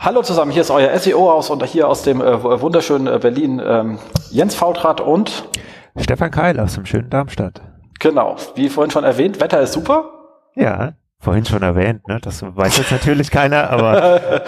Hallo 0.00 0.22
zusammen, 0.22 0.52
hier 0.52 0.62
ist 0.62 0.70
euer 0.70 0.96
SEO 0.96 1.28
aus 1.28 1.50
und 1.50 1.64
hier 1.64 1.88
aus 1.88 2.02
dem 2.02 2.20
äh, 2.20 2.60
wunderschönen 2.60 3.08
äh, 3.08 3.18
Berlin 3.18 3.60
ähm, 3.64 3.98
Jens 4.30 4.54
Fautrat 4.54 5.00
und 5.00 5.48
Stefan 5.96 6.30
Keil 6.30 6.60
aus 6.60 6.74
dem 6.74 6.86
schönen 6.86 7.10
Darmstadt. 7.10 7.60
Genau, 7.98 8.36
wie 8.54 8.68
vorhin 8.68 8.92
schon 8.92 9.02
erwähnt, 9.02 9.40
Wetter 9.40 9.60
ist 9.60 9.72
super. 9.72 10.08
Ja, 10.54 10.92
vorhin 11.18 11.44
schon 11.44 11.62
erwähnt, 11.62 12.06
ne? 12.06 12.20
das 12.22 12.42
weiß 12.42 12.78
jetzt 12.78 12.92
natürlich 12.92 13.32
keiner, 13.32 13.70
aber 13.70 14.22
äh, 14.36 14.40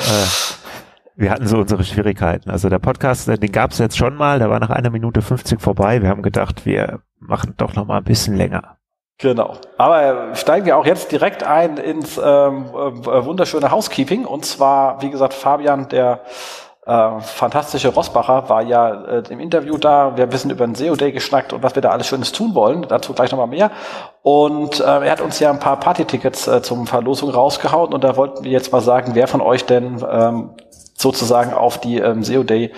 wir 1.16 1.32
hatten 1.32 1.48
so 1.48 1.59
unsere 1.59 1.82
Schwierigkeiten. 1.82 2.48
Also 2.48 2.68
der 2.68 2.78
Podcast, 2.78 3.28
äh, 3.28 3.37
den 3.37 3.51
gab 3.51 3.73
es 3.73 3.78
jetzt 3.78 3.98
schon 3.98 4.14
mal, 4.14 4.38
der 4.38 4.51
war 4.51 4.60
nach 4.60 4.70
einer 4.70 4.90
Minute 4.90 5.20
50 5.20 5.60
vorbei. 5.60 6.01
Wir 6.01 6.10
haben 6.10 6.23
gedacht, 6.23 6.64
wir 6.64 7.01
machen 7.18 7.54
doch 7.56 7.74
noch 7.74 7.87
mal 7.87 7.98
ein 7.98 8.04
bisschen 8.04 8.37
länger. 8.37 8.76
Genau. 9.20 9.52
Aber 9.77 10.34
steigen 10.34 10.65
wir 10.65 10.79
auch 10.79 10.87
jetzt 10.87 11.12
direkt 11.12 11.42
ein 11.42 11.77
ins 11.77 12.16
ähm, 12.16 12.70
äh, 12.73 13.24
wunderschöne 13.24 13.70
Housekeeping. 13.70 14.24
Und 14.24 14.46
zwar, 14.46 15.02
wie 15.02 15.10
gesagt, 15.10 15.34
Fabian, 15.34 15.88
der 15.88 16.20
äh, 16.87 17.20
fantastische 17.20 17.88
Rossbacher, 17.88 18.48
war 18.48 18.62
ja 18.62 19.19
äh, 19.19 19.23
im 19.29 19.38
Interview 19.41 19.77
da. 19.77 20.16
Wir 20.16 20.33
wissen 20.33 20.51
über 20.51 20.66
den 20.66 20.74
SEO 20.74 20.96
Day 20.96 21.12
geschnackt 21.12 21.52
und 21.52 21.62
was 21.62 21.74
wir 21.74 21.83
da 21.83 21.91
alles 21.91 22.06
Schönes 22.06 22.33
tun 22.33 22.54
wollen. 22.54 22.87
Dazu 22.88 23.12
gleich 23.12 23.30
nochmal 23.30 23.46
mehr. 23.46 23.71
Und 24.23 24.80
äh, 24.80 24.85
er 24.85 25.10
hat 25.10 25.21
uns 25.21 25.38
ja 25.38 25.51
ein 25.51 25.60
paar 25.60 25.79
Party-Tickets 25.79 26.49
äh, 26.49 26.62
zum 26.62 26.87
Verlosung 26.87 27.29
rausgehauen. 27.29 27.93
Und 27.93 28.02
da 28.02 28.16
wollten 28.16 28.45
wir 28.45 28.51
jetzt 28.51 28.73
mal 28.73 28.80
sagen, 28.80 29.10
wer 29.15 29.29
von 29.29 29.43
euch 29.43 29.66
denn 29.66 30.02
ähm, 30.10 30.51
sozusagen 30.96 31.52
auf 31.52 31.79
die 31.79 31.99
ähm, 31.99 32.23
SEO 32.23 32.43
Day 32.43 32.73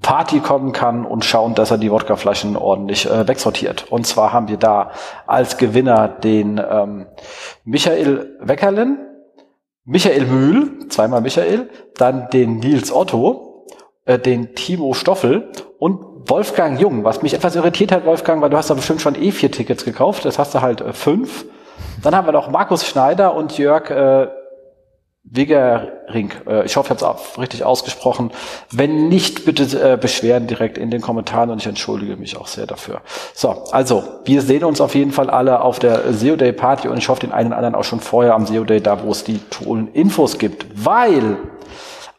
Party 0.00 0.40
kommen 0.40 0.72
kann 0.72 1.04
und 1.04 1.24
schauen, 1.24 1.54
dass 1.54 1.70
er 1.70 1.78
die 1.78 1.90
Wodkaflaschen 1.90 2.56
ordentlich 2.56 3.08
äh, 3.08 3.28
wegsortiert. 3.28 3.86
Und 3.90 4.06
zwar 4.06 4.32
haben 4.32 4.48
wir 4.48 4.56
da 4.56 4.90
als 5.26 5.56
Gewinner 5.58 6.08
den 6.08 6.58
ähm, 6.58 7.06
Michael 7.64 8.36
Weckerlin, 8.40 8.98
Michael 9.84 10.26
Mühl, 10.26 10.88
zweimal 10.88 11.20
Michael, 11.20 11.68
dann 11.96 12.30
den 12.30 12.58
Nils 12.58 12.92
Otto, 12.92 13.66
äh, 14.06 14.18
den 14.18 14.54
Timo 14.54 14.94
Stoffel 14.94 15.50
und 15.78 16.28
Wolfgang 16.28 16.80
Jung, 16.80 17.04
was 17.04 17.22
mich 17.22 17.34
etwas 17.34 17.54
irritiert 17.54 17.92
hat, 17.92 18.06
Wolfgang, 18.06 18.40
weil 18.40 18.50
du 18.50 18.56
hast 18.56 18.70
da 18.70 18.74
bestimmt 18.74 19.02
schon 19.02 19.14
eh 19.14 19.30
vier 19.30 19.50
Tickets 19.50 19.84
gekauft, 19.84 20.24
jetzt 20.24 20.38
hast 20.38 20.54
du 20.54 20.62
halt 20.62 20.80
äh, 20.80 20.92
fünf. 20.92 21.44
Dann 22.02 22.16
haben 22.16 22.26
wir 22.26 22.32
noch 22.32 22.50
Markus 22.50 22.86
Schneider 22.86 23.34
und 23.34 23.58
Jörg 23.58 23.90
äh, 23.90 24.28
Wegering, 25.26 26.32
äh, 26.46 26.66
ich 26.66 26.76
hoffe, 26.76 26.94
ich 26.94 27.02
habe 27.02 27.18
es 27.18 27.38
richtig 27.38 27.64
ausgesprochen. 27.64 28.30
Wenn 28.70 29.08
nicht, 29.08 29.46
bitte 29.46 29.64
äh, 29.92 29.96
beschweren 29.96 30.46
direkt 30.46 30.76
in 30.76 30.90
den 30.90 31.00
Kommentaren 31.00 31.48
und 31.48 31.58
ich 31.58 31.66
entschuldige 31.66 32.16
mich 32.16 32.36
auch 32.36 32.46
sehr 32.46 32.66
dafür. 32.66 33.00
So, 33.32 33.64
also, 33.72 34.04
wir 34.26 34.42
sehen 34.42 34.64
uns 34.64 34.82
auf 34.82 34.94
jeden 34.94 35.12
Fall 35.12 35.30
alle 35.30 35.62
auf 35.62 35.78
der 35.78 36.12
SEO 36.12 36.36
Day 36.36 36.52
Party 36.52 36.88
und 36.88 36.98
ich 36.98 37.08
hoffe 37.08 37.22
den 37.22 37.32
einen 37.32 37.48
oder 37.48 37.56
anderen 37.56 37.74
auch 37.74 37.84
schon 37.84 38.00
vorher 38.00 38.34
am 38.34 38.46
SEO 38.46 38.64
Day, 38.64 38.82
da 38.82 39.02
wo 39.02 39.12
es 39.12 39.24
die 39.24 39.38
tollen 39.48 39.88
Infos 39.94 40.38
gibt, 40.38 40.66
weil 40.74 41.38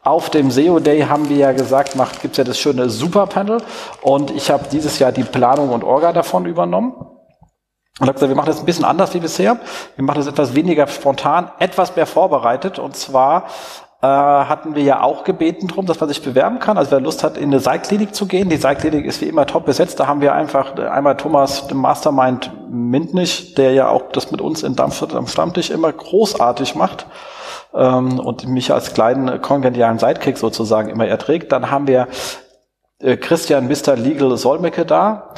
auf 0.02 0.28
dem 0.30 0.50
SEO 0.50 0.80
Day 0.80 1.02
haben 1.02 1.28
wir 1.28 1.36
ja 1.36 1.52
gesagt, 1.52 1.94
macht 1.94 2.22
gibt's 2.22 2.38
ja 2.38 2.44
das 2.44 2.58
schöne 2.58 2.90
Super 2.90 3.26
Panel 3.26 3.58
und 4.02 4.32
ich 4.32 4.50
habe 4.50 4.66
dieses 4.70 4.98
Jahr 4.98 5.12
die 5.12 5.24
Planung 5.24 5.70
und 5.70 5.84
Orga 5.84 6.12
davon 6.12 6.44
übernommen. 6.44 6.94
Und 7.98 8.08
habe 8.08 8.14
gesagt, 8.14 8.28
wir 8.28 8.36
machen 8.36 8.48
das 8.48 8.60
ein 8.60 8.66
bisschen 8.66 8.84
anders 8.84 9.14
wie 9.14 9.20
bisher. 9.20 9.58
Wir 9.96 10.04
machen 10.04 10.18
das 10.18 10.26
etwas 10.26 10.54
weniger 10.54 10.86
spontan, 10.86 11.50
etwas 11.58 11.96
mehr 11.96 12.06
vorbereitet. 12.06 12.78
Und 12.78 12.94
zwar 12.94 13.46
äh, 14.02 14.06
hatten 14.06 14.74
wir 14.74 14.82
ja 14.82 15.00
auch 15.00 15.24
gebeten 15.24 15.68
drum, 15.68 15.86
dass 15.86 15.98
man 15.98 16.08
sich 16.08 16.22
bewerben 16.22 16.58
kann. 16.58 16.76
Also 16.76 16.90
wer 16.90 17.00
Lust 17.00 17.24
hat, 17.24 17.38
in 17.38 17.44
eine 17.44 17.60
Seilklinik 17.60 18.14
zu 18.14 18.26
gehen. 18.26 18.50
Die 18.50 18.58
Seilklinik 18.58 19.06
ist 19.06 19.22
wie 19.22 19.26
immer 19.26 19.46
top 19.46 19.64
besetzt. 19.64 19.98
Da 19.98 20.06
haben 20.06 20.20
wir 20.20 20.34
einfach 20.34 20.76
einmal 20.76 21.16
Thomas, 21.16 21.68
dem 21.68 21.78
Mastermind 21.78 22.50
Mintnich, 22.68 23.54
der 23.54 23.72
ja 23.72 23.88
auch 23.88 24.12
das 24.12 24.30
mit 24.30 24.42
uns 24.42 24.62
in 24.62 24.76
Darmstadt 24.76 25.14
am 25.14 25.26
Stammtisch 25.26 25.70
immer 25.70 25.90
großartig 25.90 26.74
macht 26.74 27.06
ähm, 27.74 28.20
und 28.20 28.46
mich 28.46 28.74
als 28.74 28.92
kleinen 28.92 29.40
kongenialen 29.40 29.98
Sidekick 29.98 30.36
sozusagen 30.36 30.90
immer 30.90 31.06
erträgt. 31.06 31.52
Dann 31.52 31.70
haben 31.70 31.86
wir 31.86 32.08
äh, 33.00 33.16
Christian 33.16 33.68
Mr. 33.68 33.96
Legal 33.96 34.36
Solmecke 34.36 34.84
da. 34.84 35.30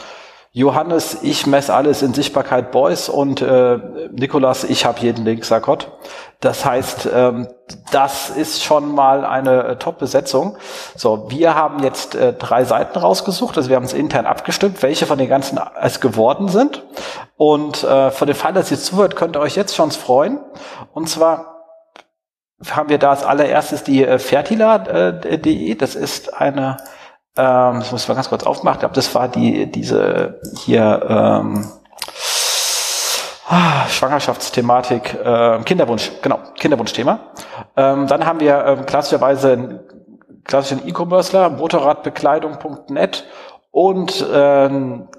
Johannes, 0.53 1.19
ich 1.23 1.47
messe 1.47 1.75
alles 1.75 2.03
in 2.03 2.15
Sichtbarkeit 2.15 2.73
Boys 2.73 3.09
und 3.09 3.43
äh, 3.43 3.79
Nikolas, 4.11 4.65
ich 4.65 4.87
habe 4.87 4.99
jeden 5.01 5.25
Link, 5.25 5.45
sag 5.45 5.65
Gott. 5.65 5.93
Das 6.41 6.65
heißt, 6.65 7.09
ähm, 7.15 7.49
das 7.93 8.31
ist 8.31 8.65
schon 8.65 8.95
mal 8.95 9.25
eine 9.25 9.65
äh, 9.65 9.77
Top-Besetzung. 9.77 10.57
So, 10.97 11.31
wir 11.31 11.55
haben 11.55 11.83
jetzt 11.83 12.15
äh, 12.15 12.33
drei 12.33 12.65
Seiten 12.65 12.99
rausgesucht, 12.99 13.57
also 13.57 13.69
wir 13.69 13.77
haben 13.77 13.85
es 13.85 13.93
intern 13.93 14.25
abgestimmt, 14.25 14.83
welche 14.83 15.05
von 15.05 15.19
den 15.19 15.29
ganzen 15.29 15.61
es 15.83 16.01
geworden 16.01 16.49
sind. 16.49 16.83
Und 17.37 17.85
äh, 17.85 18.11
für 18.11 18.27
den 18.27 18.35
Fall, 18.35 18.55
dass 18.55 18.71
ihr 18.71 18.79
zuhört, 18.79 19.17
könnt 19.17 19.37
ihr 19.37 19.41
euch 19.41 19.55
jetzt 19.55 19.77
schon 19.77 19.91
freuen. 19.91 20.41
Und 20.95 21.09
zwar 21.09 21.59
haben 22.71 22.89
wir 22.89 22.99
da 22.99 23.11
als 23.11 23.23
allererstes 23.23 23.85
die 23.85 24.05
äh, 24.05 24.19
Fertila.de. 24.19 25.71
Äh, 25.71 25.75
das 25.77 25.95
ist 25.95 26.35
eine 26.35 26.79
ähm, 27.39 27.79
das 27.79 27.93
muss 27.93 28.03
ich 28.03 28.09
mal 28.09 28.15
ganz 28.15 28.29
kurz 28.29 28.43
aufmachen, 28.43 28.77
ich 28.77 28.81
glaube, 28.81 28.95
das 28.95 29.15
war 29.15 29.29
die, 29.29 29.71
diese 29.71 30.41
hier 30.57 31.07
ähm, 31.09 31.65
ah, 33.49 33.87
Schwangerschaftsthematik, 33.89 35.15
äh, 35.15 35.61
Kinderwunsch, 35.65 36.11
genau, 36.21 36.41
Kinderwunschthema. 36.59 37.21
Ähm, 37.77 38.09
dann 38.09 38.27
haben 38.27 38.41
wir 38.41 38.65
ähm, 38.67 38.87
klassischerweise 38.87 39.53
einen 39.53 39.81
klassischen 40.45 40.87
E-Commercer, 40.89 41.51
motorradbekleidung.net 41.51 43.25
und 43.71 44.23
äh, 44.23 44.71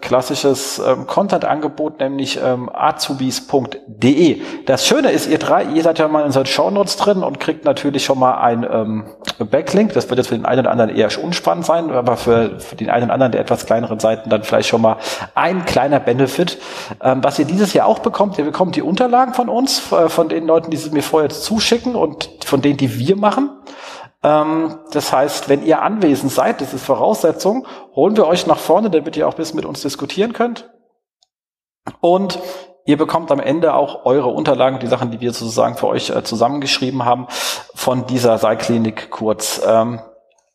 klassisches 0.01 0.79
ähm, 0.79 1.05
Content-Angebot, 1.05 1.99
nämlich 1.99 2.39
ähm, 2.43 2.69
azubis.de. 2.73 4.41
Das 4.65 4.87
Schöne 4.87 5.11
ist, 5.11 5.29
ihr 5.29 5.37
drei, 5.37 5.65
ihr 5.65 5.83
seid 5.83 5.99
ja 5.99 6.07
mal 6.07 6.21
in 6.21 6.25
unseren 6.25 6.47
Shownotes 6.47 6.97
drin 6.97 7.21
und 7.21 7.39
kriegt 7.39 7.63
natürlich 7.63 8.03
schon 8.03 8.17
mal 8.17 8.39
ein 8.41 8.67
ähm, 8.69 9.05
Backlink. 9.37 9.93
Das 9.93 10.09
wird 10.09 10.17
jetzt 10.17 10.29
für 10.29 10.35
den 10.35 10.45
einen 10.45 10.61
oder 10.61 10.71
anderen 10.71 10.89
eher 10.89 11.09
unspannend 11.23 11.65
sein, 11.65 11.91
aber 11.91 12.17
für, 12.17 12.59
für 12.59 12.75
den 12.75 12.89
einen 12.89 13.05
oder 13.05 13.13
anderen 13.13 13.31
der 13.33 13.41
etwas 13.41 13.67
kleineren 13.67 13.99
Seiten 13.99 14.31
dann 14.31 14.43
vielleicht 14.43 14.69
schon 14.69 14.81
mal 14.81 14.97
ein 15.35 15.65
kleiner 15.65 15.99
Benefit. 15.99 16.57
Ähm, 17.03 17.23
was 17.23 17.37
ihr 17.37 17.45
dieses 17.45 17.73
Jahr 17.73 17.85
auch 17.85 17.99
bekommt, 17.99 18.39
ihr 18.39 18.45
bekommt 18.45 18.75
die 18.75 18.81
Unterlagen 18.81 19.35
von 19.35 19.47
uns, 19.47 19.91
äh, 19.91 20.09
von 20.09 20.27
den 20.27 20.47
Leuten, 20.47 20.71
die 20.71 20.77
sie 20.77 20.89
mir 20.89 21.03
vorher 21.03 21.29
zuschicken 21.29 21.95
und 21.95 22.31
von 22.43 22.61
denen, 22.61 22.77
die 22.77 22.97
wir 22.97 23.15
machen. 23.15 23.51
Ähm, 24.23 24.79
das 24.91 25.13
heißt, 25.13 25.49
wenn 25.49 25.63
ihr 25.63 25.81
anwesend 25.81 26.31
seid, 26.31 26.61
das 26.61 26.73
ist 26.73 26.85
Voraussetzung, 26.85 27.65
holen 27.95 28.17
wir 28.17 28.27
euch 28.27 28.47
nach 28.47 28.57
vorne, 28.57 28.89
damit 28.89 29.15
ihr 29.17 29.27
auch 29.27 29.33
ein 29.33 29.37
bisschen 29.37 29.55
mit 29.55 29.65
uns 29.65 29.81
diskutieren 29.81 30.33
könnt. 30.33 30.69
Und 32.01 32.39
ihr 32.85 32.97
bekommt 32.97 33.31
am 33.31 33.39
Ende 33.39 33.73
auch 33.73 34.05
eure 34.05 34.29
Unterlagen, 34.29 34.79
die 34.79 34.87
Sachen, 34.87 35.11
die 35.11 35.21
wir 35.21 35.31
sozusagen 35.31 35.77
für 35.77 35.87
euch 35.87 36.09
äh, 36.09 36.23
zusammengeschrieben 36.23 37.05
haben, 37.05 37.27
von 37.29 38.05
dieser 38.07 38.37
Seilklinik 38.37 39.09
kurz 39.09 39.61
ähm, 39.65 40.01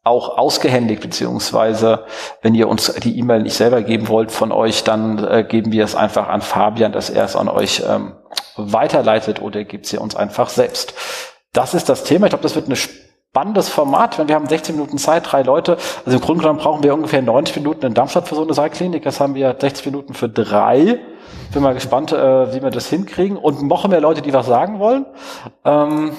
auch 0.05 0.37
ausgehändigt, 0.37 1.01
beziehungsweise 1.01 2.05
wenn 2.43 2.55
ihr 2.55 2.69
uns 2.69 2.93
die 2.93 3.19
E-Mail 3.19 3.43
nicht 3.43 3.57
selber 3.57 3.81
geben 3.81 4.09
wollt 4.09 4.31
von 4.31 4.53
euch, 4.53 4.85
dann 4.85 5.25
äh, 5.25 5.45
geben 5.45 5.73
wir 5.73 5.83
es 5.83 5.97
einfach 5.97 6.29
an 6.29 6.43
Fabian, 6.43 6.93
dass 6.93 7.09
er 7.09 7.25
es 7.25 7.37
an 7.37 7.49
euch 7.49 7.83
ähm, 7.89 8.13
weiterleitet 8.57 9.41
oder 9.41 9.65
gibt 9.65 9.87
sie 9.87 9.97
uns 9.97 10.15
einfach 10.15 10.51
selbst. 10.51 10.93
Das 11.55 11.73
ist 11.73 11.89
das 11.89 12.05
Thema. 12.05 12.27
Ich 12.27 12.31
glaube, 12.31 12.43
das 12.43 12.55
wird 12.55 12.67
eine 12.67 12.77
spannendes 13.35 13.69
Format, 13.69 14.17
wenn 14.17 14.29
wir 14.29 14.37
haben 14.37 14.47
16 14.47 14.77
Minuten 14.77 14.97
Zeit, 14.97 15.33
drei 15.33 15.43
Leute. 15.43 15.77
Also 16.07 16.19
im 16.19 16.21
Grunde 16.21 16.43
genommen 16.43 16.61
brauchen 16.61 16.85
wir 16.85 16.95
ungefähr 16.95 17.21
90 17.21 17.57
Minuten 17.57 17.85
in 17.85 17.93
Darmstadt 17.93 18.29
für 18.29 18.37
so 18.37 18.45
eine 18.45 18.55
Saalklinik. 18.55 19.03
Das 19.03 19.19
haben 19.19 19.35
wir 19.35 19.57
60 19.61 19.87
Minuten 19.87 20.15
für 20.15 20.29
drei. 20.29 21.01
Bin 21.53 21.63
mal 21.65 21.75
gespannt, 21.75 22.13
äh, 22.13 22.55
wie 22.55 22.63
wir 22.63 22.71
das 22.71 22.87
hinkriegen. 22.87 23.37
Und 23.37 23.61
noch 23.61 23.89
mehr 23.89 24.01
Leute, 24.01 24.23
die 24.23 24.33
was 24.33 24.47
sagen 24.47 24.79
wollen. 24.79 25.05
Ähm, 25.65 26.13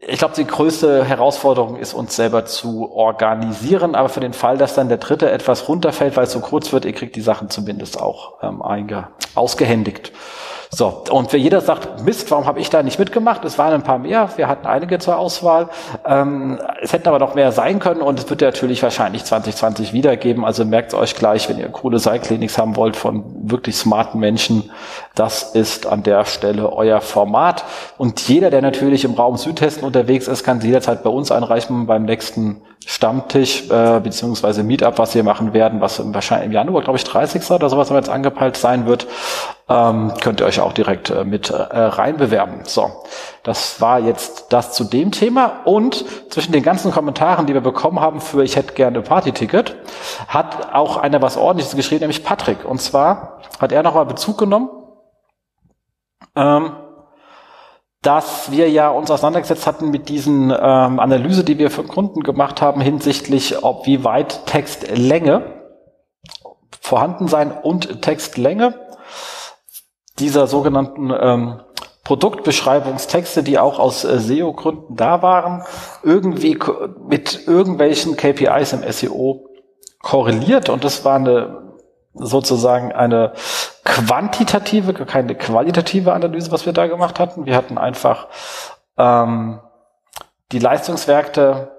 ich 0.00 0.18
glaube, 0.18 0.34
die 0.36 0.44
größte 0.46 1.02
Herausforderung 1.02 1.76
ist, 1.76 1.94
uns 1.94 2.14
selber 2.14 2.44
zu 2.44 2.92
organisieren. 2.92 3.94
Aber 3.94 4.10
für 4.10 4.20
den 4.20 4.34
Fall, 4.34 4.58
dass 4.58 4.74
dann 4.74 4.90
der 4.90 4.98
dritte 4.98 5.30
etwas 5.30 5.66
runterfällt, 5.66 6.14
weil 6.14 6.24
es 6.24 6.32
so 6.32 6.40
kurz 6.40 6.74
wird, 6.74 6.84
ihr 6.84 6.92
kriegt 6.92 7.16
die 7.16 7.22
Sachen 7.22 7.48
zumindest 7.48 7.98
auch 7.98 8.34
ähm, 8.42 8.60
ausgehändigt. 9.34 10.12
So, 10.72 11.02
und 11.10 11.32
jeder 11.32 11.60
sagt, 11.60 12.04
Mist, 12.04 12.30
warum 12.30 12.46
habe 12.46 12.60
ich 12.60 12.70
da 12.70 12.84
nicht 12.84 13.00
mitgemacht? 13.00 13.44
Es 13.44 13.58
waren 13.58 13.72
ein 13.72 13.82
paar 13.82 13.98
mehr, 13.98 14.28
wir 14.36 14.46
hatten 14.46 14.68
einige 14.68 15.00
zur 15.00 15.18
Auswahl. 15.18 15.68
Ähm, 16.06 16.60
es 16.80 16.92
hätten 16.92 17.08
aber 17.08 17.18
noch 17.18 17.34
mehr 17.34 17.50
sein 17.50 17.80
können 17.80 18.00
und 18.00 18.20
es 18.20 18.30
wird 18.30 18.40
natürlich 18.40 18.80
wahrscheinlich 18.80 19.24
2020 19.24 19.92
wiedergeben. 19.92 20.44
Also 20.44 20.64
merkt 20.64 20.94
euch 20.94 21.16
gleich, 21.16 21.48
wenn 21.48 21.58
ihr 21.58 21.68
coole 21.70 21.98
Seilkliniks 21.98 22.56
haben 22.56 22.76
wollt 22.76 22.94
von 22.94 23.24
wirklich 23.50 23.76
smarten 23.76 24.20
Menschen, 24.20 24.70
das 25.16 25.56
ist 25.56 25.86
an 25.86 26.04
der 26.04 26.24
Stelle 26.24 26.72
euer 26.72 27.00
Format. 27.00 27.64
Und 27.98 28.20
jeder, 28.28 28.50
der 28.50 28.62
natürlich 28.62 29.04
im 29.04 29.14
Raum 29.14 29.38
Südhessen 29.38 29.82
unterwegs 29.82 30.28
ist, 30.28 30.44
kann 30.44 30.60
jederzeit 30.60 31.02
bei 31.02 31.10
uns 31.10 31.32
einreichen 31.32 31.88
beim 31.88 32.04
nächsten 32.04 32.62
Stammtisch 32.86 33.68
äh, 33.70 34.00
beziehungsweise 34.00 34.62
Meetup, 34.62 34.98
was 34.98 35.14
wir 35.14 35.22
machen 35.22 35.52
werden, 35.52 35.80
was 35.82 36.00
wahrscheinlich 36.14 36.46
im 36.46 36.52
Januar, 36.52 36.82
glaube 36.82 36.96
ich, 36.96 37.04
30. 37.04 37.50
oder 37.50 37.68
sowas, 37.68 37.90
jetzt 37.90 38.08
angepeilt 38.08 38.56
sein 38.56 38.86
wird, 38.86 39.06
ähm, 39.70 40.12
könnt 40.20 40.40
ihr 40.40 40.46
euch 40.46 40.58
auch 40.58 40.72
direkt 40.72 41.10
äh, 41.10 41.24
mit 41.24 41.50
äh, 41.50 41.54
reinbewerben. 41.54 42.64
So, 42.64 42.90
das 43.44 43.80
war 43.80 44.00
jetzt 44.00 44.52
das 44.52 44.72
zu 44.72 44.82
dem 44.82 45.12
Thema. 45.12 45.60
Und 45.64 46.04
zwischen 46.30 46.50
den 46.50 46.64
ganzen 46.64 46.90
Kommentaren, 46.90 47.46
die 47.46 47.54
wir 47.54 47.60
bekommen 47.60 48.00
haben 48.00 48.20
für 48.20 48.42
Ich 48.42 48.56
hätte 48.56 48.74
gerne 48.74 49.00
Party-Ticket, 49.00 49.76
hat 50.26 50.74
auch 50.74 50.96
einer 50.96 51.22
was 51.22 51.36
ordentliches 51.36 51.76
geschrieben, 51.76 52.00
nämlich 52.00 52.24
Patrick. 52.24 52.64
Und 52.64 52.82
zwar 52.82 53.38
hat 53.60 53.70
er 53.70 53.84
nochmal 53.84 54.06
Bezug 54.06 54.38
genommen. 54.38 54.70
Ähm, 56.34 56.72
dass 58.02 58.50
wir 58.50 58.70
ja 58.70 58.88
uns 58.88 59.10
auseinandergesetzt 59.10 59.66
hatten 59.66 59.90
mit 59.90 60.08
diesen 60.08 60.50
ähm, 60.50 60.98
Analyse, 60.98 61.44
die 61.44 61.58
wir 61.58 61.70
für 61.70 61.84
Kunden 61.84 62.22
gemacht 62.22 62.62
haben 62.62 62.80
hinsichtlich, 62.80 63.62
ob 63.62 63.86
wie 63.86 64.04
weit 64.04 64.46
Textlänge 64.46 65.42
vorhanden 66.80 67.28
sein 67.28 67.52
und 67.52 68.00
Textlänge 68.00 68.74
dieser 70.20 70.46
sogenannten 70.46 71.12
ähm, 71.18 71.60
Produktbeschreibungstexte, 72.04 73.42
die 73.42 73.58
auch 73.58 73.78
aus 73.78 74.04
äh, 74.04 74.18
SEO-Gründen 74.18 74.96
da 74.96 75.22
waren, 75.22 75.64
irgendwie 76.02 76.58
mit 77.08 77.46
irgendwelchen 77.46 78.16
KPIs 78.16 78.72
im 78.72 78.90
SEO 78.90 79.48
korreliert 80.00 80.68
und 80.68 80.84
das 80.84 81.04
war 81.04 81.16
eine 81.16 81.60
sozusagen 82.14 82.92
eine 82.92 83.32
quantitative, 83.84 84.92
keine 84.92 85.34
qualitative 85.34 86.12
Analyse, 86.12 86.50
was 86.50 86.66
wir 86.66 86.72
da 86.72 86.86
gemacht 86.86 87.20
hatten. 87.20 87.46
Wir 87.46 87.54
hatten 87.54 87.78
einfach 87.78 88.28
ähm, 88.98 89.60
die 90.52 90.58
Leistungswerte 90.58 91.70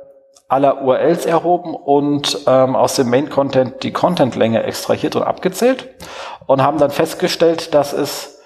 aller 0.51 0.81
URLs 0.81 1.25
erhoben 1.25 1.74
und 1.74 2.39
ähm, 2.45 2.75
aus 2.75 2.95
dem 2.95 3.09
Main 3.09 3.30
Content 3.30 3.83
die 3.83 3.94
Contentlänge 3.94 4.63
extrahiert 4.63 5.15
und 5.15 5.24
abgezählt 5.24 5.88
und 6.45 6.62
haben 6.62 6.77
dann 6.77 6.92
festgestellt, 6.92 7.74
dass 7.74 7.94
es 7.94 8.41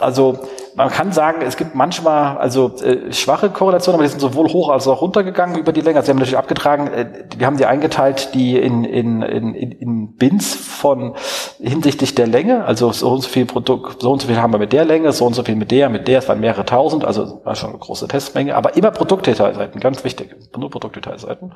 also 0.00 0.38
man 0.74 0.88
kann 0.88 1.12
sagen, 1.12 1.42
es 1.42 1.56
gibt 1.56 1.74
manchmal 1.74 2.38
also 2.38 2.72
äh, 2.82 3.12
schwache 3.12 3.50
Korrelationen, 3.50 3.96
aber 3.96 4.04
die 4.04 4.10
sind 4.10 4.20
sowohl 4.20 4.48
hoch 4.48 4.70
als 4.70 4.86
auch 4.86 5.02
runtergegangen 5.02 5.58
über 5.58 5.72
die 5.72 5.80
Länge. 5.80 5.98
Also 5.98 6.06
sie 6.06 6.10
haben 6.12 6.18
natürlich 6.18 6.38
abgetragen, 6.38 6.86
äh, 6.88 7.06
wir 7.36 7.46
haben 7.46 7.56
die 7.56 7.66
eingeteilt, 7.66 8.34
die 8.34 8.56
in, 8.56 8.84
in, 8.84 9.22
in, 9.22 9.54
in 9.54 10.16
Bins 10.16 10.54
von 10.54 11.14
hinsichtlich 11.58 12.14
der 12.14 12.26
Länge, 12.26 12.64
also 12.64 12.92
so 12.92 13.10
und 13.10 13.22
so 13.22 13.28
viel 13.28 13.46
Produkt, 13.46 14.00
so 14.00 14.12
und 14.12 14.22
so 14.22 14.28
viel 14.28 14.40
haben 14.40 14.52
wir 14.52 14.58
mit 14.58 14.72
der 14.72 14.84
Länge, 14.84 15.12
so 15.12 15.26
und 15.26 15.34
so 15.34 15.42
viel 15.42 15.56
mit 15.56 15.70
der, 15.70 15.88
mit 15.88 16.08
der, 16.08 16.20
es 16.20 16.28
waren 16.28 16.40
mehrere 16.40 16.64
tausend, 16.64 17.04
also 17.04 17.40
war 17.44 17.54
schon 17.56 17.70
eine 17.70 17.78
große 17.78 18.08
Testmenge, 18.08 18.54
aber 18.54 18.76
immer 18.76 18.90
Produktdetailseiten, 18.90 19.80
ganz 19.80 20.04
wichtig, 20.04 20.34
nur 20.56 20.70
Produktdetailseiten. 20.70 21.52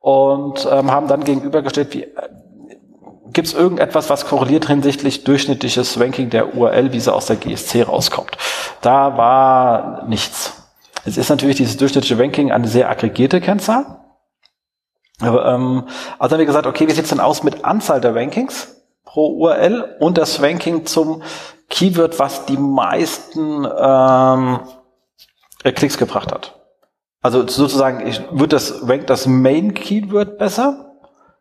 Und 0.00 0.66
ähm, 0.70 0.90
haben 0.90 1.08
dann 1.08 1.24
gegenübergestellt, 1.24 1.92
wie 1.92 2.06
gibt 3.32 3.48
es 3.48 3.54
irgendetwas, 3.54 4.10
was 4.10 4.26
korreliert 4.26 4.66
hinsichtlich 4.66 5.24
durchschnittliches 5.24 5.98
Ranking 5.98 6.30
der 6.30 6.54
URL, 6.54 6.92
wie 6.92 7.00
sie 7.00 7.12
aus 7.12 7.26
der 7.26 7.36
GSC 7.36 7.82
rauskommt. 7.82 8.36
Da 8.80 9.16
war 9.16 10.04
nichts. 10.06 10.54
Es 11.04 11.16
ist 11.16 11.30
natürlich 11.30 11.56
dieses 11.56 11.76
durchschnittliche 11.76 12.18
Ranking 12.18 12.52
eine 12.52 12.68
sehr 12.68 12.90
aggregierte 12.90 13.40
Kennzahl. 13.40 14.00
Aber, 15.20 15.46
ähm, 15.46 15.88
also 16.18 16.34
haben 16.34 16.38
wir 16.40 16.46
gesagt, 16.46 16.66
okay, 16.66 16.88
wie 16.88 16.92
sieht's 16.92 17.10
denn 17.10 17.20
aus 17.20 17.42
mit 17.42 17.64
Anzahl 17.64 18.00
der 18.00 18.14
Rankings 18.14 18.76
pro 19.04 19.28
URL 19.28 19.96
und 20.00 20.18
das 20.18 20.42
Ranking 20.42 20.86
zum 20.86 21.22
Keyword, 21.68 22.18
was 22.18 22.46
die 22.46 22.56
meisten 22.56 23.66
ähm, 23.78 24.60
Klicks 25.62 25.98
gebracht 25.98 26.32
hat. 26.32 26.56
Also 27.22 27.40
sozusagen, 27.46 28.00
wird 28.30 28.52
das 28.52 28.88
rankt 28.88 29.10
das 29.10 29.26
Main 29.26 29.74
Keyword 29.74 30.38
besser 30.38 30.89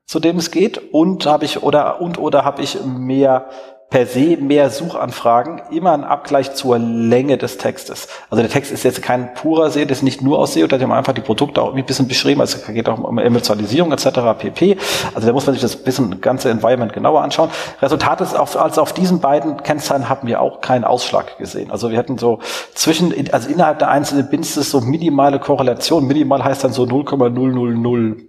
zu 0.09 0.19
dem 0.19 0.38
es 0.38 0.50
geht 0.50 0.91
und 0.91 1.27
habe 1.27 1.45
ich 1.45 1.61
oder 1.61 2.01
und 2.01 2.17
oder 2.17 2.44
habe 2.44 2.63
ich 2.63 2.83
mehr 2.83 3.45
per 3.91 4.07
se 4.07 4.38
mehr 4.38 4.71
Suchanfragen, 4.71 5.61
immer 5.69 5.91
ein 5.94 6.03
Abgleich 6.03 6.56
zur 6.56 6.79
Länge 6.79 7.38
des 7.38 7.59
Textes. 7.59 8.07
Also 8.31 8.41
der 8.41 8.51
Text 8.51 8.71
ist 8.71 8.83
jetzt 8.83 9.03
kein 9.03 9.35
purer 9.35 9.69
SEO, 9.69 9.85
das 9.85 10.00
ist 10.00 10.03
nicht 10.03 10.23
nur 10.23 10.39
aus 10.39 10.53
SEO, 10.53 10.65
da 10.65 10.79
hat 10.79 10.88
man 10.88 10.97
einfach 10.97 11.13
die 11.13 11.21
Produkte 11.21 11.61
auch 11.61 11.75
ein 11.75 11.85
bisschen 11.85 12.07
beschrieben, 12.07 12.41
also 12.41 12.57
geht 12.71 12.89
auch 12.89 12.97
um 12.97 13.19
Emotionalisierung 13.19 13.91
etc. 13.91 14.07
pp. 14.39 14.77
Also 15.13 15.27
da 15.27 15.33
muss 15.33 15.45
man 15.45 15.53
sich 15.53 15.61
das 15.61 15.75
bisschen 15.75 16.19
ganze 16.21 16.50
Environment 16.50 16.91
genauer 16.91 17.21
anschauen. 17.21 17.51
Resultat 17.79 18.21
ist, 18.21 18.35
auf, 18.35 18.57
also 18.59 18.81
auf 18.81 18.94
diesen 18.94 19.19
beiden 19.19 19.61
Kennzahlen 19.61 20.09
haben 20.09 20.27
wir 20.27 20.41
auch 20.41 20.61
keinen 20.61 20.85
Ausschlag 20.85 21.38
gesehen. 21.38 21.69
Also 21.69 21.91
wir 21.91 22.00
hatten 22.00 22.17
so 22.17 22.39
zwischen, 22.73 23.13
also 23.31 23.47
innerhalb 23.47 23.77
der 23.77 23.89
einzelnen 23.89 24.27
Bins 24.27 24.56
so 24.56 24.81
minimale 24.81 25.38
Korrelation. 25.38 26.07
Minimal 26.07 26.44
heißt 26.44 26.63
dann 26.63 26.73
so 26.73 26.88
0,000 26.88 28.29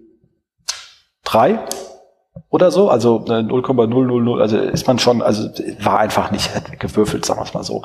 3 1.30 1.60
oder 2.48 2.70
so, 2.70 2.90
also 2.90 3.18
0,000, 3.18 4.38
äh, 4.38 4.42
also 4.42 4.58
ist 4.58 4.86
man 4.86 4.98
schon, 4.98 5.22
also 5.22 5.48
war 5.82 6.00
einfach 6.00 6.30
nicht 6.30 6.50
gewürfelt, 6.78 7.24
sagen 7.24 7.40
wir 7.40 7.44
es 7.44 7.54
mal 7.54 7.62
so. 7.62 7.82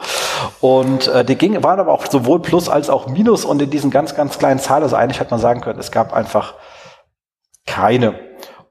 Und 0.62 1.08
äh, 1.08 1.24
die 1.24 1.36
ging, 1.36 1.62
waren 1.64 1.80
aber 1.80 1.92
auch 1.92 2.06
sowohl 2.08 2.42
Plus 2.42 2.70
als 2.70 2.90
auch 2.90 3.08
Minus 3.08 3.46
und 3.46 3.62
in 3.62 3.70
diesen 3.70 3.92
ganz, 3.92 4.16
ganz 4.16 4.40
kleinen 4.40 4.60
Zahlen, 4.60 4.84
also 4.84 4.96
eigentlich 4.96 5.20
hätte 5.20 5.32
man 5.32 5.40
sagen 5.40 5.62
können, 5.62 5.80
es 5.80 5.92
gab 5.92 6.14
einfach 6.14 6.56
keine. 7.68 8.20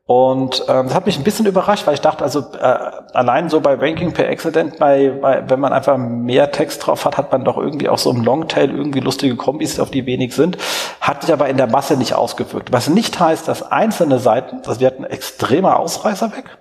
Und 0.07 0.65
ähm, 0.69 0.87
das 0.87 0.95
hat 0.95 1.07
mich 1.07 1.17
ein 1.17 1.25
bisschen 1.25 1.47
überrascht, 1.47 1.87
weil 1.87 1.95
ich 1.95 2.03
dachte, 2.03 2.23
also 2.23 2.41
äh, 2.41 2.79
allein 3.15 3.49
so 3.49 3.63
bei 3.63 3.75
Ranking 3.75 4.13
per 4.13 4.29
Accident, 4.29 4.79
bei, 4.79 5.09
bei, 5.09 5.49
wenn 5.49 5.61
man 5.61 5.73
einfach 5.73 5.97
mehr 5.97 6.53
Text 6.53 6.87
drauf 6.87 7.07
hat, 7.07 7.17
hat 7.17 7.33
man 7.33 7.43
doch 7.45 7.57
irgendwie 7.57 7.89
auch 7.89 7.97
so 7.97 8.11
im 8.11 8.23
Longtail 8.23 8.71
irgendwie 8.71 9.01
lustige 9.01 9.35
Kombis, 9.37 9.81
auf 9.81 9.91
die 9.91 10.05
wenig 10.05 10.35
sind. 10.35 10.59
Hat 11.01 11.23
sich 11.23 11.33
aber 11.33 11.49
in 11.49 11.57
der 11.57 11.69
Masse 11.69 11.97
nicht 11.97 12.15
ausgewirkt. 12.15 12.71
Was 12.71 12.91
nicht 12.91 13.19
heißt, 13.19 13.49
dass 13.49 13.63
einzelne 13.63 14.19
Seiten, 14.19 14.59
also 14.67 14.79
wir 14.79 14.89
hatten 14.89 15.05
extremer 15.05 15.79
Ausreißer 15.79 16.33
weg. 16.37 16.59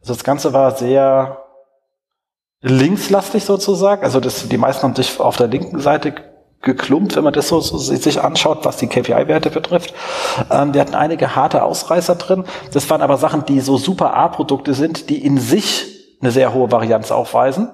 Also 0.00 0.14
das 0.14 0.24
Ganze 0.24 0.52
war 0.52 0.72
sehr 0.72 1.44
linkslastig 2.62 3.44
sozusagen. 3.44 4.02
Also 4.02 4.18
das, 4.18 4.48
die 4.48 4.58
meisten 4.58 4.82
haben 4.82 4.96
sich 4.96 5.20
auf 5.20 5.36
der 5.36 5.46
linken 5.46 5.78
Seite 5.78 6.14
geklumpt, 6.62 7.16
wenn 7.16 7.24
man 7.24 7.32
das 7.32 7.48
so, 7.48 7.60
so 7.60 7.78
sich 7.78 8.20
anschaut, 8.20 8.64
was 8.64 8.76
die 8.76 8.86
KPI-Werte 8.86 9.50
betrifft. 9.50 9.94
Ähm, 10.50 10.74
wir 10.74 10.80
hatten 10.80 10.94
einige 10.94 11.34
harte 11.34 11.62
Ausreißer 11.62 12.16
drin. 12.16 12.44
Das 12.72 12.88
waren 12.90 13.02
aber 13.02 13.16
Sachen, 13.16 13.46
die 13.46 13.60
so 13.60 13.76
super 13.76 14.14
A-Produkte 14.14 14.74
sind, 14.74 15.08
die 15.08 15.24
in 15.24 15.38
sich 15.38 16.16
eine 16.20 16.30
sehr 16.30 16.52
hohe 16.52 16.70
Varianz 16.70 17.10
aufweisen. 17.10 17.70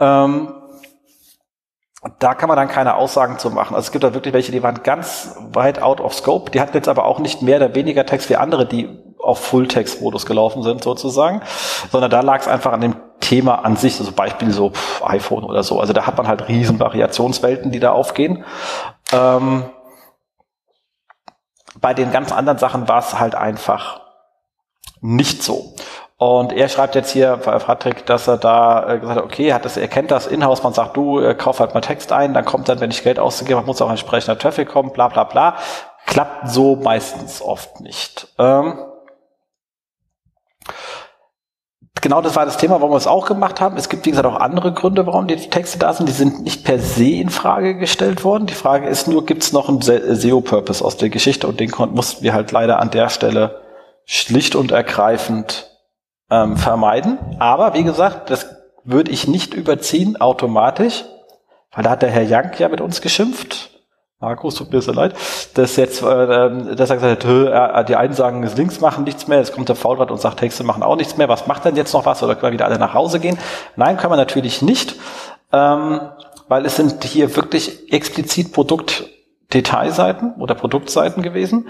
Ähm, 0.00 0.52
da 2.18 2.34
kann 2.34 2.48
man 2.48 2.56
dann 2.56 2.68
keine 2.68 2.94
Aussagen 2.94 3.38
zu 3.38 3.50
machen. 3.50 3.74
Also 3.74 3.86
es 3.86 3.92
gibt 3.92 4.04
da 4.04 4.14
wirklich 4.14 4.32
welche, 4.32 4.52
die 4.52 4.62
waren 4.62 4.82
ganz 4.82 5.36
weit 5.52 5.82
out 5.82 6.00
of 6.00 6.14
scope. 6.14 6.50
Die 6.50 6.60
hatten 6.60 6.74
jetzt 6.74 6.88
aber 6.88 7.04
auch 7.04 7.18
nicht 7.18 7.42
mehr 7.42 7.56
oder 7.56 7.74
weniger 7.74 8.06
Text 8.06 8.30
wie 8.30 8.36
andere, 8.36 8.66
die 8.66 8.88
auf 9.18 9.38
Full-Text-Modus 9.40 10.24
gelaufen 10.24 10.62
sind 10.62 10.82
sozusagen, 10.82 11.42
sondern 11.92 12.10
da 12.10 12.22
lag 12.22 12.40
es 12.40 12.48
einfach 12.48 12.72
an 12.72 12.80
dem 12.80 12.96
Thema 13.20 13.66
an 13.66 13.76
sich, 13.76 13.98
also 14.00 14.12
Beispiel 14.12 14.50
so 14.50 14.70
pff, 14.70 15.02
iPhone 15.04 15.44
oder 15.44 15.62
so. 15.62 15.78
Also 15.78 15.92
da 15.92 16.06
hat 16.06 16.16
man 16.16 16.26
halt 16.26 16.48
riesen 16.48 16.80
Variationswelten, 16.80 17.70
die 17.70 17.80
da 17.80 17.92
aufgehen. 17.92 18.44
Ähm, 19.12 19.64
bei 21.78 21.92
den 21.92 22.12
ganz 22.12 22.32
anderen 22.32 22.58
Sachen 22.58 22.88
war 22.88 23.00
es 23.00 23.20
halt 23.20 23.34
einfach 23.34 24.00
nicht 25.02 25.42
so. 25.42 25.74
Und 26.20 26.52
er 26.52 26.68
schreibt 26.68 26.96
jetzt 26.96 27.12
hier, 27.12 27.38
Patrick, 27.38 28.04
dass 28.04 28.28
er 28.28 28.36
da 28.36 28.86
äh, 28.86 28.98
gesagt 28.98 29.16
hat, 29.16 29.24
okay, 29.24 29.54
hat 29.54 29.64
das, 29.64 29.78
er 29.78 29.88
kennt 29.88 30.10
das 30.10 30.26
Inhouse, 30.26 30.62
man 30.62 30.74
sagt, 30.74 30.94
du 30.94 31.18
äh, 31.18 31.34
kauf 31.34 31.60
halt 31.60 31.72
mal 31.72 31.80
Text 31.80 32.12
ein, 32.12 32.34
dann 32.34 32.44
kommt 32.44 32.68
dann, 32.68 32.78
wenn 32.80 32.90
ich 32.90 33.02
Geld 33.02 33.18
ausgebe, 33.18 33.62
muss 33.62 33.80
auch 33.80 33.88
entsprechender 33.88 34.38
Traffic 34.38 34.68
kommen, 34.68 34.92
bla 34.92 35.08
bla 35.08 35.24
bla. 35.24 35.56
Klappt 36.04 36.50
so 36.50 36.76
meistens 36.76 37.40
oft 37.40 37.80
nicht. 37.80 38.28
Ähm, 38.38 38.84
genau 42.02 42.20
das 42.20 42.36
war 42.36 42.44
das 42.44 42.58
Thema, 42.58 42.82
warum 42.82 42.92
wir 42.92 42.98
es 42.98 43.06
auch 43.06 43.24
gemacht 43.24 43.62
haben. 43.62 43.78
Es 43.78 43.88
gibt, 43.88 44.04
wie 44.04 44.10
gesagt, 44.10 44.26
auch 44.26 44.40
andere 44.40 44.74
Gründe, 44.74 45.06
warum 45.06 45.26
die 45.26 45.36
Texte 45.36 45.78
da 45.78 45.94
sind. 45.94 46.06
Die 46.06 46.12
sind 46.12 46.42
nicht 46.42 46.66
per 46.66 46.78
se 46.80 47.12
in 47.12 47.30
Frage 47.30 47.78
gestellt 47.78 48.24
worden. 48.24 48.44
Die 48.44 48.52
Frage 48.52 48.88
ist 48.88 49.08
nur, 49.08 49.24
gibt 49.24 49.42
es 49.42 49.54
noch 49.54 49.70
einen 49.70 49.80
SEO-Purpose 49.80 50.84
aus 50.84 50.98
der 50.98 51.08
Geschichte? 51.08 51.48
Und 51.48 51.60
den 51.60 51.72
mussten 51.94 52.22
wir 52.22 52.34
halt 52.34 52.52
leider 52.52 52.78
an 52.78 52.90
der 52.90 53.08
Stelle 53.08 53.62
schlicht 54.04 54.54
und 54.54 54.70
ergreifend 54.70 55.69
ähm, 56.30 56.56
vermeiden. 56.56 57.18
Aber 57.38 57.74
wie 57.74 57.84
gesagt, 57.84 58.30
das 58.30 58.46
würde 58.84 59.10
ich 59.10 59.28
nicht 59.28 59.54
überziehen 59.54 60.20
automatisch, 60.20 61.04
weil 61.72 61.84
da 61.84 61.90
hat 61.90 62.02
der 62.02 62.10
Herr 62.10 62.22
Jank 62.22 62.58
ja 62.58 62.68
mit 62.68 62.80
uns 62.80 63.00
geschimpft 63.00 63.70
Markus, 64.22 64.54
tut 64.54 64.70
mir 64.70 64.82
so 64.82 64.92
leid, 64.92 65.14
dass 65.54 65.76
jetzt, 65.76 66.02
äh, 66.02 66.06
dass 66.76 66.90
er 66.90 66.96
gesagt 66.96 67.24
hat, 67.24 67.80
äh, 67.80 67.84
die 67.86 67.96
einen 67.96 68.12
sagen, 68.12 68.42
es 68.42 68.54
links 68.54 68.78
machen 68.78 69.04
nichts 69.04 69.26
mehr, 69.28 69.38
jetzt 69.38 69.54
kommt 69.54 69.70
der 69.70 69.76
Faulrad 69.76 70.10
und 70.10 70.20
sagt, 70.20 70.40
Texte 70.40 70.62
machen 70.62 70.82
auch 70.82 70.96
nichts 70.96 71.16
mehr, 71.16 71.30
was 71.30 71.46
macht 71.46 71.64
denn 71.64 71.74
jetzt 71.74 71.94
noch 71.94 72.04
was 72.04 72.22
oder 72.22 72.34
können 72.34 72.52
wir 72.52 72.52
wieder 72.52 72.66
alle 72.66 72.78
nach 72.78 72.92
Hause 72.92 73.18
gehen? 73.18 73.38
Nein, 73.76 73.96
können 73.96 74.12
wir 74.12 74.18
natürlich 74.18 74.60
nicht, 74.60 74.96
ähm, 75.52 76.00
weil 76.48 76.66
es 76.66 76.76
sind 76.76 77.02
hier 77.02 77.34
wirklich 77.34 77.90
explizit 77.90 78.52
Produktdetailseiten 78.52 80.34
oder 80.34 80.54
Produktseiten 80.54 81.22
gewesen 81.22 81.68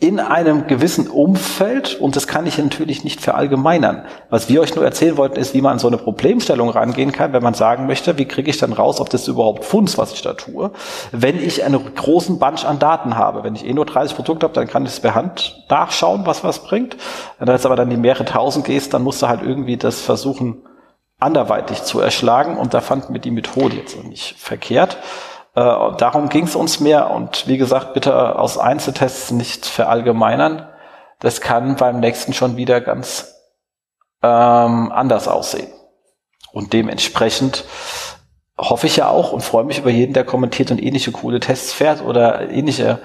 in 0.00 0.18
einem 0.18 0.66
gewissen 0.66 1.08
Umfeld, 1.08 2.00
und 2.00 2.16
das 2.16 2.26
kann 2.26 2.46
ich 2.46 2.56
natürlich 2.56 3.04
nicht 3.04 3.20
verallgemeinern. 3.20 4.06
Was 4.30 4.48
wir 4.48 4.62
euch 4.62 4.74
nur 4.74 4.82
erzählen 4.82 5.18
wollten, 5.18 5.38
ist, 5.38 5.52
wie 5.52 5.60
man 5.60 5.72
an 5.72 5.78
so 5.78 5.88
eine 5.88 5.98
Problemstellung 5.98 6.70
rangehen 6.70 7.12
kann, 7.12 7.34
wenn 7.34 7.42
man 7.42 7.52
sagen 7.52 7.86
möchte, 7.86 8.16
wie 8.16 8.24
kriege 8.24 8.48
ich 8.48 8.56
dann 8.56 8.72
raus, 8.72 8.98
ob 8.98 9.10
das 9.10 9.28
überhaupt 9.28 9.66
funzt, 9.66 9.98
was 9.98 10.14
ich 10.14 10.22
da 10.22 10.32
tue, 10.32 10.70
wenn 11.12 11.38
ich 11.38 11.64
einen 11.64 11.94
großen 11.94 12.38
Bunch 12.38 12.64
an 12.64 12.78
Daten 12.78 13.16
habe. 13.16 13.44
Wenn 13.44 13.54
ich 13.54 13.66
eh 13.66 13.74
nur 13.74 13.84
30 13.84 14.16
Produkte 14.16 14.44
habe, 14.44 14.54
dann 14.54 14.68
kann 14.68 14.84
ich 14.84 14.92
es 14.92 15.00
per 15.00 15.14
Hand 15.14 15.66
nachschauen, 15.68 16.22
was 16.24 16.42
was 16.44 16.60
bringt. 16.64 16.96
Wenn 17.38 17.46
du 17.46 17.52
jetzt 17.52 17.66
aber 17.66 17.76
dann 17.76 17.90
die 17.90 17.98
mehrere 17.98 18.24
tausend 18.24 18.64
gehst, 18.64 18.94
dann 18.94 19.02
musst 19.02 19.20
du 19.20 19.28
halt 19.28 19.42
irgendwie 19.42 19.76
das 19.76 20.00
versuchen, 20.00 20.62
anderweitig 21.18 21.82
zu 21.82 22.00
erschlagen, 22.00 22.56
und 22.56 22.72
da 22.72 22.80
fanden 22.80 23.12
wir 23.12 23.20
die 23.20 23.30
Methode 23.30 23.76
jetzt 23.76 24.02
nicht 24.04 24.36
verkehrt. 24.38 24.96
Äh, 25.54 25.60
darum 25.60 26.28
ging 26.28 26.44
es 26.44 26.54
uns 26.54 26.80
mehr 26.80 27.10
und 27.10 27.48
wie 27.48 27.58
gesagt, 27.58 27.94
bitte 27.94 28.38
aus 28.38 28.58
Einzeltests 28.58 29.30
nicht 29.30 29.66
verallgemeinern. 29.66 30.68
Das 31.18 31.40
kann 31.40 31.76
beim 31.76 32.00
nächsten 32.00 32.32
schon 32.32 32.56
wieder 32.56 32.80
ganz 32.80 33.34
ähm, 34.22 34.92
anders 34.92 35.28
aussehen. 35.28 35.72
Und 36.52 36.72
dementsprechend 36.72 37.64
hoffe 38.58 38.86
ich 38.86 38.96
ja 38.96 39.08
auch 39.08 39.32
und 39.32 39.42
freue 39.42 39.64
mich 39.64 39.78
über 39.78 39.90
jeden, 39.90 40.12
der 40.12 40.24
kommentiert 40.24 40.70
und 40.70 40.82
ähnliche 40.82 41.12
coole 41.12 41.40
Tests 41.40 41.72
fährt 41.72 42.02
oder 42.02 42.50
ähnliche 42.50 43.00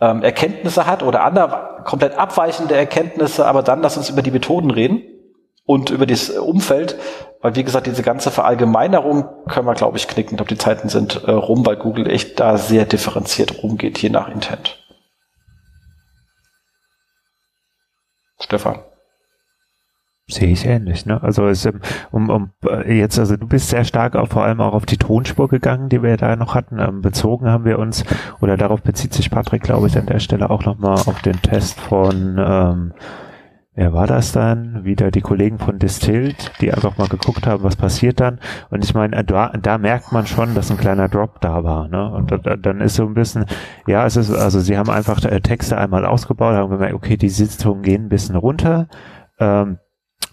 ähm, 0.00 0.22
Erkenntnisse 0.22 0.86
hat 0.86 1.02
oder 1.02 1.24
andere 1.24 1.82
komplett 1.84 2.16
abweichende 2.16 2.76
Erkenntnisse, 2.76 3.46
aber 3.46 3.62
dann 3.62 3.82
lass 3.82 3.96
uns 3.96 4.10
über 4.10 4.22
die 4.22 4.30
Methoden 4.30 4.70
reden 4.70 5.02
und 5.64 5.90
über 5.90 6.06
das 6.06 6.30
Umfeld, 6.30 6.96
weil 7.40 7.56
wie 7.56 7.64
gesagt, 7.64 7.86
diese 7.86 8.02
ganze 8.02 8.30
Verallgemeinerung 8.30 9.28
können 9.48 9.66
wir, 9.66 9.74
glaube 9.74 9.96
ich, 9.96 10.08
knicken. 10.08 10.34
Ich 10.34 10.36
glaube, 10.36 10.48
die 10.48 10.58
Zeiten 10.58 10.88
sind 10.88 11.24
äh, 11.24 11.30
rum, 11.30 11.64
weil 11.66 11.76
Google 11.76 12.10
echt 12.10 12.40
da 12.40 12.56
sehr 12.56 12.84
differenziert 12.84 13.62
rumgeht, 13.62 13.98
je 13.98 14.10
nach 14.10 14.28
Intent. 14.28 14.78
Stefan. 18.40 18.80
Sehe 20.28 20.48
ich 20.50 20.64
ähnlich, 20.64 21.04
ne? 21.04 21.22
Also 21.22 21.46
es, 21.46 21.66
ähm, 21.66 21.80
um, 22.10 22.30
um 22.30 22.50
äh, 22.64 22.96
jetzt, 22.96 23.18
also 23.18 23.36
du 23.36 23.46
bist 23.46 23.68
sehr 23.68 23.84
stark 23.84 24.14
auch 24.16 24.28
vor 24.28 24.44
allem 24.44 24.60
auch 24.60 24.72
auf 24.72 24.86
die 24.86 24.96
Tonspur 24.96 25.48
gegangen, 25.48 25.88
die 25.88 26.02
wir 26.02 26.16
da 26.16 26.36
noch 26.36 26.54
hatten. 26.54 26.78
Ähm, 26.78 27.02
bezogen 27.02 27.48
haben 27.48 27.64
wir 27.64 27.78
uns, 27.78 28.04
oder 28.40 28.56
darauf 28.56 28.82
bezieht 28.82 29.12
sich 29.12 29.30
Patrick, 29.30 29.62
glaube 29.62 29.88
ich, 29.88 29.98
an 29.98 30.06
der 30.06 30.20
Stelle 30.20 30.48
auch 30.48 30.64
nochmal 30.64 30.94
auf 30.94 31.20
den 31.22 31.42
Test 31.42 31.80
von 31.80 32.36
ähm, 32.38 32.94
wer 33.74 33.92
war 33.92 34.06
das 34.06 34.32
dann? 34.32 34.84
Wieder 34.84 35.10
die 35.10 35.20
Kollegen 35.20 35.58
von 35.58 35.78
Distilled, 35.78 36.52
die 36.60 36.72
einfach 36.72 36.98
mal 36.98 37.08
geguckt 37.08 37.46
haben, 37.46 37.62
was 37.62 37.76
passiert 37.76 38.20
dann. 38.20 38.38
Und 38.70 38.84
ich 38.84 38.94
meine, 38.94 39.24
da, 39.24 39.48
da 39.60 39.78
merkt 39.78 40.12
man 40.12 40.26
schon, 40.26 40.54
dass 40.54 40.70
ein 40.70 40.76
kleiner 40.76 41.08
Drop 41.08 41.40
da 41.40 41.64
war. 41.64 41.88
Ne? 41.88 42.10
Und 42.10 42.32
da, 42.32 42.56
dann 42.56 42.80
ist 42.80 42.96
so 42.96 43.06
ein 43.06 43.14
bisschen, 43.14 43.46
ja, 43.86 44.04
es 44.04 44.16
ist, 44.16 44.30
also 44.30 44.60
sie 44.60 44.76
haben 44.76 44.90
einfach 44.90 45.24
äh, 45.24 45.40
Texte 45.40 45.78
einmal 45.78 46.04
ausgebaut, 46.04 46.54
haben 46.54 46.70
gemerkt, 46.70 46.94
okay, 46.94 47.16
die 47.16 47.30
Sitzungen 47.30 47.82
gehen 47.82 48.04
ein 48.04 48.08
bisschen 48.08 48.36
runter. 48.36 48.88
Ähm, 49.38 49.78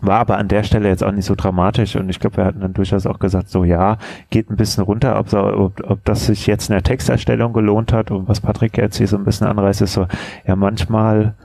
war 0.02 0.20
aber 0.20 0.38
an 0.38 0.48
der 0.48 0.64
Stelle 0.64 0.88
jetzt 0.88 1.04
auch 1.04 1.12
nicht 1.12 1.26
so 1.26 1.36
dramatisch 1.36 1.98
und 1.98 2.08
ich 2.10 2.22
glaube, 2.22 2.38
wir 2.38 2.46
hatten 2.46 2.62
dann 2.62 2.74
durchaus 2.74 3.06
auch 3.06 3.20
gesagt, 3.20 3.50
so 3.50 3.66
ja, 3.66 3.98
geht 4.30 4.50
ein 4.50 4.56
bisschen 4.56 4.84
runter, 4.84 5.20
ob, 5.20 5.34
ob, 5.34 5.82
ob 5.84 6.06
das 6.06 6.28
sich 6.28 6.48
jetzt 6.48 6.70
in 6.70 6.74
der 6.74 6.84
Texterstellung 6.84 7.52
gelohnt 7.52 7.92
hat 7.92 8.10
und 8.10 8.30
was 8.30 8.40
Patrick 8.40 8.78
jetzt 8.78 8.98
hier 8.98 9.08
so 9.08 9.18
ein 9.18 9.26
bisschen 9.26 9.48
anreißt, 9.48 9.82
ist 9.82 9.94
so, 9.94 10.08
ja, 10.48 10.56
manchmal 10.56 11.36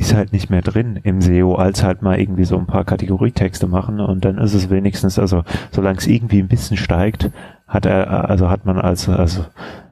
ist 0.00 0.14
halt 0.14 0.32
nicht 0.32 0.48
mehr 0.48 0.62
drin 0.62 0.98
im 1.02 1.20
SEO, 1.20 1.56
als 1.56 1.84
halt 1.84 2.00
mal 2.00 2.18
irgendwie 2.18 2.44
so 2.44 2.56
ein 2.56 2.66
paar 2.66 2.84
Kategorietexte 2.84 3.66
machen 3.66 4.00
und 4.00 4.24
dann 4.24 4.38
ist 4.38 4.54
es 4.54 4.70
wenigstens, 4.70 5.18
also 5.18 5.44
solange 5.70 5.98
es 5.98 6.06
irgendwie 6.06 6.40
ein 6.40 6.48
bisschen 6.48 6.78
steigt, 6.78 7.30
hat 7.68 7.84
er, 7.84 8.30
also 8.30 8.48
hat 8.48 8.64
man 8.64 8.78
als, 8.78 9.10
also 9.10 9.44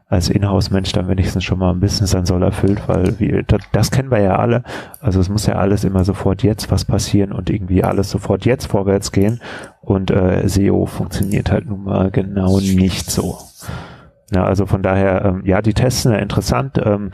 als 0.09 0.31
Inhouse-Mensch 0.31 0.93
dann 0.93 1.09
wenigstens 1.09 1.45
schon 1.45 1.59
mal 1.59 1.71
ein 1.71 1.81
bisschen 1.81 2.07
sein 2.07 2.25
Soll 2.25 2.43
erfüllt, 2.43 2.89
weil 2.89 3.21
wir, 3.21 3.43
das, 3.43 3.61
das 3.73 3.91
kennen 3.91 4.11
wir 4.11 4.21
ja 4.21 4.37
alle. 4.37 4.63
Also 5.01 5.21
es 5.21 5.29
muss 5.29 5.45
ja 5.45 5.57
alles 5.57 5.85
immer 5.85 6.03
sofort 6.05 6.43
jetzt 6.43 6.71
was 6.71 6.87
passieren 6.87 7.31
und 7.31 7.51
irgendwie 7.51 7.85
alles 7.85 8.09
sofort 8.11 8.47
jetzt 8.47 8.67
vorwärts 8.67 9.13
gehen 9.13 9.41
und 9.83 10.11
äh, 10.11 10.49
SEO 10.49 10.87
funktioniert 10.87 11.53
halt 11.53 11.67
nun 11.67 11.85
mal 11.85 12.11
genau 12.11 12.59
nicht 12.61 13.11
so. 13.11 13.37
Ja, 14.33 14.45
also 14.45 14.65
von 14.65 14.83
daher, 14.83 15.27
ähm, 15.27 15.43
ja, 15.45 15.61
die 15.61 15.75
Tests 15.75 16.05
sind 16.05 16.13
ja 16.13 16.19
interessant. 16.19 16.81
Ähm, 16.83 17.11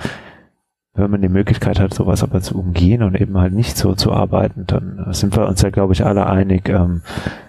wenn 0.94 1.10
man 1.10 1.22
die 1.22 1.28
Möglichkeit 1.28 1.80
hat, 1.80 1.92
sowas 1.92 2.22
aber 2.22 2.40
zu 2.40 2.58
umgehen 2.58 3.02
und 3.02 3.20
eben 3.20 3.36
halt 3.36 3.52
nicht 3.52 3.76
so 3.76 3.94
zu 3.94 4.12
arbeiten, 4.12 4.64
dann 4.66 5.06
sind 5.10 5.36
wir 5.36 5.46
uns 5.46 5.60
ja, 5.62 5.70
glaube 5.70 5.92
ich, 5.92 6.04
alle 6.04 6.26
einig, 6.26 6.68
ähm, 6.68 7.02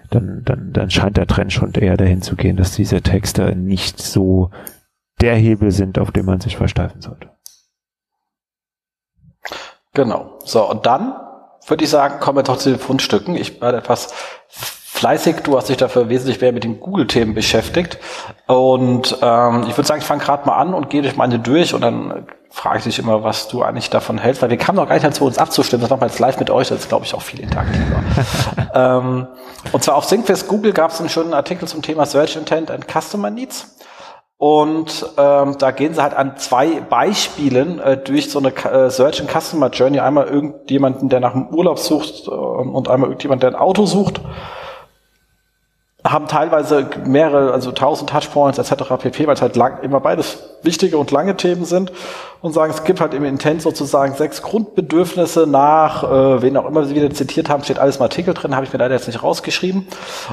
dann, 0.09 0.41
dann, 0.43 0.73
dann 0.73 0.89
scheint 0.89 1.17
der 1.17 1.27
Trend 1.27 1.53
schon 1.53 1.71
eher 1.73 1.97
dahin 1.97 2.21
zu 2.21 2.35
gehen, 2.35 2.57
dass 2.57 2.71
diese 2.71 3.01
Texte 3.01 3.55
nicht 3.55 4.01
so 4.01 4.49
der 5.21 5.35
Hebel 5.35 5.71
sind, 5.71 5.99
auf 5.99 6.11
den 6.11 6.25
man 6.25 6.41
sich 6.41 6.57
versteifen 6.57 7.01
sollte. 7.01 7.29
Genau. 9.93 10.39
So, 10.43 10.69
und 10.69 10.85
dann 10.85 11.15
würde 11.67 11.83
ich 11.83 11.89
sagen, 11.89 12.19
kommen 12.19 12.39
wir 12.39 12.43
doch 12.43 12.57
zu 12.57 12.69
den 12.69 12.79
Fundstücken. 12.79 13.35
Ich 13.35 13.61
war 13.61 13.73
etwas 13.73 14.13
fleißig. 15.05 15.35
Du 15.43 15.55
hast 15.55 15.69
dich 15.69 15.77
dafür 15.77 16.09
wesentlich 16.09 16.41
mehr 16.41 16.51
mit 16.51 16.63
den 16.63 16.79
Google-Themen 16.79 17.35
beschäftigt. 17.35 18.00
Und 18.47 19.15
ähm, 19.21 19.65
ich 19.67 19.77
würde 19.77 19.88
sagen, 19.88 20.01
ich 20.01 20.07
fange 20.07 20.24
gerade 20.24 20.47
mal 20.47 20.55
an 20.55 20.74
und 20.74 20.89
gehe 20.89 21.03
durch 21.03 21.15
meine 21.15 21.38
durch 21.38 21.75
und 21.75 21.81
dann 21.81 22.25
frage 22.50 22.79
ich 22.79 22.85
dich 22.85 22.97
immer, 22.97 23.24
was 23.24 23.47
du 23.47 23.62
eigentlich 23.62 23.91
davon 23.91 24.17
hältst, 24.17 24.41
weil 24.41 24.50
wir 24.50 24.57
kamen 24.57 24.77
noch 24.77 24.88
gar 24.88 24.95
nicht 24.95 25.05
dazu, 25.05 25.25
uns 25.25 25.38
abzustimmen. 25.38 25.81
Das 25.81 25.91
machen 25.91 26.01
wir 26.01 26.07
jetzt 26.07 26.17
live 26.17 26.39
mit 26.39 26.50
euch, 26.50 26.69
das 26.69 26.79
ist, 26.79 26.89
glaube 26.89 27.05
ich, 27.05 27.13
auch 27.13 27.21
viel 27.21 27.39
interaktiver. 27.39 28.01
ähm, 28.74 29.27
und 29.74 29.83
zwar 29.83 29.95
auf 29.95 30.05
Syncfest 30.05 30.47
Google 30.47 30.74
gab 30.74 30.89
es 30.89 31.00
einen 31.00 31.09
schönen 31.09 31.35
Artikel 31.35 31.67
zum 31.67 31.83
Thema 31.83 32.07
Search 32.07 32.35
Intent 32.35 32.71
and 32.71 32.88
Customer 32.88 33.29
Needs. 33.29 33.75
Und 34.38 35.05
ähm, 35.17 35.55
da 35.59 35.69
gehen 35.69 35.93
sie 35.93 36.01
halt 36.01 36.15
an 36.15 36.38
zwei 36.38 36.81
Beispielen 36.81 37.79
äh, 37.79 37.97
durch 37.97 38.31
so 38.31 38.39
eine 38.39 38.50
äh, 38.50 38.89
Search 38.89 39.21
and 39.21 39.29
Customer 39.29 39.69
Journey. 39.69 40.00
Einmal 40.00 40.25
irgendjemanden, 40.25 41.09
der 41.09 41.19
nach 41.19 41.35
einem 41.35 41.50
Urlaub 41.50 41.77
sucht 41.77 42.27
äh, 42.27 42.31
und 42.31 42.89
einmal 42.89 43.09
irgendjemand, 43.09 43.43
der 43.43 43.51
ein 43.51 43.55
Auto 43.55 43.85
sucht 43.85 44.21
haben 46.05 46.27
teilweise 46.27 46.88
mehrere, 47.05 47.51
also 47.51 47.71
tausend 47.71 48.12
Touchpoints 48.12 48.59
etc. 48.59 48.83
pp, 49.00 49.25
weil 49.25 49.33
es 49.33 49.41
halt 49.41 49.55
lang, 49.55 49.81
immer 49.81 50.00
beides 50.00 50.38
wichtige 50.62 51.00
und 51.00 51.09
lange 51.09 51.35
Themen 51.35 51.65
sind 51.65 51.91
und 52.41 52.53
sagen, 52.53 52.71
es 52.71 52.83
gibt 52.83 53.01
halt 53.01 53.15
im 53.15 53.25
Intent 53.25 53.63
sozusagen 53.63 54.13
sechs 54.13 54.43
Grundbedürfnisse 54.43 55.47
nach, 55.47 56.03
äh, 56.03 56.41
wen 56.43 56.57
auch 56.57 56.67
immer 56.67 56.85
sie 56.85 56.93
wieder 56.93 57.09
zitiert 57.09 57.50
haben, 57.50 57.63
steht 57.63 57.79
alles 57.79 57.97
im 57.97 58.03
Artikel 58.03 58.35
drin, 58.35 58.55
habe 58.55 58.65
ich 58.67 58.71
mir 58.71 58.77
leider 58.77 58.93
jetzt 58.93 59.07
nicht 59.07 59.24
rausgeschrieben. 59.24 59.88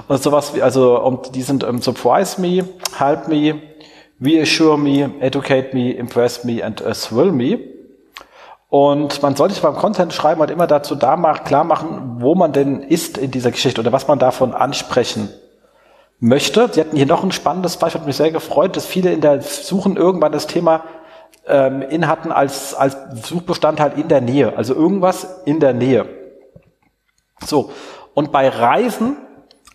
Und 0.09 0.23
sowas 0.23 0.55
wie, 0.55 0.61
also, 0.61 1.01
und 1.01 1.35
die 1.35 1.43
sind 1.43 1.65
ähm, 1.65 1.81
Surprise 1.81 2.39
Me, 2.39 2.69
Help 2.99 3.29
Me, 3.29 3.55
Reassure 4.21 4.77
Me, 4.77 5.11
Educate 5.21 5.71
Me, 5.73 5.93
Impress 5.93 6.45
Me 6.45 6.63
and 6.63 6.83
uh, 6.83 6.93
Thrill 6.93 7.33
Me. 7.33 7.59
Und 8.69 9.23
man 9.23 9.37
sollte 9.37 9.59
beim 9.61 9.75
Content 9.75 10.13
schreiben 10.13 10.41
halt 10.41 10.51
immer 10.51 10.67
dazu 10.67 10.95
da 10.95 11.17
klar 11.45 11.65
machen, 11.65 12.17
wo 12.19 12.35
man 12.35 12.53
denn 12.53 12.83
ist 12.83 13.17
in 13.17 13.31
dieser 13.31 13.51
Geschichte 13.51 13.81
oder 13.81 13.93
was 13.93 14.07
man 14.07 14.19
davon 14.19 14.55
ansprechen 14.55 15.31
möchte. 16.23 16.69
Sie 16.73 16.81
hatten 16.81 16.97
hier 16.97 17.07
noch 17.07 17.25
ein 17.25 17.33
spannendes 17.33 17.77
Beispiel, 17.77 18.01
hat 18.01 18.07
mich 18.07 18.17
sehr 18.17 18.31
gefreut, 18.31 18.77
dass 18.77 18.87
viele 18.87 19.13
in 19.13 19.21
der 19.21 19.43
Suchen 19.43 19.97
irgendwann 19.97 20.33
das 20.33 20.47
Thema 20.47 20.85
ähm, 21.47 21.83
in 21.83 22.07
hatten 22.07 22.31
als, 22.31 22.75
als 22.75 22.97
Suchbestandteil 23.25 23.99
in 23.99 24.09
der 24.09 24.21
Nähe, 24.21 24.57
also 24.57 24.75
irgendwas 24.75 25.43
in 25.45 25.59
der 25.59 25.75
Nähe. 25.75 26.07
So, 27.45 27.73
und 28.15 28.31
bei 28.31 28.49
Reisen 28.49 29.17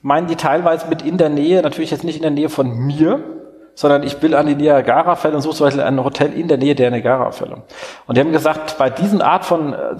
meinen 0.01 0.27
die 0.27 0.37
teilweise 0.37 0.87
mit 0.87 1.01
in 1.01 1.17
der 1.17 1.29
Nähe, 1.29 1.61
natürlich 1.61 1.91
jetzt 1.91 2.05
nicht 2.05 2.15
in 2.15 2.21
der 2.21 2.31
Nähe 2.31 2.47
von 2.47 2.69
mir, 2.69 3.19
sondern 3.75 4.03
ich 4.03 4.21
will 4.21 4.33
an 4.33 4.47
die 4.47 4.55
Niagara-Fälle 4.55 5.35
und 5.35 5.41
suche 5.41 5.57
zum 5.57 5.67
Beispiel 5.67 5.83
ein 5.83 6.01
Hotel 6.01 6.31
in 6.31 6.47
der 6.47 6.57
Nähe 6.57 6.75
der 6.75 6.91
Niagara-Fälle. 6.91 7.63
Und 8.07 8.17
die 8.17 8.21
haben 8.21 8.31
gesagt, 8.31 8.77
bei 8.77 8.89
diesen 8.89 9.21
Art 9.21 9.43
von 9.43 9.73
äh, 9.73 9.95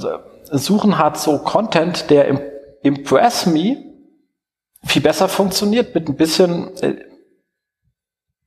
Suchen 0.50 0.98
hat 0.98 1.18
so 1.18 1.40
Content, 1.40 2.10
der 2.10 2.28
Impress 2.84 3.48
Me 3.48 3.87
viel 4.86 5.02
besser 5.02 5.28
funktioniert 5.28 5.94
mit 5.96 6.08
ein 6.08 6.16
bisschen, 6.16 6.76
äh, 6.82 6.96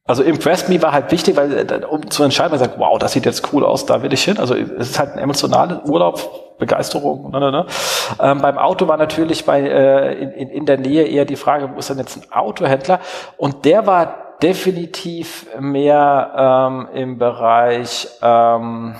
also 0.04 0.22
Impress 0.22 0.68
Me 0.68 0.82
war 0.82 0.92
halt 0.92 1.10
wichtig, 1.12 1.36
weil 1.36 1.70
äh, 1.70 1.84
um 1.84 2.10
zu 2.10 2.22
entscheiden, 2.22 2.50
man 2.50 2.58
sagt, 2.58 2.78
wow, 2.78 2.98
das 2.98 3.12
sieht 3.12 3.26
jetzt 3.26 3.52
cool 3.52 3.64
aus, 3.64 3.86
da 3.86 4.02
will 4.02 4.12
ich 4.12 4.24
hin. 4.24 4.38
Also 4.38 4.54
es 4.54 4.90
ist 4.90 4.98
halt 4.98 5.12
ein 5.12 5.18
emotionaler 5.18 5.84
Urlaub, 5.86 6.58
Begeisterung. 6.58 7.30
Ne, 7.30 7.40
ne, 7.40 7.50
ne. 7.50 7.66
Ähm, 8.20 8.40
beim 8.40 8.58
Auto 8.58 8.88
war 8.88 8.96
natürlich 8.96 9.44
bei 9.44 9.60
äh, 9.62 10.14
in, 10.14 10.50
in 10.50 10.66
der 10.66 10.78
Nähe 10.78 11.06
eher 11.06 11.24
die 11.24 11.36
Frage, 11.36 11.70
wo 11.72 11.78
ist 11.78 11.90
denn 11.90 11.98
jetzt 11.98 12.16
ein 12.16 12.32
Autohändler? 12.32 13.00
Und 13.36 13.64
der 13.64 13.86
war 13.86 14.36
definitiv 14.42 15.46
mehr 15.58 16.68
ähm, 16.68 16.88
im 16.94 17.18
Bereich 17.18 18.08
ähm, 18.22 18.96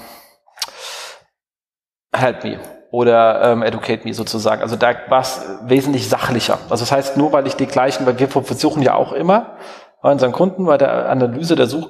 Help 2.13 2.45
Me 2.45 2.59
oder 2.91 3.43
ähm, 3.43 3.63
Educate 3.63 4.05
Me 4.05 4.15
sozusagen. 4.15 4.63
Also 4.63 4.77
da 4.77 4.95
war 5.09 5.21
es 5.21 5.41
wesentlich 5.65 6.09
sachlicher. 6.09 6.59
Also 6.69 6.83
das 6.83 6.93
heißt, 6.93 7.17
nur 7.17 7.33
weil 7.33 7.47
ich 7.47 7.55
die 7.55 7.67
gleichen, 7.67 8.07
weil 8.07 8.19
wir 8.19 8.29
versuchen 8.29 8.83
ja 8.83 8.95
auch 8.95 9.13
immer 9.13 9.57
bei 10.03 10.11
unseren 10.11 10.33
Kunden 10.33 10.67
bei 10.67 10.79
der 10.79 11.09
Analyse 11.09 11.57
der 11.57 11.67
Such 11.67 11.89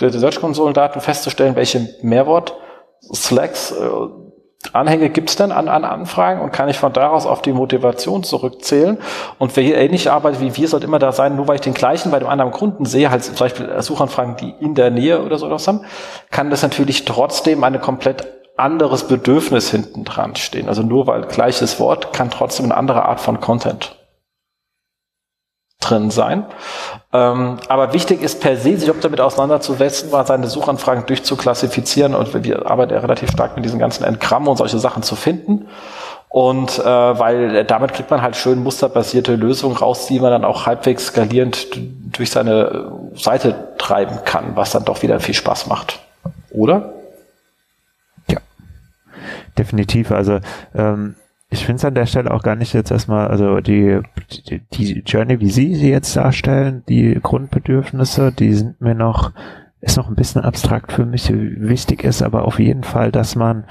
die 0.00 0.08
Search-Konsolendaten 0.08 1.00
festzustellen, 1.00 1.54
welche 1.54 1.88
Mehrwort 2.02 2.54
Slacks 3.12 3.72
äh, 3.72 3.88
Anhänge 4.72 5.10
gibt's 5.10 5.36
denn 5.36 5.50
an, 5.50 5.68
an 5.68 5.84
Anfragen 5.84 6.40
und 6.40 6.52
kann 6.52 6.68
ich 6.68 6.78
von 6.78 6.92
daraus 6.92 7.26
auf 7.26 7.42
die 7.42 7.52
Motivation 7.52 8.22
zurückzählen? 8.22 8.96
Und 9.38 9.54
wer 9.56 9.64
hier 9.64 9.76
ähnlich 9.76 10.10
arbeitet 10.10 10.40
wie 10.40 10.56
wir, 10.56 10.68
sollte 10.68 10.86
immer 10.86 11.00
da 11.00 11.12
sein, 11.12 11.34
nur 11.34 11.48
weil 11.48 11.56
ich 11.56 11.60
den 11.62 11.74
gleichen 11.74 12.12
bei 12.12 12.20
dem 12.20 12.28
anderen 12.28 12.52
Kunden 12.52 12.84
sehe, 12.84 13.10
halt 13.10 13.24
zum 13.24 13.34
Beispiel 13.34 13.82
Suchanfragen, 13.82 14.36
die 14.36 14.54
in 14.60 14.74
der 14.74 14.90
Nähe 14.90 15.20
oder 15.22 15.36
so 15.36 15.50
was 15.50 15.66
haben, 15.66 15.84
kann 16.30 16.48
das 16.50 16.62
natürlich 16.62 17.04
trotzdem 17.04 17.64
eine 17.64 17.80
komplett 17.80 18.41
anderes 18.56 19.04
Bedürfnis 19.08 19.70
hinten 19.70 20.04
dran 20.04 20.36
stehen. 20.36 20.68
Also 20.68 20.82
nur 20.82 21.06
weil 21.06 21.22
gleiches 21.22 21.80
Wort 21.80 22.12
kann 22.12 22.30
trotzdem 22.30 22.66
eine 22.66 22.76
andere 22.76 23.04
Art 23.06 23.20
von 23.20 23.40
Content 23.40 23.96
drin 25.80 26.10
sein. 26.10 26.44
Ähm, 27.12 27.58
aber 27.68 27.92
wichtig 27.92 28.22
ist 28.22 28.40
per 28.40 28.56
se, 28.56 28.76
sich 28.76 28.90
auch 28.90 29.00
damit 29.00 29.20
auseinanderzusetzen, 29.20 30.10
mal 30.10 30.26
seine 30.26 30.46
Suchanfragen 30.46 31.06
durchzuklassifizieren 31.06 32.14
und 32.14 32.44
wir 32.44 32.70
arbeiten 32.70 32.94
ja 32.94 33.00
relativ 33.00 33.30
stark 33.30 33.56
mit 33.56 33.64
diesen 33.64 33.78
ganzen 33.78 34.04
Entgrammen 34.04 34.48
und 34.48 34.56
solche 34.56 34.78
Sachen 34.78 35.02
zu 35.02 35.16
finden. 35.16 35.68
Und 36.28 36.78
äh, 36.78 36.84
weil 36.84 37.64
damit 37.64 37.92
kriegt 37.92 38.10
man 38.10 38.22
halt 38.22 38.36
schön 38.36 38.62
musterbasierte 38.62 39.34
Lösungen 39.34 39.76
raus, 39.76 40.06
die 40.06 40.18
man 40.18 40.30
dann 40.30 40.44
auch 40.46 40.64
halbwegs 40.64 41.06
skalierend 41.06 41.66
durch 42.16 42.30
seine 42.30 42.92
Seite 43.14 43.54
treiben 43.76 44.20
kann, 44.24 44.56
was 44.56 44.70
dann 44.70 44.84
doch 44.84 45.02
wieder 45.02 45.20
viel 45.20 45.34
Spaß 45.34 45.66
macht. 45.66 45.98
Oder? 46.50 46.94
Definitiv. 49.58 50.10
Also 50.10 50.40
ähm, 50.74 51.16
ich 51.52 51.66
finde 51.66 51.76
es 51.76 51.84
an 51.84 51.94
der 51.94 52.06
Stelle 52.06 52.30
auch 52.30 52.42
gar 52.42 52.56
nicht 52.56 52.72
jetzt 52.72 52.90
erstmal, 52.90 53.28
also 53.28 53.60
die, 53.60 54.00
die, 54.48 54.62
die 54.72 55.02
Journey, 55.04 55.38
wie 55.40 55.50
Sie 55.50 55.74
sie 55.74 55.90
jetzt 55.90 56.16
darstellen, 56.16 56.82
die 56.88 57.18
Grundbedürfnisse, 57.22 58.32
die 58.32 58.54
sind 58.54 58.80
mir 58.80 58.94
noch, 58.94 59.32
ist 59.82 59.98
noch 59.98 60.08
ein 60.08 60.14
bisschen 60.14 60.42
abstrakt 60.42 60.92
für 60.92 61.04
mich. 61.04 61.30
Wichtig 61.30 62.04
ist 62.04 62.22
aber 62.22 62.46
auf 62.46 62.58
jeden 62.58 62.84
Fall, 62.84 63.12
dass 63.12 63.36
man 63.36 63.66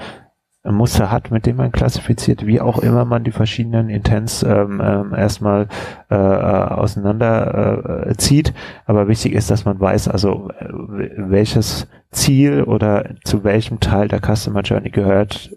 ein 0.64 0.76
Muster 0.76 1.10
hat, 1.10 1.32
mit 1.32 1.44
dem 1.44 1.56
man 1.56 1.72
klassifiziert, 1.72 2.46
wie 2.46 2.60
auch 2.60 2.78
immer 2.78 3.04
man 3.04 3.24
die 3.24 3.32
verschiedenen 3.32 3.88
Intents 3.88 4.44
ähm, 4.44 4.80
ähm, 4.80 5.12
erstmal 5.12 5.66
äh, 6.08 6.14
auseinander 6.14 8.06
äh, 8.06 8.16
zieht. 8.16 8.54
Aber 8.86 9.08
wichtig 9.08 9.32
ist, 9.32 9.50
dass 9.50 9.64
man 9.64 9.80
weiß, 9.80 10.06
also 10.06 10.50
äh, 10.60 10.68
welches 11.16 11.88
Ziel 12.12 12.62
oder 12.62 13.06
zu 13.24 13.42
welchem 13.42 13.80
Teil 13.80 14.06
der 14.06 14.20
Customer 14.20 14.60
Journey 14.60 14.90
gehört 14.90 15.50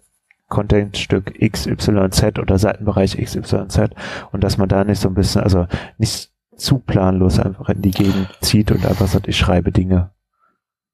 Contentstück 0.56 1.34
XYZ 1.38 2.40
oder 2.40 2.58
Seitenbereich 2.58 3.18
XYZ 3.18 3.90
und 4.32 4.42
dass 4.42 4.58
man 4.58 4.70
da 4.70 4.86
nicht 4.86 5.02
so 5.02 5.10
ein 5.10 5.14
bisschen, 5.14 5.42
also 5.42 5.68
nicht 5.98 6.32
zu 6.56 6.80
planlos 6.80 7.40
einfach 7.40 7.68
in 7.68 7.82
die 7.82 7.92
Gegend 7.92 8.30
zieht 8.40 8.72
und 8.72 8.86
einfach 8.86 9.08
sagt, 9.08 9.28
ich 9.28 9.38
schreibe 9.38 9.74
Dinge. 9.74 10.12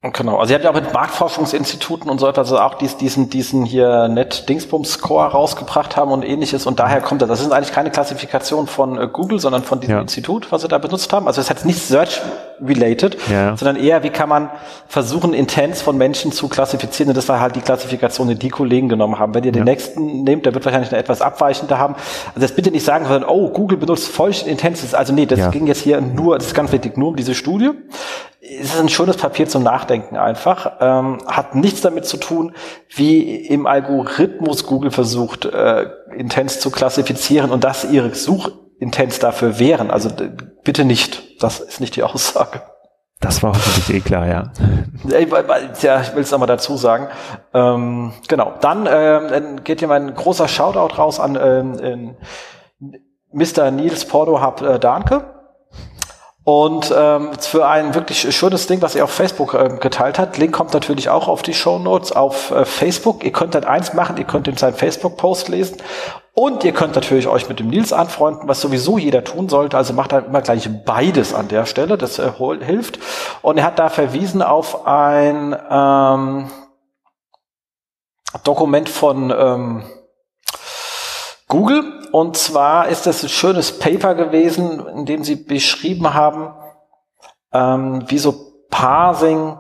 Genau, 0.01 0.37
also 0.37 0.51
ihr 0.51 0.55
habt 0.55 0.63
ja 0.63 0.71
auch 0.71 0.75
mit 0.75 0.91
Marktforschungsinstituten 0.91 2.09
und 2.09 2.19
so 2.19 2.27
etwas 2.27 2.51
also 2.51 2.59
auch 2.59 2.73
dies, 2.73 2.97
diesen, 2.97 3.29
diesen 3.29 3.63
hier 3.65 4.07
Net 4.07 4.49
Dingsbums 4.49 4.93
Score 4.93 5.27
rausgebracht 5.27 5.95
haben 5.95 6.11
und 6.11 6.25
ähnliches 6.25 6.65
und 6.65 6.79
daher 6.79 7.01
kommt 7.01 7.21
das. 7.21 7.29
Das 7.29 7.39
ist 7.39 7.51
eigentlich 7.51 7.71
keine 7.71 7.91
Klassifikation 7.91 8.65
von 8.65 8.97
äh, 8.97 9.07
Google, 9.07 9.37
sondern 9.39 9.61
von 9.61 9.79
diesem 9.79 9.97
ja. 9.97 10.01
Institut, 10.01 10.51
was 10.51 10.63
sie 10.63 10.67
da 10.69 10.79
benutzt 10.79 11.13
haben. 11.13 11.27
Also 11.27 11.39
es 11.39 11.51
hat 11.51 11.65
nicht 11.65 11.83
Search 11.83 12.19
related, 12.61 13.17
ja. 13.29 13.55
sondern 13.57 13.75
eher, 13.75 14.03
wie 14.03 14.09
kann 14.09 14.29
man 14.29 14.49
versuchen, 14.87 15.33
Intents 15.33 15.81
von 15.81 15.97
Menschen 15.97 16.31
zu 16.31 16.47
klassifizieren 16.47 17.09
und 17.09 17.17
das 17.17 17.27
war 17.29 17.39
halt 17.39 17.55
die 17.55 17.61
Klassifikation, 17.61 18.27
die 18.27 18.35
die 18.35 18.49
Kollegen 18.49 18.89
genommen 18.89 19.19
haben. 19.19 19.33
Wenn 19.33 19.43
ihr 19.43 19.51
den 19.51 19.65
ja. 19.65 19.73
nächsten 19.73 20.23
nehmt, 20.23 20.45
der 20.45 20.53
wird 20.53 20.65
wahrscheinlich 20.65 20.91
eine 20.91 20.99
etwas 20.99 21.21
abweichende 21.21 21.77
haben. 21.77 21.95
Also 22.35 22.41
jetzt 22.41 22.55
bitte 22.55 22.71
nicht 22.71 22.85
sagen, 22.85 23.05
sondern, 23.05 23.29
oh, 23.29 23.49
Google 23.49 23.77
benutzt 23.77 24.07
vollständig 24.07 24.51
Intents. 24.51 24.93
Also 24.93 25.13
nee, 25.13 25.25
das 25.25 25.51
ging 25.51 25.67
jetzt 25.67 25.81
hier 25.81 26.01
nur, 26.01 26.37
das 26.37 26.47
ist 26.47 26.53
ganz 26.53 26.71
wichtig, 26.71 26.97
nur 26.97 27.09
um 27.09 27.15
diese 27.15 27.35
Studie 27.35 27.71
es 28.41 28.73
ist 28.73 28.79
ein 28.79 28.89
schönes 28.89 29.17
Papier 29.17 29.47
zum 29.47 29.63
Nachdenken 29.63 30.17
einfach. 30.17 30.73
Ähm, 30.79 31.19
hat 31.27 31.55
nichts 31.55 31.81
damit 31.81 32.05
zu 32.05 32.17
tun, 32.17 32.53
wie 32.89 33.35
im 33.35 33.67
Algorithmus 33.67 34.65
Google 34.65 34.91
versucht, 34.91 35.45
äh, 35.45 35.85
Intents 36.15 36.59
zu 36.59 36.71
klassifizieren 36.71 37.51
und 37.51 37.63
dass 37.63 37.85
ihre 37.85 38.13
Suchintents 38.15 39.19
dafür 39.19 39.59
wären. 39.59 39.91
Also 39.91 40.09
bitte 40.63 40.85
nicht. 40.85 41.41
Das 41.43 41.59
ist 41.59 41.79
nicht 41.79 41.95
die 41.95 42.03
Aussage. 42.03 42.61
Das 43.19 43.43
war 43.43 43.51
hoffentlich 43.51 43.97
eh 43.97 43.99
klar, 44.01 44.27
ja. 44.27 44.51
Ja, 45.07 45.19
ich 45.19 46.15
will 46.15 46.23
es 46.23 46.31
nochmal 46.31 46.47
dazu 46.47 46.75
sagen. 46.75 47.07
Ähm, 47.53 48.13
genau. 48.27 48.53
Dann 48.61 48.87
äh, 48.87 49.57
geht 49.63 49.79
hier 49.79 49.87
mein 49.87 50.13
großer 50.13 50.47
Shoutout 50.47 50.95
raus 50.95 51.19
an 51.19 51.37
ähm, 51.39 52.15
Mr. 53.31 53.69
Nils 53.69 54.05
Porto 54.05 54.43
Hub 54.43 54.61
äh, 54.61 54.79
Danke 54.79 55.30
und 56.43 56.91
ähm, 56.95 57.31
für 57.39 57.67
ein 57.67 57.93
wirklich 57.93 58.35
schönes 58.35 58.65
Ding, 58.65 58.81
was 58.81 58.95
er 58.95 59.03
auf 59.03 59.11
Facebook 59.11 59.53
äh, 59.53 59.77
geteilt 59.79 60.17
hat. 60.17 60.37
Link 60.37 60.53
kommt 60.53 60.73
natürlich 60.73 61.09
auch 61.09 61.27
auf 61.27 61.43
die 61.43 61.53
Show 61.53 61.77
Notes 61.77 62.11
auf 62.11 62.51
äh, 62.51 62.65
Facebook. 62.65 63.23
Ihr 63.23 63.31
könnt 63.31 63.53
dann 63.53 63.63
eins 63.63 63.93
machen, 63.93 64.17
ihr 64.17 64.23
könnt 64.23 64.47
in 64.47 64.57
seinen 64.57 64.73
Facebook-Post 64.73 65.49
lesen 65.49 65.77
und 66.33 66.63
ihr 66.63 66.71
könnt 66.71 66.95
natürlich 66.95 67.27
euch 67.27 67.47
mit 67.47 67.59
dem 67.59 67.67
Nils 67.67 67.93
anfreunden, 67.93 68.47
was 68.47 68.59
sowieso 68.59 68.97
jeder 68.97 69.23
tun 69.23 69.49
sollte. 69.49 69.77
Also 69.77 69.93
macht 69.93 70.13
dann 70.13 70.25
immer 70.25 70.41
gleich 70.41 70.67
beides 70.83 71.35
an 71.35 71.47
der 71.47 71.67
Stelle, 71.67 71.97
das 71.97 72.17
äh, 72.17 72.31
hilft. 72.61 72.97
Und 73.43 73.59
er 73.59 73.65
hat 73.65 73.77
da 73.77 73.89
verwiesen 73.89 74.41
auf 74.41 74.87
ein 74.87 75.55
ähm, 75.69 76.49
Dokument 78.43 78.89
von 78.89 79.29
ähm, 79.29 79.83
Google. 81.47 82.00
Und 82.11 82.37
zwar 82.37 82.89
ist 82.89 83.07
das 83.07 83.23
ein 83.23 83.29
schönes 83.29 83.79
Paper 83.79 84.13
gewesen, 84.15 84.85
in 84.87 85.05
dem 85.05 85.23
sie 85.23 85.35
beschrieben 85.35 86.13
haben, 86.13 86.53
ähm, 87.53 88.03
wie 88.07 88.17
so 88.17 88.65
Parsing 88.69 89.57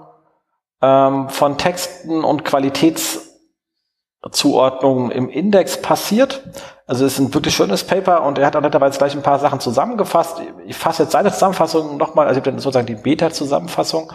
ähm, 0.81 1.29
von 1.29 1.57
Texten 1.57 2.23
und 2.23 2.45
Qualitätszuordnungen 2.45 5.11
im 5.11 5.29
Index 5.29 5.81
passiert. 5.81 6.43
Also 6.91 7.05
es 7.05 7.13
ist 7.13 7.19
ein 7.19 7.33
wirklich 7.33 7.55
schönes 7.55 7.85
Paper 7.85 8.21
und 8.23 8.37
er 8.37 8.47
hat 8.47 8.57
auch 8.57 8.61
netterweise 8.61 8.97
gleich 8.97 9.15
ein 9.15 9.21
paar 9.21 9.39
Sachen 9.39 9.61
zusammengefasst. 9.61 10.41
Ich 10.65 10.75
fasse 10.75 11.03
jetzt 11.03 11.13
seine 11.13 11.31
Zusammenfassung 11.31 11.95
nochmal, 11.95 12.27
also 12.27 12.37
ich 12.37 12.41
habe 12.41 12.51
dann 12.51 12.59
sozusagen 12.59 12.85
die 12.85 12.95
Beta-Zusammenfassung. 12.95 14.11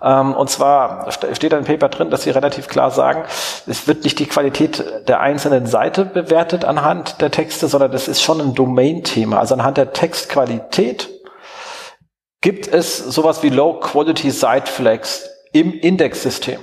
Ähm, 0.00 0.34
und 0.34 0.48
zwar 0.48 1.10
steht 1.10 1.52
da 1.52 1.58
im 1.58 1.64
Paper 1.64 1.88
drin, 1.88 2.08
dass 2.08 2.22
sie 2.22 2.30
relativ 2.30 2.68
klar 2.68 2.92
sagen, 2.92 3.24
es 3.66 3.88
wird 3.88 4.04
nicht 4.04 4.20
die 4.20 4.26
Qualität 4.26 5.08
der 5.08 5.18
einzelnen 5.18 5.66
Seite 5.66 6.04
bewertet 6.04 6.64
anhand 6.64 7.20
der 7.20 7.32
Texte, 7.32 7.66
sondern 7.66 7.90
das 7.90 8.06
ist 8.06 8.22
schon 8.22 8.40
ein 8.40 8.54
Domain-Thema. 8.54 9.40
Also 9.40 9.54
anhand 9.56 9.76
der 9.76 9.92
Textqualität 9.92 11.10
gibt 12.42 12.68
es 12.68 12.96
sowas 12.96 13.42
wie 13.42 13.48
Low-Quality 13.48 14.30
Site 14.30 14.70
Flags 14.70 15.28
im 15.52 15.72
Indexsystem. 15.72 16.60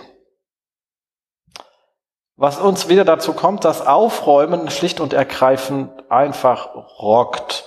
Was 2.39 2.60
uns 2.60 2.88
wieder 2.88 3.04
dazu 3.04 3.34
kommt, 3.34 3.65
dass 3.65 3.86
Aufräumen 3.86 4.69
schlicht 4.69 5.00
und 5.00 5.12
ergreifend 5.12 5.89
einfach 6.12 6.69
rockt. 7.00 7.65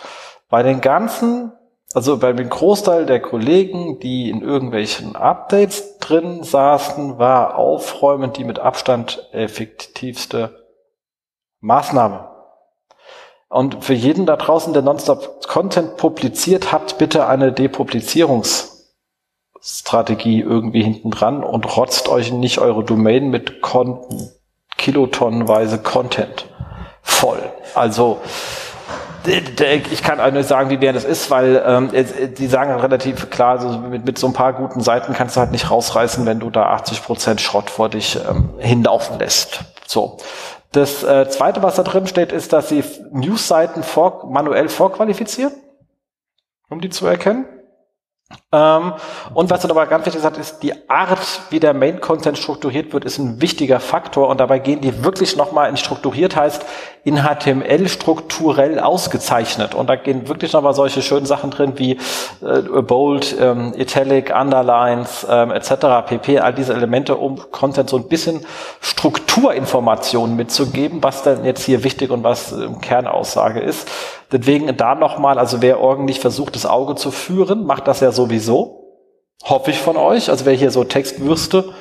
Bei 0.49 0.63
den 0.63 0.81
ganzen, 0.81 1.51
also 1.93 2.19
bei 2.19 2.33
dem 2.33 2.49
Großteil 2.49 3.05
der 3.05 3.21
Kollegen, 3.21 3.99
die 3.99 4.31
in 4.31 4.43
irgendwelchen 4.43 5.17
Updates 5.17 5.99
drin 5.99 6.45
saßen, 6.45 7.19
war 7.19 7.57
Aufräumen 7.57 8.33
die 8.33 8.45
mit 8.45 8.61
Abstand 8.61 9.29
effektivste 9.33 10.69
Maßnahme. 11.59 12.31
Und 13.49 13.85
für 13.85 13.95
jeden 13.95 14.25
da 14.25 14.37
draußen, 14.37 14.73
der 14.73 14.83
Nonstop 14.83 15.49
Content 15.49 15.97
publiziert, 15.97 16.71
habt 16.71 16.97
bitte 16.97 17.27
eine 17.27 17.53
Depublizierungsstrategie 17.53 20.43
irgendwie 20.43 20.85
hinten 20.85 21.11
dran 21.11 21.43
und 21.43 21.77
rotzt 21.77 22.09
euch 22.09 22.31
nicht 22.31 22.61
eure 22.61 22.85
Domain 22.85 23.31
mit 23.31 23.63
Konten 23.63 24.31
kilotonnenweise 24.81 25.79
Content 25.79 26.47
voll. 27.03 27.39
Also 27.75 28.21
ich 29.27 30.03
kann 30.03 30.19
auch 30.19 30.31
nicht 30.31 30.49
sagen, 30.49 30.71
wie 30.71 30.81
wer 30.81 30.95
das 30.95 31.05
ist, 31.05 31.31
weil 31.31 31.63
ähm, 31.67 31.91
die 32.39 32.47
sagen 32.47 32.73
relativ 32.73 33.29
klar, 33.29 33.59
also 33.59 33.79
mit, 33.79 34.07
mit 34.07 34.19
so 34.19 34.27
ein 34.27 34.33
paar 34.33 34.55
guten 34.55 34.81
Seiten 34.81 35.13
kannst 35.13 35.37
du 35.37 35.41
halt 35.41 35.51
nicht 35.51 35.71
rausreißen, 35.71 36.25
wenn 36.25 36.41
du 36.41 36.49
da 36.49 36.71
80 36.71 37.03
Prozent 37.03 37.41
Schrott 37.43 37.69
vor 37.69 37.91
dich 37.91 38.19
ähm, 38.29 38.55
hinlaufen 38.59 39.19
lässt. 39.19 39.61
So. 39.87 40.17
Das 40.73 41.03
äh, 41.03 41.29
zweite, 41.29 41.63
was 41.63 41.75
da 41.75 41.83
drin 41.83 42.07
steht, 42.07 42.33
ist, 42.33 42.55
dass 42.55 42.71
sie 42.71 42.83
News-Seiten 43.13 43.83
vor, 43.83 44.31
manuell 44.31 44.71
vorqualifizieren, 44.71 45.53
um 46.71 46.81
die 46.81 46.89
zu 46.89 47.07
erkennen. 47.07 47.45
Ähm, 48.53 48.95
und 49.33 49.49
was 49.49 49.61
dann 49.61 49.71
aber 49.71 49.87
ganz 49.87 50.07
wichtig 50.07 50.25
ist, 50.25 50.39
ist 50.39 50.63
die 50.65 50.91
Art, 50.91 51.21
wie 51.51 51.61
der 51.61 51.73
Main-Content 51.73 52.37
strukturiert 52.37 52.93
wird, 52.93 53.05
ist 53.05 53.19
ein 53.19 53.41
wichtiger 53.41 53.79
Faktor. 53.79 54.29
Und 54.29 54.41
dabei 54.41 54.59
gehen 54.59 54.81
die 54.81 55.05
wirklich 55.05 55.37
nochmal 55.37 55.71
in 55.71 55.77
strukturiert, 55.77 56.35
heißt 56.35 56.67
in 57.05 57.23
HTML 57.23 57.89
strukturell 57.89 58.81
ausgezeichnet. 58.81 59.77
Und 59.77 59.89
da 59.89 59.95
gehen 59.95 60.29
wirklich 60.29 60.53
nochmal 60.53 60.75
solche 60.75 61.01
schönen 61.01 61.27
Sachen 61.27 61.53
drin 61.53 61.75
wie 61.77 61.93
äh, 62.43 62.83
Bold, 62.83 63.37
ähm, 63.41 63.73
Italic, 63.77 64.35
Underlines 64.35 65.25
ähm, 65.31 65.53
etc. 65.53 66.07
pp. 66.07 66.41
All 66.41 66.53
diese 66.53 66.75
Elemente, 66.75 67.17
um 67.17 67.41
Content 67.53 67.89
so 67.89 67.99
ein 67.99 68.09
bisschen 68.09 68.45
Strukturinformationen 68.81 70.35
mitzugeben, 70.35 71.03
was 71.03 71.23
denn 71.23 71.45
jetzt 71.45 71.65
hier 71.65 71.85
wichtig 71.85 72.11
und 72.11 72.25
was 72.25 72.51
ähm, 72.51 72.81
Kernaussage 72.81 73.61
ist. 73.61 73.89
Deswegen 74.33 74.77
da 74.77 74.95
nochmal, 74.95 75.39
also 75.39 75.61
wer 75.61 75.81
ordentlich 75.81 76.21
versucht, 76.21 76.55
das 76.55 76.65
Auge 76.65 76.95
zu 76.95 77.11
führen, 77.11 77.67
macht 77.67 77.89
das 77.89 78.01
ja 78.01 78.13
sowieso. 78.13 78.40
Hoffe 79.45 79.71
ich 79.71 79.79
von 79.79 79.97
euch. 79.97 80.31
Also 80.31 80.47
wer 80.47 80.53
hier 80.53 80.71
so 80.71 80.85
Textwürste 80.85 81.73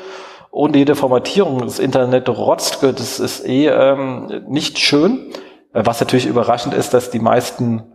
ohne 0.52 0.78
jede 0.78 0.96
Formatierung 0.96 1.60
das 1.60 1.80
Internet 1.80 2.28
rotzt, 2.28 2.80
das 2.82 3.20
ist 3.20 3.46
eh 3.46 3.68
ähm, 3.68 4.44
nicht 4.48 4.80
schön. 4.80 5.32
Was 5.72 6.00
natürlich 6.00 6.26
überraschend 6.26 6.74
ist, 6.74 6.94
dass 6.94 7.12
die 7.12 7.20
meisten 7.20 7.94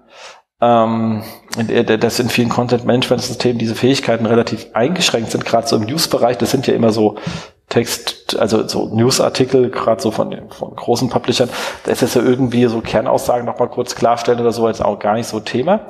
ähm, 0.61 1.25
dass 1.57 2.21
in 2.21 2.29
vielen 2.29 2.49
Content-Management-Systemen 2.49 3.59
diese 3.59 3.75
Fähigkeiten 3.75 4.27
relativ 4.27 4.69
eingeschränkt 4.73 5.31
sind, 5.31 5.45
gerade 5.45 5.67
so 5.67 5.77
im 5.77 5.83
News-Bereich. 5.83 6.39
Das 6.39 6.53
sind 6.53 6.67
ja 6.67 6.75
immer 6.75 6.93
so 6.93 7.17
Text, 7.69 8.39
also 8.39 8.67
so 8.69 8.95
Newsartikel, 8.95 9.71
gerade 9.71 10.01
so 10.01 10.11
von 10.11 10.31
den 10.31 10.51
von 10.51 10.77
großen 10.77 11.09
Publishern, 11.09 11.49
da 11.85 11.93
ist 11.93 12.03
es 12.03 12.15
ja 12.15 12.23
irgendwie 12.23 12.67
so 12.67 12.81
Kernaussagen 12.81 13.47
nochmal 13.47 13.69
kurz 13.69 13.95
klarstellen 13.95 14.41
oder 14.41 14.53
so, 14.53 14.69
jetzt 14.69 14.85
auch 14.85 14.99
gar 14.99 15.15
nicht 15.15 15.27
so 15.27 15.41
Thema. 15.41 15.81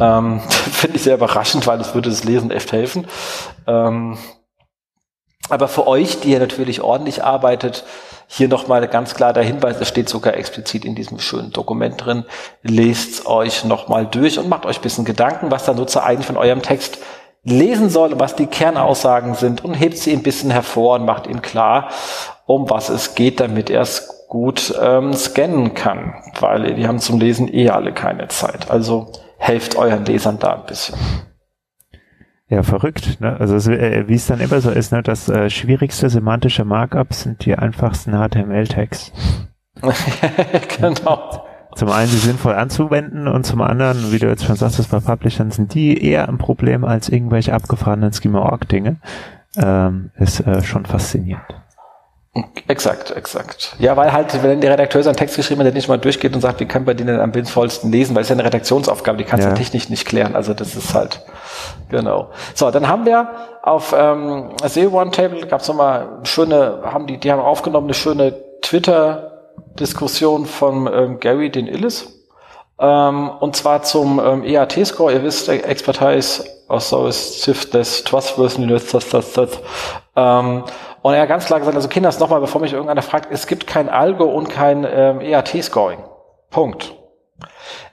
Ähm, 0.00 0.40
Finde 0.48 0.96
ich 0.96 1.02
sehr 1.02 1.14
überraschend, 1.14 1.66
weil 1.66 1.78
das 1.78 1.94
würde 1.94 2.10
das 2.10 2.24
Lesen 2.24 2.50
echt 2.50 2.72
helfen. 2.72 3.06
Ähm, 3.66 4.18
aber 5.48 5.68
für 5.68 5.86
euch, 5.86 6.20
die 6.20 6.30
ihr 6.30 6.38
natürlich 6.38 6.80
ordentlich 6.80 7.22
arbeitet, 7.22 7.84
hier 8.26 8.48
nochmal 8.48 8.86
ganz 8.86 9.14
klar 9.14 9.32
der 9.32 9.42
Hinweis, 9.42 9.76
es 9.80 9.88
steht 9.88 10.08
sogar 10.08 10.34
explizit 10.34 10.84
in 10.84 10.94
diesem 10.94 11.18
schönen 11.18 11.50
Dokument 11.50 12.04
drin, 12.04 12.24
lest 12.62 13.26
euch 13.26 13.64
nochmal 13.64 14.06
durch 14.06 14.38
und 14.38 14.48
macht 14.48 14.66
euch 14.66 14.78
ein 14.78 14.82
bisschen 14.82 15.04
Gedanken, 15.04 15.50
was 15.50 15.64
der 15.64 15.74
Nutzer 15.74 16.04
eigentlich 16.04 16.26
von 16.26 16.36
eurem 16.36 16.62
Text 16.62 16.98
lesen 17.42 17.88
soll, 17.88 18.18
was 18.18 18.36
die 18.36 18.46
Kernaussagen 18.46 19.34
sind 19.34 19.64
und 19.64 19.74
hebt 19.74 19.96
sie 19.96 20.12
ein 20.12 20.22
bisschen 20.22 20.50
hervor 20.50 20.96
und 20.96 21.06
macht 21.06 21.26
ihm 21.26 21.42
klar, 21.42 21.90
um 22.46 22.68
was 22.68 22.88
es 22.88 23.14
geht, 23.14 23.40
damit 23.40 23.70
er 23.70 23.82
es 23.82 24.26
gut 24.28 24.74
ähm, 24.80 25.12
scannen 25.14 25.74
kann, 25.74 26.14
weil 26.38 26.74
die 26.74 26.86
haben 26.86 26.98
zum 26.98 27.18
Lesen 27.18 27.52
eh 27.52 27.70
alle 27.70 27.92
keine 27.92 28.28
Zeit. 28.28 28.70
Also 28.70 29.10
helft 29.38 29.76
euren 29.76 30.04
Lesern 30.04 30.38
da 30.38 30.54
ein 30.54 30.66
bisschen. 30.66 30.96
Ja, 32.48 32.62
verrückt. 32.62 33.20
Ne? 33.20 33.36
Also 33.38 33.70
äh, 33.70 34.08
wie 34.08 34.14
es 34.14 34.26
dann 34.26 34.40
immer 34.40 34.60
so 34.60 34.70
ist, 34.70 34.92
ne? 34.92 35.02
das 35.02 35.28
äh, 35.28 35.50
schwierigste 35.50 36.10
semantische 36.10 36.64
Markup 36.64 37.14
sind 37.14 37.44
die 37.44 37.54
einfachsten 37.54 38.12
HTML-Tags. 38.12 39.12
genau. 40.80 41.44
Zum 41.74 41.90
einen 41.90 42.08
sie 42.08 42.18
sinnvoll 42.18 42.54
anzuwenden 42.54 43.28
und 43.28 43.44
zum 43.44 43.60
anderen, 43.60 44.12
wie 44.12 44.18
du 44.18 44.26
jetzt 44.26 44.44
schon 44.44 44.56
sagst, 44.56 44.90
bei 44.90 45.00
Publishern 45.00 45.50
sind 45.50 45.74
die 45.74 46.04
eher 46.04 46.28
ein 46.28 46.38
Problem 46.38 46.84
als 46.84 47.08
irgendwelche 47.08 47.54
abgefahrenen 47.54 48.12
Schema-Org-Dinge. 48.12 48.96
Ähm, 49.56 50.10
ist 50.16 50.40
äh, 50.40 50.62
schon 50.62 50.86
faszinierend. 50.86 51.44
Exakt, 52.68 53.10
exakt. 53.10 53.74
Ja, 53.80 53.96
weil 53.96 54.12
halt, 54.12 54.40
wenn 54.44 54.60
der 54.60 54.72
Redakteur 54.72 55.02
seinen 55.02 55.16
Text 55.16 55.34
geschrieben 55.34 55.60
hat, 55.60 55.66
der 55.66 55.74
nicht 55.74 55.88
mal 55.88 55.98
durchgeht 55.98 56.32
und 56.32 56.40
sagt, 56.40 56.60
wie 56.60 56.64
kann 56.64 56.84
man 56.84 56.96
den 56.96 57.08
denn 57.08 57.18
am 57.18 57.32
sinnvollsten 57.32 57.90
lesen, 57.90 58.14
weil 58.14 58.22
es 58.22 58.28
ja 58.28 58.36
eine 58.36 58.44
Redaktionsaufgabe, 58.44 59.18
die 59.18 59.24
kannst 59.24 59.44
du 59.44 59.50
ja. 59.50 59.56
technisch 59.56 59.88
nicht 59.88 60.06
klären. 60.06 60.36
Also 60.36 60.54
das 60.54 60.76
ist 60.76 60.94
halt, 60.94 61.24
genau. 61.88 62.30
So, 62.54 62.70
dann 62.70 62.86
haben 62.86 63.04
wir 63.04 63.30
auf 63.62 63.92
ähm, 63.98 64.50
SEO 64.64 65.00
One 65.00 65.10
Table 65.10 65.44
gab 65.48 65.62
es 65.62 65.68
nochmal 65.68 66.20
schöne, 66.22 66.82
haben 66.84 67.08
die, 67.08 67.18
die 67.18 67.32
haben 67.32 67.40
aufgenommen 67.40 67.88
eine 67.88 67.94
schöne 67.94 68.32
Twitter-Diskussion 69.70 70.46
von 70.46 70.88
ähm, 70.92 71.20
Gary 71.20 71.50
den 71.50 71.66
Illis. 71.66 72.16
Ähm, 72.78 73.30
und 73.40 73.56
zwar 73.56 73.82
zum 73.82 74.20
ähm, 74.24 74.44
EAT-Score. 74.44 75.12
Ihr 75.12 75.22
wisst, 75.22 75.48
Expertise, 75.48 76.44
Authority, 76.68 77.52
Trustworthiness, 78.04 78.90
das, 78.90 79.08
das, 79.08 79.32
das. 79.32 79.58
Ähm, 80.16 80.64
und 81.02 81.14
er 81.14 81.22
hat 81.22 81.28
ganz 81.28 81.46
klar 81.46 81.60
gesagt, 81.60 81.76
also 81.76 81.88
Kinders, 81.88 82.18
nochmal, 82.20 82.40
bevor 82.40 82.60
mich 82.60 82.72
irgendeiner 82.72 83.02
fragt, 83.02 83.32
es 83.32 83.46
gibt 83.46 83.66
kein 83.66 83.88
Algo 83.88 84.24
und 84.24 84.48
kein 84.48 84.86
ähm, 84.90 85.20
EAT-Scoring. 85.20 86.00
Punkt. 86.50 86.94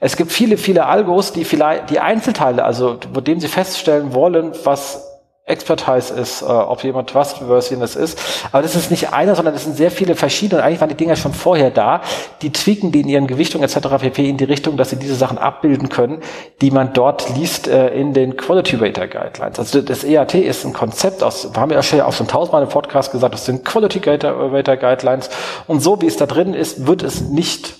Es 0.00 0.16
gibt 0.16 0.30
viele, 0.30 0.58
viele 0.58 0.86
Algos, 0.86 1.32
die 1.32 1.44
vielleicht 1.44 1.90
die 1.90 2.00
Einzelteile, 2.00 2.64
also 2.64 2.98
wo 3.12 3.20
dem 3.20 3.40
sie 3.40 3.48
feststellen 3.48 4.12
wollen, 4.14 4.52
was 4.64 5.07
Expertise 5.48 6.14
ist, 6.14 6.42
äh, 6.42 6.46
ob 6.46 6.82
jemand 6.84 7.10
Trustworthiness 7.10 7.96
ist. 7.96 8.18
Aber 8.52 8.62
das 8.62 8.76
ist 8.76 8.90
nicht 8.90 9.12
einer, 9.12 9.34
sondern 9.34 9.54
das 9.54 9.64
sind 9.64 9.76
sehr 9.76 9.90
viele 9.90 10.14
verschiedene. 10.14 10.60
Und 10.60 10.66
eigentlich 10.66 10.80
waren 10.80 10.88
die 10.88 10.96
Dinger 10.96 11.16
schon 11.16 11.32
vorher 11.32 11.70
da. 11.70 12.02
Die 12.42 12.52
tweaken 12.52 12.92
die 12.92 13.00
in 13.00 13.08
ihren 13.08 13.26
Gewichtungen 13.26 13.64
etc. 13.64 13.88
pp. 14.00 14.28
in 14.28 14.36
die 14.36 14.44
Richtung, 14.44 14.76
dass 14.76 14.90
sie 14.90 14.96
diese 14.96 15.14
Sachen 15.14 15.38
abbilden 15.38 15.88
können, 15.88 16.22
die 16.60 16.70
man 16.70 16.92
dort 16.92 17.34
liest 17.36 17.68
äh, 17.68 17.88
in 17.88 18.12
den 18.14 18.36
Quality 18.36 18.76
Rater 18.76 19.08
Guidelines. 19.08 19.58
Also 19.58 19.82
das 19.82 20.04
EAT 20.04 20.34
ist 20.34 20.64
ein 20.64 20.72
Konzept 20.72 21.22
aus, 21.22 21.52
wir 21.52 21.60
haben 21.60 21.70
ja 21.70 22.04
auch 22.04 22.12
schon 22.12 22.28
tausendmal 22.28 22.62
im 22.62 22.68
Podcast 22.68 23.12
gesagt, 23.12 23.34
das 23.34 23.44
sind 23.44 23.64
Quality 23.64 24.00
Rater 24.04 24.76
Guidelines. 24.76 25.30
Und 25.66 25.80
so 25.80 26.00
wie 26.00 26.06
es 26.06 26.16
da 26.16 26.26
drin 26.26 26.54
ist, 26.54 26.86
wird 26.86 27.02
es 27.02 27.20
nicht 27.20 27.74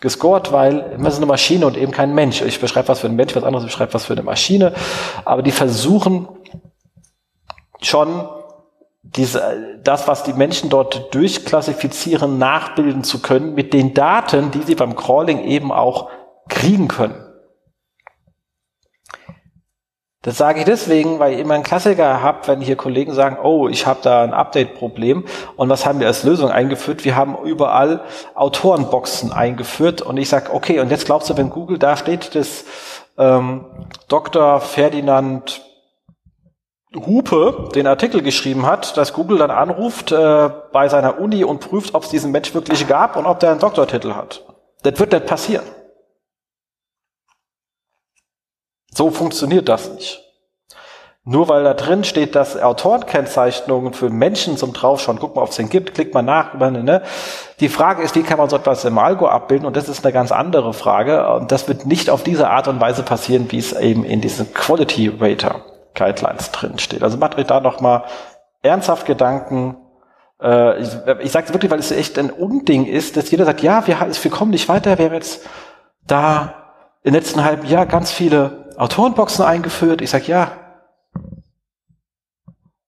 gescored, 0.00 0.52
weil 0.52 0.92
immer 0.94 1.10
so 1.10 1.16
eine 1.16 1.26
Maschine 1.26 1.66
und 1.66 1.76
eben 1.76 1.90
kein 1.90 2.14
Mensch. 2.14 2.40
Ich 2.42 2.60
beschreibe 2.60 2.88
was 2.88 3.00
für 3.00 3.08
einen 3.08 3.16
Mensch, 3.16 3.34
was 3.34 3.42
anderes 3.42 3.64
beschreibt 3.64 3.94
was 3.94 4.04
für 4.04 4.12
eine 4.12 4.22
Maschine. 4.22 4.72
Aber 5.24 5.42
die 5.42 5.50
versuchen 5.50 6.28
schon 7.80 8.28
diese, 9.02 9.78
das, 9.82 10.08
was 10.08 10.22
die 10.22 10.32
Menschen 10.32 10.70
dort 10.70 11.14
durchklassifizieren, 11.14 12.38
nachbilden 12.38 13.04
zu 13.04 13.20
können 13.20 13.54
mit 13.54 13.72
den 13.72 13.94
Daten, 13.94 14.50
die 14.50 14.62
sie 14.62 14.74
beim 14.74 14.96
Crawling 14.96 15.44
eben 15.44 15.72
auch 15.72 16.10
kriegen 16.48 16.88
können. 16.88 17.24
Das 20.22 20.36
sage 20.36 20.58
ich 20.58 20.64
deswegen, 20.64 21.20
weil 21.20 21.34
ich 21.34 21.38
immer 21.38 21.54
einen 21.54 21.62
Klassiker 21.62 22.20
habe, 22.22 22.48
wenn 22.48 22.60
hier 22.60 22.76
Kollegen 22.76 23.14
sagen, 23.14 23.38
oh, 23.42 23.68
ich 23.68 23.86
habe 23.86 24.00
da 24.02 24.24
ein 24.24 24.34
Update-Problem 24.34 25.24
und 25.56 25.68
was 25.68 25.86
haben 25.86 26.00
wir 26.00 26.08
als 26.08 26.24
Lösung 26.24 26.50
eingeführt? 26.50 27.04
Wir 27.04 27.14
haben 27.14 27.38
überall 27.44 28.02
Autorenboxen 28.34 29.32
eingeführt 29.32 30.02
und 30.02 30.16
ich 30.16 30.28
sage, 30.28 30.52
okay, 30.52 30.80
und 30.80 30.90
jetzt 30.90 31.06
glaubst 31.06 31.30
du, 31.30 31.36
wenn 31.36 31.50
Google 31.50 31.78
da 31.78 31.96
steht, 31.96 32.34
dass 32.34 32.64
ähm, 33.16 33.64
Dr. 34.08 34.60
Ferdinand 34.60 35.62
Hupe 36.94 37.68
den 37.74 37.86
Artikel 37.86 38.22
geschrieben 38.22 38.66
hat, 38.66 38.96
dass 38.96 39.12
Google 39.12 39.38
dann 39.38 39.50
anruft 39.50 40.10
äh, 40.10 40.50
bei 40.72 40.88
seiner 40.88 41.20
Uni 41.20 41.44
und 41.44 41.60
prüft, 41.60 41.94
ob 41.94 42.04
es 42.04 42.08
diesen 42.08 42.32
Mensch 42.32 42.54
wirklich 42.54 42.86
gab 42.88 43.16
und 43.16 43.26
ob 43.26 43.40
der 43.40 43.50
einen 43.50 43.60
Doktortitel 43.60 44.14
hat. 44.14 44.44
Das 44.82 44.98
wird 44.98 45.12
nicht 45.12 45.26
passieren. 45.26 45.66
So 48.90 49.10
funktioniert 49.10 49.68
das 49.68 49.92
nicht. 49.92 50.24
Nur 51.24 51.50
weil 51.50 51.62
da 51.62 51.74
drin 51.74 52.04
steht, 52.04 52.34
dass 52.34 52.56
Autorenkennzeichnungen 52.56 53.92
für 53.92 54.08
Menschen 54.08 54.56
zum 54.56 54.72
Draufschauen, 54.72 55.18
guck 55.20 55.36
mal, 55.36 55.42
ob 55.42 55.50
es 55.50 55.56
den 55.56 55.68
gibt, 55.68 55.92
klickt 55.92 56.14
mal 56.14 56.22
nach. 56.22 56.54
Ne? 56.54 57.02
Die 57.60 57.68
Frage 57.68 58.02
ist, 58.02 58.14
wie 58.14 58.22
kann 58.22 58.38
man 58.38 58.48
so 58.48 58.56
etwas 58.56 58.86
im 58.86 58.96
Algo 58.96 59.28
abbilden? 59.28 59.66
Und 59.66 59.76
das 59.76 59.90
ist 59.90 60.06
eine 60.06 60.14
ganz 60.14 60.32
andere 60.32 60.72
Frage. 60.72 61.28
Und 61.34 61.52
das 61.52 61.68
wird 61.68 61.84
nicht 61.84 62.08
auf 62.08 62.22
diese 62.22 62.48
Art 62.48 62.66
und 62.66 62.80
Weise 62.80 63.02
passieren, 63.02 63.46
wie 63.50 63.58
es 63.58 63.74
eben 63.74 64.04
in 64.04 64.22
diesem 64.22 64.54
Quality 64.54 65.12
Rater 65.20 65.60
Guidelines 65.98 66.52
drin. 66.52 66.74
Also 67.00 67.18
macht 67.18 67.36
euch 67.36 67.46
da 67.46 67.60
nochmal 67.60 68.04
ernsthaft 68.62 69.06
Gedanken. 69.06 69.76
Äh, 70.40 70.80
ich 70.80 70.88
ich 71.20 71.32
sage 71.32 71.46
es 71.46 71.52
wirklich, 71.52 71.70
weil 71.70 71.80
es 71.80 71.90
echt 71.90 72.18
ein 72.18 72.30
Unding 72.30 72.86
ist, 72.86 73.16
dass 73.16 73.30
jeder 73.30 73.44
sagt, 73.44 73.62
ja, 73.62 73.86
wir, 73.86 73.98
wir 74.00 74.30
kommen 74.30 74.50
nicht 74.50 74.68
weiter, 74.68 74.96
wir 74.98 75.06
haben 75.06 75.14
jetzt 75.14 75.46
da 76.06 76.54
im 77.02 77.14
letzten 77.14 77.44
halben 77.44 77.66
Jahr 77.66 77.86
ganz 77.86 78.10
viele 78.10 78.72
Autorenboxen 78.76 79.44
eingeführt. 79.44 80.00
Ich 80.00 80.10
sage, 80.10 80.26
ja, 80.26 80.52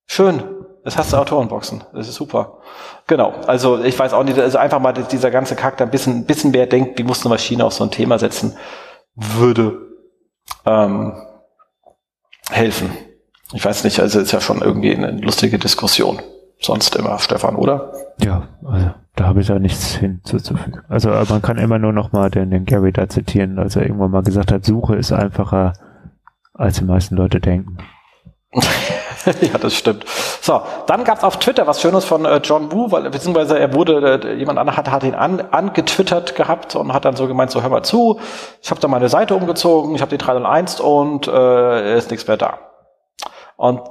schön, 0.06 0.42
jetzt 0.84 0.96
hast 0.96 1.12
du 1.12 1.16
Autorenboxen, 1.16 1.84
das 1.92 2.08
ist 2.08 2.14
super. 2.14 2.58
Genau, 3.06 3.32
also 3.46 3.82
ich 3.82 3.98
weiß 3.98 4.12
auch 4.12 4.22
nicht, 4.22 4.38
also 4.38 4.58
einfach 4.58 4.78
mal 4.78 4.92
dieser 4.92 5.30
ganze 5.30 5.56
Charakter 5.56 5.84
ein 5.84 5.90
bisschen, 5.90 6.18
ein 6.18 6.26
bisschen 6.26 6.52
mehr 6.52 6.66
denkt, 6.66 6.98
wie 6.98 7.02
muss 7.02 7.22
eine 7.22 7.30
Maschine 7.30 7.64
auf 7.64 7.72
so 7.72 7.84
ein 7.84 7.90
Thema 7.90 8.18
setzen 8.18 8.56
würde. 9.14 9.78
Ähm, 10.64 11.29
helfen. 12.50 12.90
Ich 13.52 13.64
weiß 13.64 13.84
nicht, 13.84 13.98
also 14.00 14.20
ist 14.20 14.32
ja 14.32 14.40
schon 14.40 14.62
irgendwie 14.62 14.94
eine 14.94 15.10
lustige 15.12 15.58
Diskussion. 15.58 16.20
Sonst 16.60 16.94
immer, 16.96 17.18
Stefan, 17.18 17.56
oder? 17.56 17.92
Ja, 18.22 18.48
also 18.64 18.90
da 19.16 19.26
habe 19.26 19.40
ich 19.40 19.46
da 19.46 19.58
nichts 19.58 19.94
hinzuzufügen. 19.96 20.82
Also 20.88 21.10
man 21.10 21.42
kann 21.42 21.58
immer 21.58 21.78
nur 21.78 21.92
noch 21.92 22.12
mal 22.12 22.30
den, 22.30 22.50
den 22.50 22.64
Gary 22.64 22.92
da 22.92 23.08
zitieren, 23.08 23.58
als 23.58 23.76
er 23.76 23.82
irgendwann 23.82 24.10
mal 24.10 24.22
gesagt 24.22 24.52
hat, 24.52 24.64
Suche 24.64 24.96
ist 24.96 25.12
einfacher, 25.12 25.72
als 26.54 26.78
die 26.78 26.84
meisten 26.84 27.16
Leute 27.16 27.40
denken. 27.40 27.78
ja, 29.40 29.58
das 29.58 29.74
stimmt. 29.74 30.04
So, 30.40 30.62
dann 30.86 31.04
gab 31.04 31.18
es 31.18 31.24
auf 31.24 31.38
Twitter 31.38 31.66
was 31.66 31.80
Schönes 31.80 32.04
von 32.04 32.24
äh, 32.24 32.40
John 32.42 32.72
Woo, 32.72 32.90
weil, 32.90 33.08
beziehungsweise 33.10 33.58
er 33.58 33.74
wurde, 33.74 34.20
äh, 34.24 34.34
jemand 34.34 34.58
anderer 34.58 34.76
hat, 34.76 34.90
hat 34.90 35.04
ihn 35.04 35.14
an, 35.14 35.40
angetwittert 35.50 36.34
gehabt 36.34 36.74
und 36.74 36.92
hat 36.92 37.04
dann 37.04 37.16
so 37.16 37.26
gemeint, 37.26 37.50
so 37.50 37.62
hör 37.62 37.68
mal 37.68 37.82
zu, 37.82 38.20
ich 38.62 38.70
habe 38.70 38.80
da 38.80 38.88
meine 38.88 39.08
Seite 39.08 39.34
umgezogen, 39.34 39.94
ich 39.94 40.00
habe 40.00 40.10
die 40.10 40.18
301 40.18 40.80
und 40.80 41.28
äh, 41.28 41.96
ist 41.96 42.10
nichts 42.10 42.26
mehr 42.26 42.38
da. 42.38 42.58
Und 43.56 43.82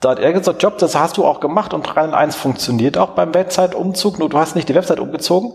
da 0.00 0.10
hat 0.10 0.18
er 0.20 0.32
gesagt, 0.32 0.62
Job, 0.62 0.78
das 0.78 0.94
hast 0.94 1.16
du 1.16 1.26
auch 1.26 1.40
gemacht 1.40 1.74
und 1.74 1.82
301 1.82 2.36
funktioniert 2.36 2.96
auch 2.96 3.10
beim 3.10 3.34
Website-Umzug, 3.34 4.18
nur 4.18 4.28
du 4.28 4.38
hast 4.38 4.54
nicht 4.54 4.68
die 4.68 4.74
Website 4.74 5.00
umgezogen. 5.00 5.54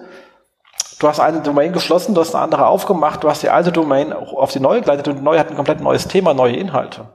Du 0.99 1.07
hast 1.07 1.19
eine 1.19 1.41
Domain 1.41 1.73
geschlossen, 1.73 2.15
du 2.15 2.21
hast 2.21 2.35
eine 2.35 2.43
andere 2.43 2.67
aufgemacht, 2.67 3.23
du 3.23 3.29
hast 3.29 3.43
die 3.43 3.49
alte 3.49 3.71
Domain 3.71 4.13
auf 4.13 4.51
die 4.51 4.59
neue 4.59 4.81
geleitet 4.81 5.07
und 5.07 5.17
die 5.17 5.23
neue 5.23 5.39
hat 5.39 5.49
ein 5.49 5.55
komplett 5.55 5.81
neues 5.81 6.07
Thema, 6.07 6.33
neue 6.33 6.55
Inhalte. 6.55 7.07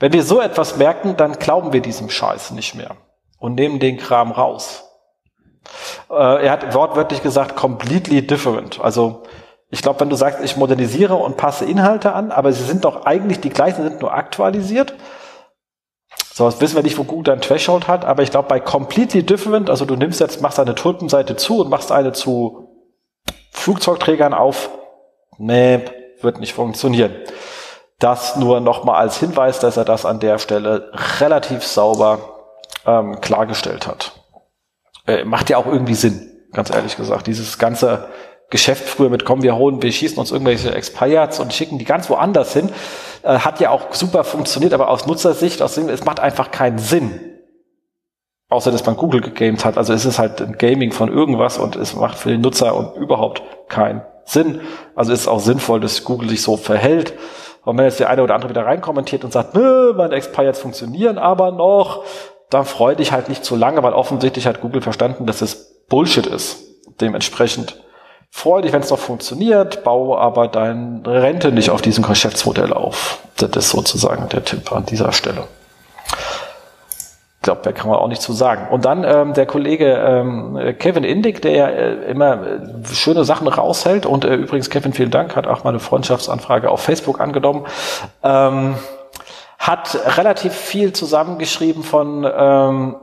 Wenn 0.00 0.12
wir 0.12 0.24
so 0.24 0.40
etwas 0.40 0.76
merken, 0.76 1.16
dann 1.16 1.34
glauben 1.34 1.72
wir 1.72 1.80
diesem 1.82 2.10
Scheiß 2.10 2.50
nicht 2.50 2.74
mehr 2.74 2.96
und 3.38 3.54
nehmen 3.54 3.78
den 3.78 3.98
Kram 3.98 4.32
raus. 4.32 4.84
Äh, 6.10 6.46
er 6.46 6.50
hat 6.50 6.74
wortwörtlich 6.74 7.22
gesagt, 7.22 7.54
completely 7.54 8.26
different. 8.26 8.80
Also 8.80 9.22
ich 9.70 9.82
glaube, 9.82 10.00
wenn 10.00 10.08
du 10.08 10.16
sagst, 10.16 10.42
ich 10.42 10.56
modernisiere 10.56 11.14
und 11.14 11.36
passe 11.36 11.64
Inhalte 11.64 12.12
an, 12.12 12.32
aber 12.32 12.52
sie 12.52 12.64
sind 12.64 12.84
doch 12.84 13.04
eigentlich 13.04 13.40
die 13.40 13.50
gleichen, 13.50 13.84
sind 13.84 14.00
nur 14.00 14.12
aktualisiert, 14.12 14.94
So, 16.32 16.48
jetzt 16.48 16.60
wissen 16.62 16.76
wir 16.76 16.82
nicht, 16.82 16.96
wo 16.96 17.04
Google 17.04 17.24
dein 17.24 17.42
Threshold 17.42 17.86
hat, 17.86 18.06
aber 18.06 18.22
ich 18.22 18.30
glaube, 18.30 18.48
bei 18.48 18.60
completely 18.60 19.22
different, 19.22 19.68
also 19.68 19.84
du 19.84 19.94
nimmst 19.94 20.20
jetzt, 20.20 20.40
machst 20.40 20.58
eine 20.58 20.74
Tulpenseite 20.74 21.36
zu 21.36 21.60
und 21.60 21.68
machst 21.68 21.92
eine 21.92 22.12
zu 22.12 22.68
Flugzeugträgern 23.52 24.32
auf, 24.32 24.70
nee, 25.36 25.80
wird 26.22 26.40
nicht 26.40 26.54
funktionieren. 26.54 27.14
Das 28.00 28.36
nur 28.36 28.60
nochmal 28.60 28.96
als 28.96 29.18
Hinweis, 29.18 29.60
dass 29.60 29.76
er 29.76 29.84
das 29.84 30.04
an 30.04 30.18
der 30.20 30.38
Stelle 30.38 30.90
relativ 31.20 31.64
sauber 31.64 32.18
ähm, 32.86 33.20
klargestellt 33.20 33.86
hat. 33.86 34.12
Äh, 35.06 35.24
macht 35.24 35.50
ja 35.50 35.58
auch 35.58 35.66
irgendwie 35.66 35.94
Sinn, 35.94 36.48
ganz 36.52 36.70
ehrlich 36.70 36.96
gesagt. 36.96 37.26
Dieses 37.26 37.58
ganze 37.58 38.08
Geschäft 38.48 38.88
früher 38.88 39.10
mit, 39.10 39.24
komm, 39.24 39.42
wir 39.42 39.56
holen, 39.56 39.82
wir 39.82 39.92
schießen 39.92 40.18
uns 40.18 40.32
irgendwelche 40.32 40.74
Expires 40.74 41.38
und 41.40 41.52
schicken 41.52 41.78
die 41.78 41.84
ganz 41.84 42.10
woanders 42.10 42.52
hin, 42.52 42.70
äh, 43.22 43.38
hat 43.38 43.60
ja 43.60 43.70
auch 43.70 43.92
super 43.92 44.24
funktioniert, 44.24 44.72
aber 44.72 44.88
aus 44.88 45.06
Nutzersicht, 45.06 45.62
aus 45.62 45.74
Sinn, 45.74 45.88
es 45.88 46.04
macht 46.04 46.20
einfach 46.20 46.50
keinen 46.50 46.78
Sinn. 46.78 47.20
Außer, 48.48 48.72
dass 48.72 48.84
man 48.84 48.96
Google 48.96 49.20
gegamed 49.20 49.64
hat. 49.64 49.78
Also 49.78 49.92
es 49.92 50.04
ist 50.04 50.18
halt 50.18 50.40
ein 50.40 50.58
Gaming 50.58 50.90
von 50.90 51.08
irgendwas 51.08 51.58
und 51.58 51.76
es 51.76 51.94
macht 51.94 52.18
für 52.18 52.30
den 52.30 52.40
Nutzer 52.40 52.74
und 52.74 52.96
überhaupt 52.96 53.42
keinen 53.68 54.02
Sinn. 54.24 54.62
Also 54.96 55.12
ist 55.12 55.20
es 55.20 55.28
auch 55.28 55.38
sinnvoll, 55.38 55.78
dass 55.78 56.02
Google 56.02 56.30
sich 56.30 56.42
so 56.42 56.56
verhält. 56.56 57.14
Und 57.64 57.76
wenn 57.76 57.84
jetzt 57.84 58.00
der 58.00 58.08
eine 58.08 58.22
oder 58.22 58.34
andere 58.34 58.50
wieder 58.50 58.64
reinkommentiert 58.64 59.24
und 59.24 59.32
sagt, 59.32 59.54
meine 59.54 60.14
Expires 60.14 60.58
funktionieren 60.58 61.18
aber 61.18 61.50
noch, 61.50 62.04
dann 62.48 62.64
freu 62.64 62.94
dich 62.94 63.12
halt 63.12 63.28
nicht 63.28 63.44
zu 63.44 63.54
lange, 63.56 63.82
weil 63.82 63.92
offensichtlich 63.92 64.46
hat 64.46 64.60
Google 64.60 64.82
verstanden, 64.82 65.26
dass 65.26 65.40
es 65.42 65.84
Bullshit 65.88 66.26
ist. 66.26 66.58
Dementsprechend 67.00 67.80
freu 68.30 68.62
dich, 68.62 68.72
wenn 68.72 68.82
es 68.82 68.90
noch 68.90 68.98
funktioniert, 68.98 69.84
baue 69.84 70.18
aber 70.18 70.48
deine 70.48 71.02
Rente 71.06 71.52
nicht 71.52 71.70
auf 71.70 71.82
diesem 71.82 72.04
Geschäftsmodell 72.04 72.72
auf. 72.72 73.18
Das 73.36 73.50
ist 73.50 73.70
sozusagen 73.70 74.28
der 74.28 74.44
Tipp 74.44 74.72
an 74.72 74.86
dieser 74.86 75.12
Stelle. 75.12 75.44
Glaube, 77.42 77.62
da 77.64 77.72
kann 77.72 77.88
man 77.88 77.98
auch 77.98 78.08
nicht 78.08 78.20
zu 78.20 78.34
sagen. 78.34 78.68
Und 78.70 78.84
dann 78.84 79.02
ähm, 79.02 79.32
der 79.32 79.46
Kollege 79.46 79.94
ähm, 79.94 80.74
Kevin 80.78 81.04
Indig, 81.04 81.40
der 81.40 81.52
ja 81.52 81.68
äh, 81.68 82.10
immer 82.10 82.46
äh, 82.46 82.84
schöne 82.92 83.24
Sachen 83.24 83.48
raushält. 83.48 84.04
Und 84.04 84.26
äh, 84.26 84.34
übrigens, 84.34 84.68
Kevin, 84.68 84.92
vielen 84.92 85.10
Dank, 85.10 85.36
hat 85.36 85.46
auch 85.46 85.64
mal 85.64 85.70
eine 85.70 85.80
Freundschaftsanfrage 85.80 86.70
auf 86.70 86.82
Facebook 86.82 87.18
angenommen. 87.18 87.66
Ähm, 88.22 88.74
hat 89.58 89.98
relativ 90.18 90.52
viel 90.54 90.92
zusammengeschrieben 90.92 91.82
von 91.82 92.30
ähm, 92.30 92.96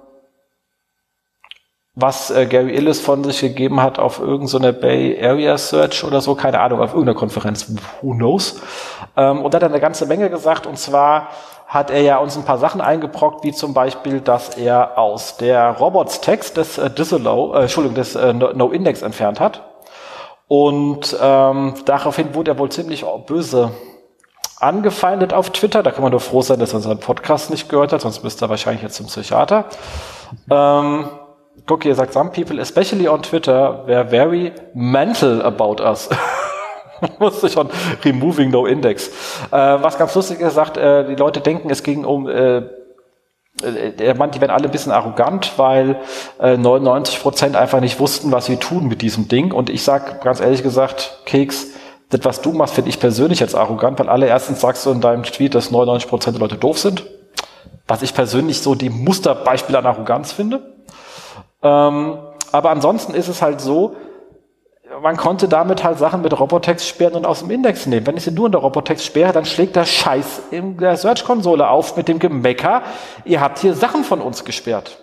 was 1.99 2.29
äh, 2.29 2.45
Gary 2.45 2.75
Illis 2.75 2.99
von 2.99 3.23
sich 3.23 3.41
gegeben 3.41 3.81
hat 3.81 3.97
auf 3.97 4.19
irgendeiner 4.19 4.71
so 4.71 4.79
Bay 4.79 5.17
Area 5.19 5.57
Search 5.57 6.03
oder 6.03 6.21
so, 6.21 6.35
keine 6.35 6.59
Ahnung, 6.59 6.79
auf 6.79 6.93
irgendeiner 6.93 7.17
Konferenz, 7.17 7.73
who 8.01 8.13
knows. 8.13 8.61
Ähm, 9.15 9.41
und 9.41 9.55
hat 9.55 9.63
er 9.63 9.69
eine 9.69 9.79
ganze 9.79 10.05
Menge 10.05 10.29
gesagt, 10.29 10.67
und 10.67 10.77
zwar 10.77 11.29
hat 11.67 11.91
er 11.91 12.01
ja 12.01 12.17
uns 12.17 12.37
ein 12.37 12.45
paar 12.45 12.57
Sachen 12.57 12.79
eingebrockt, 12.79 13.43
wie 13.43 13.51
zum 13.51 13.73
Beispiel, 13.73 14.21
dass 14.21 14.57
er 14.57 14.97
aus 14.97 15.35
der 15.35 15.71
Robots-Text 15.71 16.55
des 16.55 16.77
äh, 16.77 16.89
Disallow, 16.89 17.53
äh, 17.53 17.63
Entschuldigung, 17.63 17.95
des 17.95 18.15
äh, 18.15 18.33
No-Index 18.33 19.01
entfernt 19.01 19.41
hat. 19.41 19.63
Und 20.47 21.15
ähm, 21.21 21.73
daraufhin 21.83 22.33
wurde 22.33 22.51
er 22.51 22.57
wohl 22.57 22.71
ziemlich 22.71 23.03
böse 23.25 23.71
angefeindet 24.61 25.33
auf 25.33 25.49
Twitter. 25.49 25.83
Da 25.83 25.91
kann 25.91 26.03
man 26.03 26.11
nur 26.11 26.21
froh 26.21 26.41
sein, 26.41 26.57
dass 26.59 26.71
er 26.71 26.77
unseren 26.77 26.99
Podcast 26.99 27.49
nicht 27.49 27.67
gehört 27.67 27.91
hat, 27.91 27.99
sonst 27.99 28.23
müsste 28.23 28.45
er 28.45 28.49
wahrscheinlich 28.49 28.81
jetzt 28.81 28.95
zum 28.95 29.07
Psychiater. 29.07 29.65
Ähm, 30.49 31.09
guck 31.65 31.83
hier, 31.83 31.95
sagt, 31.95 32.13
some 32.13 32.31
people, 32.31 32.61
especially 32.61 33.09
on 33.09 33.21
Twitter, 33.21 33.85
were 33.85 34.05
very 34.05 34.53
mental 34.73 35.41
about 35.41 35.83
us. 35.83 36.07
musste 37.19 37.49
schon 37.49 37.69
removing 38.03 38.49
no 38.49 38.65
index. 38.65 39.07
Äh, 39.51 39.57
was 39.57 39.97
ganz 39.97 40.15
lustig 40.15 40.39
ist, 40.39 40.55
sagt, 40.55 40.77
äh, 40.77 41.05
die 41.05 41.15
Leute 41.15 41.41
denken, 41.41 41.69
es 41.69 41.83
ging 41.83 42.05
um 42.05 42.27
äh, 42.27 42.57
äh 42.57 43.93
er 43.99 44.15
meint, 44.15 44.35
die 44.35 44.41
werden 44.41 44.51
alle 44.51 44.65
ein 44.65 44.71
bisschen 44.71 44.91
arrogant, 44.91 45.53
weil 45.57 45.99
äh, 46.39 46.57
99 46.57 47.21
Prozent 47.21 47.55
einfach 47.55 47.79
nicht 47.79 47.99
wussten, 47.99 48.31
was 48.31 48.45
sie 48.45 48.57
tun 48.57 48.87
mit 48.87 49.01
diesem 49.01 49.27
Ding. 49.27 49.51
Und 49.51 49.69
ich 49.69 49.83
sag 49.83 50.23
ganz 50.23 50.39
ehrlich 50.39 50.63
gesagt, 50.63 51.21
Keks, 51.25 51.67
das, 52.09 52.23
was 52.23 52.41
du 52.41 52.53
machst, 52.53 52.75
finde 52.75 52.89
ich 52.89 52.99
persönlich 52.99 53.39
jetzt 53.39 53.55
arrogant, 53.55 53.99
weil 53.99 54.09
alle 54.09 54.27
erstens 54.27 54.61
sagst 54.61 54.85
du 54.85 54.91
in 54.91 55.01
deinem 55.01 55.23
Tweet, 55.23 55.55
dass 55.55 55.71
99 55.71 56.09
Prozent 56.09 56.37
der 56.37 56.41
Leute 56.41 56.55
doof 56.55 56.77
sind. 56.77 57.05
Was 57.87 58.01
ich 58.01 58.13
persönlich 58.13 58.61
so 58.61 58.75
die 58.75 58.89
Musterbeispiel 58.89 59.75
an 59.75 59.85
Arroganz 59.85 60.31
finde. 60.31 60.75
Ähm, 61.63 62.17
aber 62.51 62.69
ansonsten 62.69 63.13
ist 63.13 63.27
es 63.27 63.41
halt 63.41 63.61
so, 63.61 63.95
man 65.01 65.17
konnte 65.17 65.47
damit 65.47 65.83
halt 65.83 65.97
Sachen 65.97 66.21
mit 66.21 66.37
Robotext 66.39 66.87
sperren 66.87 67.15
und 67.15 67.25
aus 67.25 67.39
dem 67.39 67.51
Index 67.51 67.85
nehmen. 67.85 68.07
Wenn 68.07 68.17
ich 68.17 68.23
sie 68.23 68.31
nur 68.31 68.47
in 68.47 68.51
der 68.51 68.61
Robotext 68.61 69.05
sperre, 69.05 69.33
dann 69.33 69.45
schlägt 69.45 69.75
der 69.75 69.85
Scheiß 69.85 70.41
in 70.51 70.77
der 70.77 70.97
Search-Konsole 70.97 71.67
auf 71.69 71.97
mit 71.97 72.07
dem 72.07 72.19
Gemecker. 72.19 72.83
Ihr 73.25 73.41
habt 73.41 73.59
hier 73.59 73.73
Sachen 73.73 74.03
von 74.03 74.21
uns 74.21 74.45
gesperrt. 74.45 74.99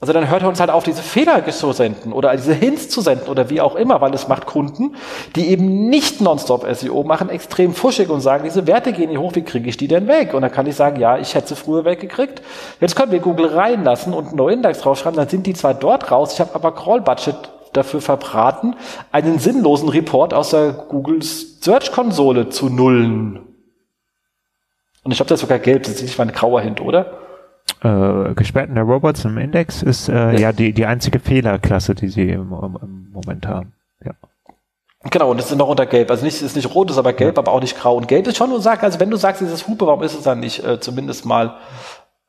Also 0.00 0.12
dann 0.12 0.30
hört 0.30 0.42
er 0.42 0.48
uns 0.48 0.60
halt 0.60 0.70
auf, 0.70 0.84
diese 0.84 1.02
Fehler 1.02 1.44
zu 1.50 1.72
senden 1.72 2.12
oder 2.12 2.36
diese 2.36 2.54
Hints 2.54 2.88
zu 2.88 3.00
senden 3.00 3.28
oder 3.28 3.50
wie 3.50 3.60
auch 3.60 3.74
immer, 3.74 4.00
weil 4.00 4.14
es 4.14 4.28
macht 4.28 4.46
Kunden, 4.46 4.94
die 5.34 5.48
eben 5.48 5.88
nicht 5.88 6.20
nonstop 6.20 6.64
SEO 6.72 7.02
machen, 7.02 7.30
extrem 7.30 7.74
fuschig 7.74 8.08
und 8.08 8.20
sagen, 8.20 8.44
diese 8.44 8.68
Werte 8.68 8.92
gehen 8.92 9.08
nicht 9.08 9.18
hoch, 9.18 9.34
wie 9.34 9.42
kriege 9.42 9.68
ich 9.68 9.76
die 9.76 9.88
denn 9.88 10.06
weg? 10.06 10.34
Und 10.34 10.42
dann 10.42 10.52
kann 10.52 10.68
ich 10.68 10.76
sagen, 10.76 11.00
ja, 11.00 11.18
ich 11.18 11.34
hätte 11.34 11.48
sie 11.48 11.56
früher 11.56 11.84
weggekriegt. 11.84 12.42
Jetzt 12.80 12.94
können 12.94 13.10
wir 13.10 13.18
Google 13.18 13.46
reinlassen 13.46 14.14
und 14.14 14.28
einen 14.28 14.36
No-Index 14.36 14.82
draufschreiben, 14.82 15.16
dann 15.16 15.28
sind 15.28 15.46
die 15.46 15.54
zwar 15.54 15.74
dort 15.74 16.12
raus, 16.12 16.34
ich 16.34 16.40
habe 16.40 16.54
aber 16.54 16.72
Crawl-Budget 16.76 17.57
dafür 17.78 18.00
verbraten, 18.00 18.76
einen 19.12 19.38
sinnlosen 19.38 19.88
Report 19.88 20.34
aus 20.34 20.50
der 20.50 20.72
Google 20.72 21.22
Search-Konsole 21.22 22.50
zu 22.50 22.68
nullen. 22.68 23.40
Und 25.04 25.12
ich 25.12 25.20
habe 25.20 25.28
das 25.28 25.40
sogar 25.40 25.58
gelb, 25.58 25.84
das 25.84 25.94
ist 25.94 26.02
nicht 26.02 26.18
mal 26.18 26.26
ein 26.26 26.34
grauer 26.34 26.60
Hint, 26.60 26.80
oder? 26.80 27.18
äh, 27.82 28.34
gesperrten 28.34 28.74
der 28.74 28.84
Robots 28.84 29.24
im 29.24 29.38
Index 29.38 29.82
ist 29.82 30.08
äh, 30.08 30.12
ja. 30.12 30.32
ja 30.32 30.52
die, 30.52 30.72
die 30.72 30.86
einzige 30.86 31.20
Fehlerklasse, 31.20 31.94
die 31.94 32.08
sie 32.08 32.30
im, 32.30 32.52
im 32.52 33.10
Moment 33.12 33.46
haben. 33.46 33.72
Ja. 34.04 34.12
Genau, 35.10 35.30
und 35.30 35.38
das 35.38 35.50
ist 35.50 35.56
noch 35.56 35.68
unter 35.68 35.86
Gelb. 35.86 36.10
Also 36.10 36.24
nicht, 36.24 36.42
ist 36.42 36.56
nicht 36.56 36.74
rot, 36.74 36.90
ist 36.90 36.98
aber 36.98 37.12
gelb, 37.12 37.38
aber 37.38 37.52
auch 37.52 37.60
nicht 37.60 37.78
grau. 37.78 37.96
Und 37.96 38.08
Gelb 38.08 38.26
ist 38.26 38.36
schon 38.36 38.50
nur 38.50 38.60
sagt, 38.60 38.82
also 38.82 38.98
wenn 38.98 39.10
du 39.10 39.16
sagst, 39.16 39.40
dieses 39.40 39.68
Hupe, 39.68 39.86
warum 39.86 40.02
ist 40.02 40.14
es 40.14 40.22
dann 40.22 40.40
nicht 40.40 40.64
äh, 40.64 40.80
zumindest 40.80 41.24
mal 41.24 41.54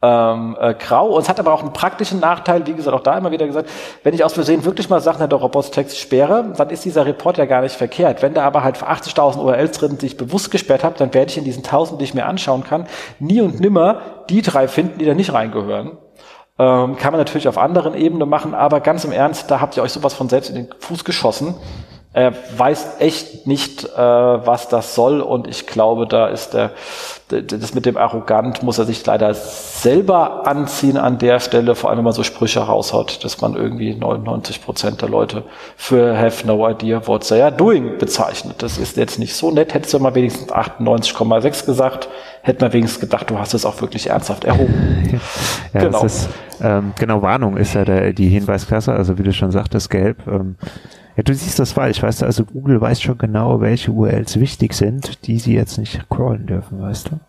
ähm, 0.02 0.56
äh, 0.60 0.74
grau. 0.76 1.10
Und 1.10 1.22
es 1.22 1.30
hat 1.30 1.40
aber 1.40 1.54
auch 1.54 1.62
einen 1.62 1.74
praktischen 1.74 2.20
Nachteil, 2.20 2.66
wie 2.66 2.74
gesagt, 2.74 2.96
auch 2.96 3.04
da 3.04 3.18
immer 3.18 3.32
wieder 3.32 3.46
gesagt, 3.46 3.70
wenn 4.04 4.14
ich 4.14 4.24
aus 4.24 4.34
Versehen 4.34 4.64
wirklich 4.64 4.90
mal 4.90 5.02
Sachen 5.02 5.22
in 5.22 5.30
der 5.30 5.40
Robots-Text 5.40 5.98
sperre, 5.98 6.54
dann 6.56 6.70
ist 6.70 6.86
dieser 6.86 7.06
Report 7.06 7.38
ja 7.38 7.46
gar 7.46 7.62
nicht 7.62 7.76
verkehrt. 7.76 8.22
Wenn 8.22 8.34
da 8.34 8.46
aber 8.46 8.64
halt 8.64 8.78
für 8.78 8.88
80.000 8.88 9.40
URLs 9.40 9.72
drin 9.78 9.98
die 9.98 10.06
ich 10.06 10.18
bewusst 10.18 10.52
gesperrt 10.52 10.84
habe, 10.84 10.98
dann 10.98 11.14
werde 11.14 11.32
ich 11.32 11.38
in 11.38 11.44
diesen 11.44 11.64
1.000, 11.64 11.98
die 11.98 12.06
ich 12.06 12.14
mir 12.14 12.26
anschauen 12.26 12.64
kann, 12.64 12.88
nie 13.20 13.42
und 13.42 13.60
nimmer 13.60 14.02
die 14.30 14.42
drei 14.42 14.68
finden, 14.68 15.00
die 15.00 15.06
da 15.06 15.14
nicht 15.14 15.34
reingehören. 15.34 15.98
Ähm, 16.58 16.98
kann 16.98 17.12
man 17.12 17.20
natürlich 17.20 17.48
auf 17.48 17.58
anderen 17.58 17.94
Ebenen 17.94 18.28
machen, 18.30 18.54
aber 18.54 18.82
ganz 18.82 19.04
im 19.04 19.12
Ernst, 19.12 19.50
da 19.50 19.60
habt 19.60 19.78
ihr 19.78 19.84
euch 19.84 19.94
sowas 19.94 20.14
von 20.14 20.30
selbst 20.30 20.50
in 20.50 20.56
den 20.56 20.70
Fuß 20.80 21.04
geschossen. 21.04 21.56
Er 22.12 22.34
weiß 22.58 22.96
echt 23.00 23.46
nicht, 23.46 23.84
äh, 23.84 23.98
was 23.98 24.68
das 24.68 24.96
soll 24.96 25.22
und 25.22 25.48
ich 25.48 25.68
glaube, 25.68 26.08
da 26.08 26.28
ist 26.28 26.56
der, 26.56 26.72
das 27.28 27.76
mit 27.76 27.86
dem 27.86 27.98
arrogant 27.98 28.64
muss 28.64 28.80
er 28.80 28.86
sich 28.86 29.06
leider 29.06 29.36
selber 29.36 30.48
anziehen 30.48 30.98
an 30.98 31.20
der 31.20 31.40
Stelle, 31.40 31.76
vor 31.76 31.90
allem 31.90 32.00
wenn 32.00 32.06
man 32.06 32.14
so 32.14 32.24
Sprüche 32.24 32.62
raushaut, 32.62 33.24
dass 33.24 33.40
man 33.42 33.56
irgendwie 33.56 33.94
99 33.94 34.64
Prozent 34.64 35.04
der 35.04 35.10
Leute 35.10 35.44
für 35.78 36.18
have 36.18 36.48
no 36.48 36.68
idea 36.68 37.06
what 37.06 37.28
they 37.28 37.42
are 37.44 37.52
doing 37.52 38.00
bezeichnet. 38.00 38.56
Das 38.64 38.80
ist 38.80 38.98
jetzt 38.98 39.20
nicht 39.20 39.36
so 39.36 39.52
nett. 39.52 39.76
Hättest 39.76 39.94
du 39.94 40.00
mal 40.00 40.16
wenigstens 40.16 40.52
98,6 40.52 41.68
gesagt, 41.68 42.10
hätte 42.42 42.64
man 42.66 42.74
wenigstens 42.74 43.02
gedacht, 43.02 43.30
du 43.30 43.38
hast 43.38 43.54
es 43.54 43.66
auch 43.66 43.80
wirklich 43.82 44.10
ernsthaft 44.10 44.46
erhoben. 44.46 45.22
ja, 45.74 45.82
genau. 45.82 46.04
Ist, 46.04 46.28
ähm, 46.60 46.94
genau, 46.98 47.22
Warnung 47.22 47.56
ist 47.56 47.76
ja 47.76 47.86
der, 47.86 48.14
die 48.14 48.30
Hinweisklasse, 48.30 48.94
also 48.94 49.20
wie 49.20 49.24
du 49.24 49.32
schon 49.32 49.52
sagtest, 49.52 49.92
gelb. 49.92 50.18
Ähm, 50.28 50.56
ja, 51.20 51.24
du 51.24 51.34
siehst 51.34 51.60
das 51.60 51.74
falsch, 51.74 52.02
weißt 52.02 52.22
du, 52.22 52.26
also 52.26 52.46
Google 52.46 52.80
weiß 52.80 53.02
schon 53.02 53.18
genau, 53.18 53.60
welche 53.60 53.92
URLs 53.92 54.40
wichtig 54.40 54.74
sind, 54.74 55.28
die 55.28 55.38
sie 55.38 55.54
jetzt 55.54 55.78
nicht 55.78 56.10
crawlen 56.10 56.46
dürfen, 56.46 56.82
weißt 56.82 57.12
du? 57.12 57.20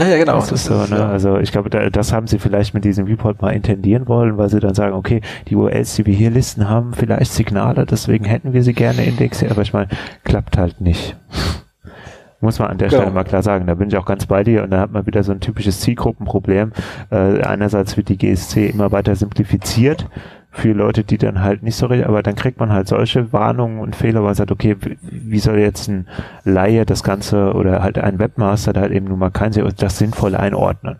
Ja, 0.00 0.08
ja 0.08 0.18
genau. 0.18 0.34
Das, 0.40 0.48
das 0.48 0.62
ist 0.62 0.66
so, 0.66 0.74
ne? 0.92 1.00
Ja. 1.00 1.08
Also 1.08 1.38
ich 1.38 1.52
glaube, 1.52 1.70
da, 1.70 1.88
das 1.88 2.12
haben 2.12 2.26
sie 2.26 2.40
vielleicht 2.40 2.74
mit 2.74 2.84
diesem 2.84 3.06
Report 3.06 3.40
mal 3.40 3.50
intendieren 3.50 4.08
wollen, 4.08 4.38
weil 4.38 4.48
sie 4.48 4.58
dann 4.58 4.74
sagen, 4.74 4.92
okay, 4.92 5.20
die 5.46 5.54
URLs, 5.54 5.94
die 5.94 6.06
wir 6.06 6.14
hier 6.14 6.32
listen, 6.32 6.68
haben 6.68 6.94
vielleicht 6.94 7.32
Signale, 7.32 7.86
deswegen 7.86 8.24
hätten 8.24 8.54
wir 8.54 8.64
sie 8.64 8.72
gerne 8.72 9.04
indexiert, 9.04 9.52
aber 9.52 9.62
ich 9.62 9.72
meine, 9.72 9.90
klappt 10.24 10.58
halt 10.58 10.80
nicht. 10.80 11.14
Muss 12.40 12.58
man 12.58 12.70
an 12.70 12.78
der 12.78 12.88
Stelle 12.88 13.04
ja. 13.04 13.10
mal 13.10 13.22
klar 13.22 13.44
sagen. 13.44 13.68
Da 13.68 13.74
bin 13.74 13.88
ich 13.88 13.96
auch 13.96 14.06
ganz 14.06 14.26
bei 14.26 14.42
dir 14.42 14.64
und 14.64 14.70
da 14.70 14.80
hat 14.80 14.90
man 14.90 15.06
wieder 15.06 15.22
so 15.22 15.30
ein 15.30 15.40
typisches 15.40 15.80
Zielgruppenproblem. 15.80 16.72
Äh, 17.10 17.42
einerseits 17.42 17.96
wird 17.96 18.08
die 18.08 18.16
GSC 18.16 18.66
immer 18.66 18.90
weiter 18.90 19.14
simplifiziert 19.14 20.06
für 20.50 20.72
Leute, 20.72 21.04
die 21.04 21.18
dann 21.18 21.42
halt 21.42 21.62
nicht 21.62 21.76
so 21.76 21.86
richtig, 21.86 22.08
aber 22.08 22.22
dann 22.22 22.34
kriegt 22.34 22.58
man 22.58 22.72
halt 22.72 22.88
solche 22.88 23.32
Warnungen 23.32 23.80
und 23.80 23.94
Fehler, 23.94 24.20
weil 24.20 24.28
man 24.28 24.34
sagt, 24.34 24.50
okay, 24.50 24.76
wie 25.02 25.38
soll 25.38 25.58
jetzt 25.58 25.88
ein 25.88 26.08
Laie 26.44 26.86
das 26.86 27.02
Ganze 27.02 27.52
oder 27.52 27.82
halt 27.82 27.98
ein 27.98 28.18
Webmaster 28.18 28.72
da 28.72 28.80
halt 28.80 28.92
eben 28.92 29.06
nun 29.06 29.18
mal 29.18 29.30
kein 29.30 29.52
das 29.52 29.98
sinnvoll 29.98 30.34
einordnen. 30.34 30.98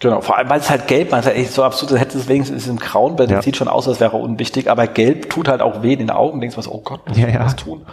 Genau, 0.00 0.20
vor 0.20 0.36
allem, 0.36 0.48
weil 0.48 0.60
es 0.60 0.70
halt 0.70 0.86
gelb, 0.86 1.10
man 1.10 1.20
ist 1.20 1.26
halt 1.26 1.36
echt 1.36 1.52
so 1.52 1.64
absurd, 1.64 1.98
hätte 1.98 2.18
es 2.18 2.28
wenigstens 2.28 2.68
im 2.68 2.78
Grauen, 2.78 3.18
weil 3.18 3.28
ja. 3.28 3.42
sieht 3.42 3.56
schon 3.56 3.66
aus, 3.66 3.88
als 3.88 3.98
wäre 3.98 4.16
unwichtig, 4.16 4.70
aber 4.70 4.86
gelb 4.86 5.28
tut 5.28 5.48
halt 5.48 5.60
auch 5.60 5.82
weh 5.82 5.94
in 5.94 5.98
den 5.98 6.10
Augen, 6.10 6.40
denkst 6.40 6.54
du 6.54 6.58
was, 6.58 6.70
oh 6.70 6.80
Gott, 6.82 7.08
muss 7.08 7.18
ja, 7.18 7.26
ich 7.26 7.34
ja. 7.34 7.44
was 7.44 7.56
tun? 7.56 7.84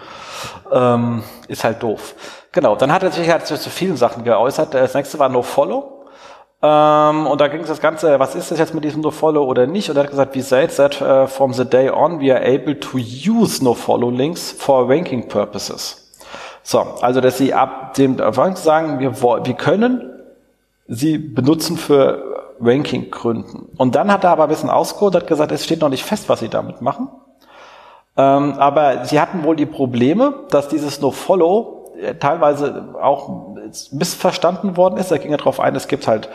Ähm, 0.72 1.24
ist 1.48 1.64
halt 1.64 1.82
doof. 1.82 2.16
Genau, 2.52 2.76
dann 2.76 2.92
hat 2.92 3.02
er 3.02 3.12
sich 3.12 3.30
halt 3.30 3.46
zu 3.48 3.58
vielen 3.58 3.98
Sachen 3.98 4.24
geäußert. 4.24 4.74
Das 4.74 4.94
nächste 4.94 5.20
war 5.20 5.30
No 5.30 5.42
Follow. 5.42 5.95
Ähm, 6.66 7.28
und 7.28 7.40
da 7.42 7.48
ging 7.48 7.62
es 7.62 7.68
das 7.68 7.80
Ganze, 7.80 8.20
was 8.20 8.34
ist 8.34 8.50
das 8.50 8.58
jetzt 8.58 8.74
mit 8.74 8.84
diesem 8.84 9.02
NoFollow 9.02 9.44
oder 9.46 9.68
nicht? 9.68 9.90
Und 9.90 9.98
er 9.98 10.04
hat 10.04 10.10
gesagt, 10.10 10.36
we 10.36 10.42
said 10.42 10.76
that 10.78 11.00
uh, 11.00 11.28
from 11.28 11.54
the 11.54 11.66
day 11.66 11.92
on 11.92 12.20
we 12.20 12.34
are 12.34 12.44
able 12.44 12.80
to 12.80 12.98
use 12.98 13.64
NoFollow 13.64 14.10
Links 14.10 14.52
for 14.52 14.90
ranking 14.90 15.28
purposes. 15.28 16.02
So, 16.64 16.80
also 17.02 17.22
dass 17.22 17.38
sie 17.38 17.54
ab 17.54 17.94
dem 17.94 18.20
Anfang 18.20 18.56
sagen, 18.56 19.00
wir, 19.00 19.22
wir 19.22 19.54
können 19.54 20.24
sie 20.88 21.20
benutzen 21.20 21.78
für 21.78 22.56
Ranking-Gründen. 22.60 23.70
Und 23.78 23.94
dann 23.94 24.12
hat 24.12 24.24
er 24.24 24.32
aber 24.32 24.44
ein 24.44 24.50
bisschen 24.50 24.70
ausgeholt, 24.72 25.14
hat 25.14 25.28
gesagt, 25.28 25.52
es 25.52 25.66
steht 25.66 25.82
noch 25.82 25.90
nicht 25.90 26.04
fest, 26.04 26.30
was 26.30 26.40
sie 26.40 26.50
damit 26.50 26.82
machen. 26.82 27.10
Ähm, 28.18 28.54
aber 28.54 29.06
sie 29.06 29.20
hatten 29.20 29.44
wohl 29.44 29.56
die 29.56 29.66
Probleme, 29.68 30.34
dass 30.50 30.68
dieses 30.68 31.00
NoFollow 31.02 31.75
teilweise 32.20 32.96
auch 33.02 33.56
missverstanden 33.92 34.78
worden 34.78 34.98
ist. 34.98 35.12
Da 35.12 35.18
ging 35.18 35.32
ja 35.32 35.38
darauf 35.38 35.60
ein, 35.60 35.76
es 35.76 35.88
gibt 35.88 36.08
halt 36.08 36.30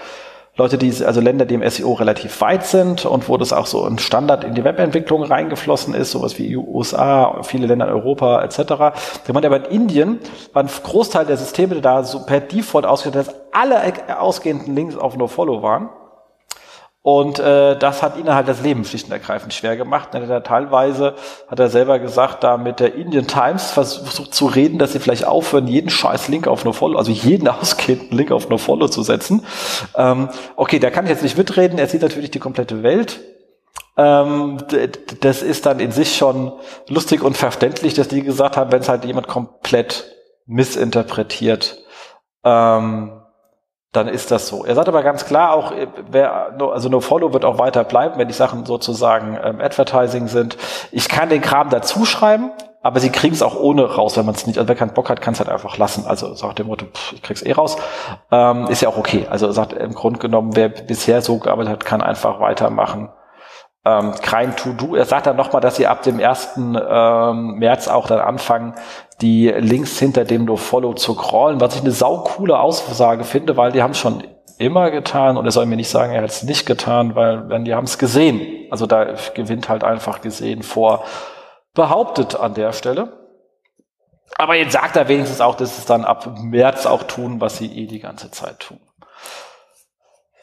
Leute, 0.57 0.77
die, 0.77 0.93
also 1.05 1.21
Länder, 1.21 1.47
die 1.47 1.55
im 1.55 1.69
SEO 1.69 1.95
relativ 1.95 2.41
weit 2.41 2.67
sind 2.67 3.07
und 3.07 3.29
wo 3.29 3.37
das 3.37 3.53
auch 3.53 3.67
so 3.67 3.85
ein 3.85 3.99
Standard 3.99 4.45
in 4.45 4.55
die 4.55 4.65
Webentwicklung 4.65 5.23
reingeflossen 5.23 5.95
ist, 5.95 6.11
sowas 6.11 6.39
wie 6.39 6.57
USA, 6.57 7.43
viele 7.45 7.67
Länder 7.67 7.87
in 7.87 7.95
Europa 7.95 8.43
etc. 8.43 8.57
Da 8.67 8.93
meinte 9.33 9.47
aber 9.47 9.65
in 9.71 9.83
Indien 9.83 10.19
war 10.53 10.63
ein 10.63 10.69
Großteil 10.69 11.25
der 11.25 11.37
Systeme 11.37 11.81
da 11.81 12.03
so 12.03 12.27
per 12.27 12.41
Default 12.41 12.85
ausgestellt, 12.85 13.29
dass 13.29 13.35
alle 13.53 13.81
ausgehenden 14.19 14.75
Links 14.75 14.97
auf 14.97 15.17
NoFollow 15.17 15.63
waren. 15.63 15.89
Und 17.03 17.39
äh, 17.39 17.79
das 17.79 18.03
hat 18.03 18.19
ihnen 18.19 18.35
halt 18.35 18.47
das 18.47 18.61
Leben 18.61 18.85
schlicht 18.85 19.07
und 19.07 19.13
ergreifend 19.13 19.55
schwer 19.55 19.77
gemacht. 19.77 20.11
Er 20.13 20.27
hat 20.29 20.47
teilweise, 20.47 21.15
hat 21.49 21.59
er 21.59 21.71
selber 21.71 21.99
gesagt, 21.99 22.45
da 22.45 22.59
mit 22.59 22.79
der 22.79 22.95
Indian 22.95 23.27
Times 23.27 23.71
versucht 23.71 24.35
zu 24.35 24.47
reden, 24.47 24.79
dass 24.79 24.93
sie 24.93 24.99
vielleicht 24.99 25.25
aufhören, 25.25 25.67
jeden 25.67 25.89
scheiß 25.89 26.29
Link 26.29 26.47
auf 26.47 26.65
NoFollow, 26.65 26.99
also 26.99 27.11
jeden 27.11 27.49
ausgehenden 27.49 28.17
Link 28.17 28.31
auf 28.31 28.51
NoFollow 28.51 28.89
zu 28.89 29.03
setzen. 29.03 29.47
Ähm, 29.97 30.29
okay, 30.57 30.79
da 30.79 30.91
kann 30.91 31.07
ich 31.07 31.11
jetzt 31.11 31.23
nicht 31.23 31.39
mitreden. 31.39 31.79
Er 31.79 31.87
sieht 31.87 32.03
natürlich 32.03 32.31
die 32.31 32.39
komplette 32.39 32.83
Welt. 32.83 33.21
Ähm, 33.97 34.59
das 35.21 35.43
ist 35.43 35.65
dann 35.65 35.81
in 35.81 35.93
sich 35.93 36.17
schon 36.17 36.53
lustig 36.89 37.23
und 37.23 37.37
verständlich, 37.37 37.95
dass 37.95 38.09
die 38.09 38.23
gesagt 38.23 38.59
haben, 38.59 38.73
wenn 38.73 38.81
es 38.81 38.89
halt 38.91 39.07
jemand 39.07 39.27
komplett 39.27 40.05
missinterpretiert, 40.47 41.79
ähm, 42.45 43.20
dann 43.93 44.07
ist 44.07 44.31
das 44.31 44.47
so. 44.47 44.65
Er 44.65 44.75
sagt 44.75 44.89
aber 44.89 45.03
ganz 45.03 45.25
klar 45.25 45.53
auch, 45.53 45.73
äh, 45.73 45.89
wer, 46.11 46.55
also 46.61 46.89
NoFollow 46.89 47.33
wird 47.33 47.45
auch 47.45 47.59
weiter 47.59 47.85
bleiben, 47.85 48.19
wenn 48.19 48.29
die 48.29 48.35
Sachen 48.35 48.65
sozusagen 48.65 49.39
ähm, 49.43 49.61
Advertising 49.61 50.29
sind. 50.29 50.57
Ich 50.93 51.09
kann 51.09 51.29
den 51.29 51.41
Kram 51.41 51.71
dazu 51.71 52.05
schreiben, 52.05 52.53
aber 52.83 53.01
sie 53.01 53.11
kriegen 53.11 53.35
es 53.35 53.43
auch 53.43 53.59
ohne 53.59 53.85
raus, 53.95 54.17
wenn 54.17 54.25
man 54.27 54.35
es 54.35 54.47
nicht, 54.47 54.59
also 54.59 54.69
wer 54.69 54.77
keinen 54.77 54.95
Bock 54.95 55.11
hat, 55.11 55.21
kann 55.21 55.35
es 55.35 55.41
halt 55.41 55.51
einfach 55.51 55.77
lassen. 55.77 56.07
Also 56.07 56.35
sagt 56.35 56.61
dem 56.61 56.69
Motto, 56.69 56.87
pff, 56.87 57.15
ich 57.15 57.23
krieg's 57.23 57.43
eh 57.43 57.53
raus. 57.53 57.77
Ähm, 58.31 58.69
ist 58.69 58.81
ja 58.81 58.89
auch 58.89 58.97
okay. 58.97 59.27
Also 59.29 59.51
sagt 59.51 59.73
im 59.73 59.95
Grunde 59.95 60.21
genommen, 60.21 60.55
wer 60.55 60.69
bisher 60.69 61.21
so 61.21 61.39
gearbeitet 61.39 61.73
hat, 61.73 61.85
kann 61.85 62.01
einfach 62.01 62.41
weitermachen 62.41 63.11
ähm, 63.85 64.13
kein 64.21 64.57
To-Do. 64.57 64.95
Er 64.95 65.07
sagt 65.07 65.27
dann 65.27 65.37
nochmal, 65.37 65.63
dass 65.63 65.77
sie 65.77 65.87
ab 65.87 66.03
dem 66.03 66.21
1. 66.21 66.51
Ähm, 66.57 67.55
März 67.55 67.89
auch 67.89 68.07
dann 68.07 68.21
anfangen, 68.21 68.75
die 69.21 69.49
Links 69.49 69.99
hinter 69.99 70.25
dem 70.25 70.45
No-Follow 70.45 70.95
zu 70.95 71.15
crawlen, 71.15 71.61
was 71.61 71.75
ich 71.75 71.83
eine 71.83 71.93
saukoole 71.93 72.59
Aussage 72.59 73.25
finde, 73.25 73.57
weil 73.57 73.73
die 73.73 73.83
haben 73.83 73.91
es 73.93 73.99
schon 73.99 74.25
immer 74.59 74.91
getan 74.91 75.37
und 75.37 75.47
er 75.47 75.53
soll 75.53 75.67
mir 75.67 75.77
nicht 75.77 75.89
sagen, 75.89 76.13
er 76.13 76.23
hat 76.23 76.31
es 76.31 76.43
nicht 76.43 76.67
getan, 76.67 77.15
weil 77.15 77.49
wenn 77.49 77.65
die 77.65 77.75
haben 77.75 77.85
es 77.85 77.99
gesehen. 77.99 78.67
Also 78.71 78.87
da 78.87 79.15
gewinnt 79.35 79.69
halt 79.69 79.85
einfach 79.85 80.21
gesehen 80.21 80.63
vor 80.63 81.05
behauptet 81.75 82.37
an 82.37 82.55
der 82.55 82.73
Stelle. 82.73 83.13
Aber 84.37 84.55
jetzt 84.55 84.73
sagt 84.73 84.97
er 84.97 85.09
wenigstens 85.09 85.41
auch, 85.41 85.55
dass 85.55 85.79
es 85.79 85.87
dann 85.87 86.05
ab 86.05 86.39
März 86.43 86.87
auch 86.87 87.05
tun, 87.05 87.41
was 87.41 87.59
sie 87.59 87.67
eh 87.67 87.87
die 87.87 88.01
ganze 88.01 88.31
Zeit 88.31 88.61
tun. 88.61 88.81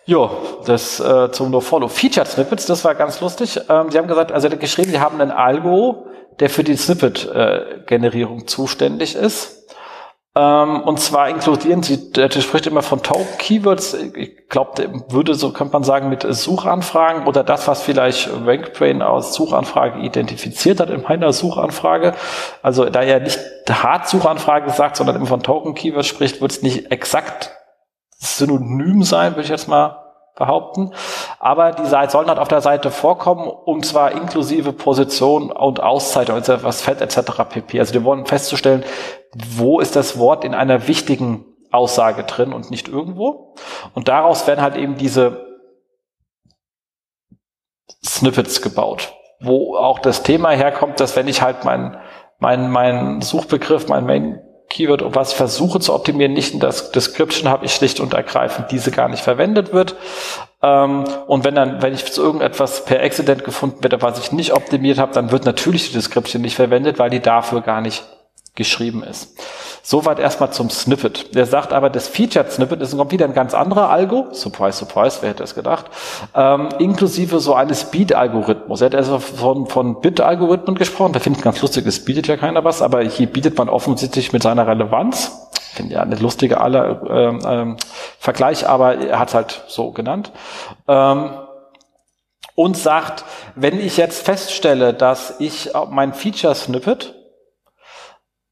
Jo, 0.05 0.31
das 0.65 0.99
äh, 0.99 1.31
zum 1.31 1.51
NoFollow. 1.51 1.89
Featured 1.89 2.27
Snippets, 2.27 2.65
das 2.65 2.85
war 2.85 2.95
ganz 2.95 3.19
lustig. 3.19 3.59
Ähm, 3.69 3.91
sie 3.91 3.97
haben 3.97 4.07
gesagt, 4.07 4.31
also 4.31 4.49
geschrieben, 4.49 4.91
sie 4.91 4.99
haben 4.99 5.19
einen 5.19 5.31
Algo, 5.31 6.07
der 6.39 6.49
für 6.49 6.63
die 6.63 6.75
Snippet-Generierung 6.75 8.47
zuständig 8.47 9.15
ist. 9.15 9.57
Ähm, 10.37 10.81
und 10.81 10.99
zwar 10.99 11.29
inkludieren 11.29 11.81
sie, 11.81 12.11
der 12.11 12.29
spricht 12.29 12.67
immer 12.67 12.83
von 12.83 13.01
Token-Keywords. 13.01 13.95
Ich 14.15 14.47
glaube, 14.49 15.03
würde 15.09 15.33
so, 15.33 15.51
könnte 15.51 15.73
man 15.73 15.83
sagen, 15.83 16.09
mit 16.09 16.21
Suchanfragen 16.29 17.25
oder 17.25 17.43
das, 17.43 17.67
was 17.67 17.81
vielleicht 17.81 18.29
RankBrain 18.45 19.01
aus 19.01 19.33
Suchanfrage 19.33 19.99
identifiziert 19.99 20.79
hat 20.79 20.91
in 20.91 21.01
meiner 21.01 21.33
Suchanfrage. 21.33 22.13
Also 22.61 22.85
da 22.85 23.01
er 23.01 23.19
nicht 23.19 23.39
Hard-Suchanfrage 23.67 24.69
sagt, 24.69 24.97
sondern 24.97 25.15
immer 25.15 25.25
von 25.25 25.41
Token-Keywords 25.41 26.07
spricht, 26.07 26.39
wird 26.39 26.51
es 26.51 26.61
nicht 26.61 26.91
exakt 26.91 27.51
synonym 28.19 29.01
sein, 29.01 29.31
würde 29.31 29.43
ich 29.43 29.49
jetzt 29.49 29.67
mal 29.67 30.06
behaupten. 30.37 30.93
Aber 31.39 31.71
die 31.71 31.85
Seite 31.85 32.11
sollen 32.11 32.27
halt 32.27 32.39
auf 32.39 32.47
der 32.47 32.61
Seite 32.61 32.91
vorkommen 32.91 33.47
und 33.47 33.85
zwar 33.85 34.11
inklusive 34.11 34.71
Position 34.73 35.51
und 35.51 35.81
Auszeitung, 35.81 36.35
also 36.35 36.63
was 36.63 36.81
Fett 36.81 37.01
etc. 37.01 37.43
pp. 37.49 37.79
Also 37.79 37.93
wir 37.93 38.03
wollen 38.03 38.25
festzustellen, 38.25 38.83
wo 39.33 39.79
ist 39.79 39.95
das 39.95 40.17
Wort 40.17 40.43
in 40.43 40.53
einer 40.53 40.87
wichtigen 40.87 41.45
Aussage 41.71 42.23
drin 42.23 42.53
und 42.53 42.71
nicht 42.71 42.87
irgendwo. 42.87 43.55
Und 43.93 44.07
daraus 44.07 44.47
werden 44.47 44.61
halt 44.61 44.77
eben 44.77 44.97
diese 44.97 45.45
Snippets 48.05 48.61
gebaut, 48.61 49.13
wo 49.41 49.75
auch 49.75 49.99
das 49.99 50.23
Thema 50.23 50.51
herkommt, 50.51 50.99
dass 50.99 51.15
wenn 51.15 51.27
ich 51.27 51.41
halt 51.41 51.65
mein 51.65 51.97
mein, 52.39 52.69
mein 52.69 53.21
Suchbegriff, 53.21 53.87
mein 53.87 54.05
Main 54.05 54.39
Keyword 54.69 55.01
und 55.01 55.15
was 55.15 55.33
versuche 55.33 55.79
zu 55.79 55.93
optimieren, 55.93 56.33
nicht 56.33 56.53
in 56.53 56.59
das 56.59 56.91
Description 56.91 57.49
habe 57.49 57.65
ich 57.65 57.73
schlicht 57.73 57.99
und 57.99 58.13
ergreifend 58.13 58.71
diese 58.71 58.91
gar 58.91 59.07
nicht 59.09 59.23
verwendet 59.23 59.73
wird. 59.73 59.95
Ähm, 60.61 61.05
und 61.27 61.43
wenn 61.43 61.55
dann, 61.55 61.81
wenn 61.81 61.93
ich 61.93 62.11
zu 62.11 62.21
irgendetwas 62.21 62.85
per 62.85 63.01
Accident 63.01 63.43
gefunden 63.43 63.83
werde, 63.83 64.01
was 64.01 64.19
ich 64.19 64.31
nicht 64.31 64.53
optimiert 64.53 64.97
habe, 64.97 65.13
dann 65.13 65.31
wird 65.31 65.45
natürlich 65.45 65.87
die 65.87 65.93
Description 65.93 66.41
nicht 66.41 66.55
verwendet, 66.55 66.99
weil 66.99 67.09
die 67.09 67.21
dafür 67.21 67.61
gar 67.61 67.81
nicht 67.81 68.03
geschrieben 68.57 69.03
ist. 69.03 69.37
Soweit 69.81 70.19
erstmal 70.19 70.51
zum 70.51 70.69
Snippet. 70.69 71.33
Der 71.33 71.45
sagt 71.45 71.71
aber, 71.71 71.89
das 71.89 72.09
Featured 72.09 72.51
Snippet 72.51 72.81
ist 72.81 72.97
wieder 73.09 73.25
ein 73.25 73.33
ganz 73.33 73.53
anderer 73.53 73.89
Algo. 73.89 74.27
Surprise, 74.33 74.77
surprise, 74.77 75.19
wer 75.21 75.29
hätte 75.29 75.43
es 75.43 75.55
gedacht? 75.55 75.85
Ähm, 76.35 76.67
inklusive 76.79 77.39
so 77.39 77.53
eines 77.53 77.85
Beat-Algorithmus. 77.85 78.81
Er 78.81 78.87
hat 78.87 78.95
also 78.95 79.19
von, 79.19 79.67
von 79.67 80.01
Bit-Algorithmen 80.01 80.75
gesprochen. 80.75 81.13
Da 81.13 81.19
finde 81.19 81.39
ich 81.39 81.45
ganz 81.45 81.61
lustig, 81.61 81.85
es 81.87 82.03
bietet 82.03 82.27
ja 82.27 82.35
keiner 82.35 82.65
was, 82.65 82.81
aber 82.81 83.01
hier 83.03 83.27
bietet 83.27 83.57
man 83.57 83.69
offensichtlich 83.69 84.33
mit 84.33 84.43
seiner 84.43 84.67
Relevanz. 84.67 85.47
Finde 85.73 85.93
ja 85.93 86.01
eine 86.01 86.15
lustige 86.15 86.59
aller 86.59 87.01
ähm, 87.09 87.39
ähm, 87.47 87.77
Vergleich, 88.19 88.67
aber 88.67 88.95
er 88.95 89.19
hat 89.19 89.29
es 89.29 89.33
halt 89.35 89.63
so 89.67 89.91
genannt. 89.91 90.33
Ähm, 90.89 91.29
und 92.55 92.75
sagt, 92.75 93.23
wenn 93.55 93.79
ich 93.79 93.97
jetzt 93.97 94.25
feststelle, 94.25 94.91
dass 94.91 95.35
ich 95.39 95.69
mein 95.91 96.13
Feature-Snippet 96.13 97.13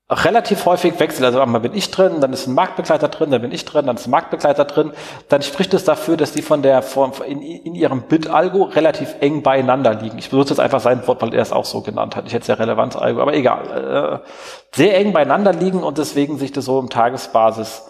relativ 0.09 0.65
häufig 0.65 0.99
wechselt. 0.99 1.25
Also 1.25 1.41
einmal 1.41 1.61
bin 1.61 1.73
ich 1.73 1.89
drin, 1.89 2.21
dann 2.21 2.31
ist 2.31 2.45
ein 2.45 2.53
Marktbegleiter 2.53 3.07
drin, 3.07 3.31
dann 3.31 3.41
bin 3.41 3.51
ich 3.51 3.65
drin, 3.65 3.87
dann 3.87 3.95
ist 3.95 4.05
ein 4.05 4.11
Marktbegleiter 4.11 4.65
drin. 4.65 4.91
Dann 5.29 5.41
spricht 5.41 5.73
es 5.73 5.83
dafür, 5.83 6.15
dass 6.15 6.31
die 6.31 6.43
von 6.43 6.61
der 6.61 6.83
von, 6.83 7.11
in, 7.27 7.41
in 7.41 7.73
ihrem 7.73 8.03
Bit-Algo 8.03 8.63
relativ 8.63 9.15
eng 9.19 9.41
beieinander 9.41 9.95
liegen. 9.95 10.19
Ich 10.19 10.29
benutze 10.29 10.53
jetzt 10.53 10.59
einfach 10.59 10.79
sein 10.79 11.05
Wort, 11.07 11.21
weil 11.21 11.33
er 11.33 11.41
es 11.41 11.51
auch 11.51 11.65
so 11.65 11.81
genannt 11.81 12.15
hat. 12.15 12.27
Ich 12.27 12.33
hätte 12.33 12.43
es 12.43 12.47
ja 12.47 12.55
Relevanz-Algo, 12.55 13.19
aber 13.19 13.33
egal. 13.33 14.21
Äh, 14.23 14.75
sehr 14.75 14.97
eng 14.97 15.11
beieinander 15.11 15.53
liegen 15.53 15.81
und 15.81 15.97
deswegen 15.97 16.37
sich 16.37 16.51
das 16.51 16.65
so 16.65 16.79
im 16.79 16.89
Tagesbasis 16.89 17.83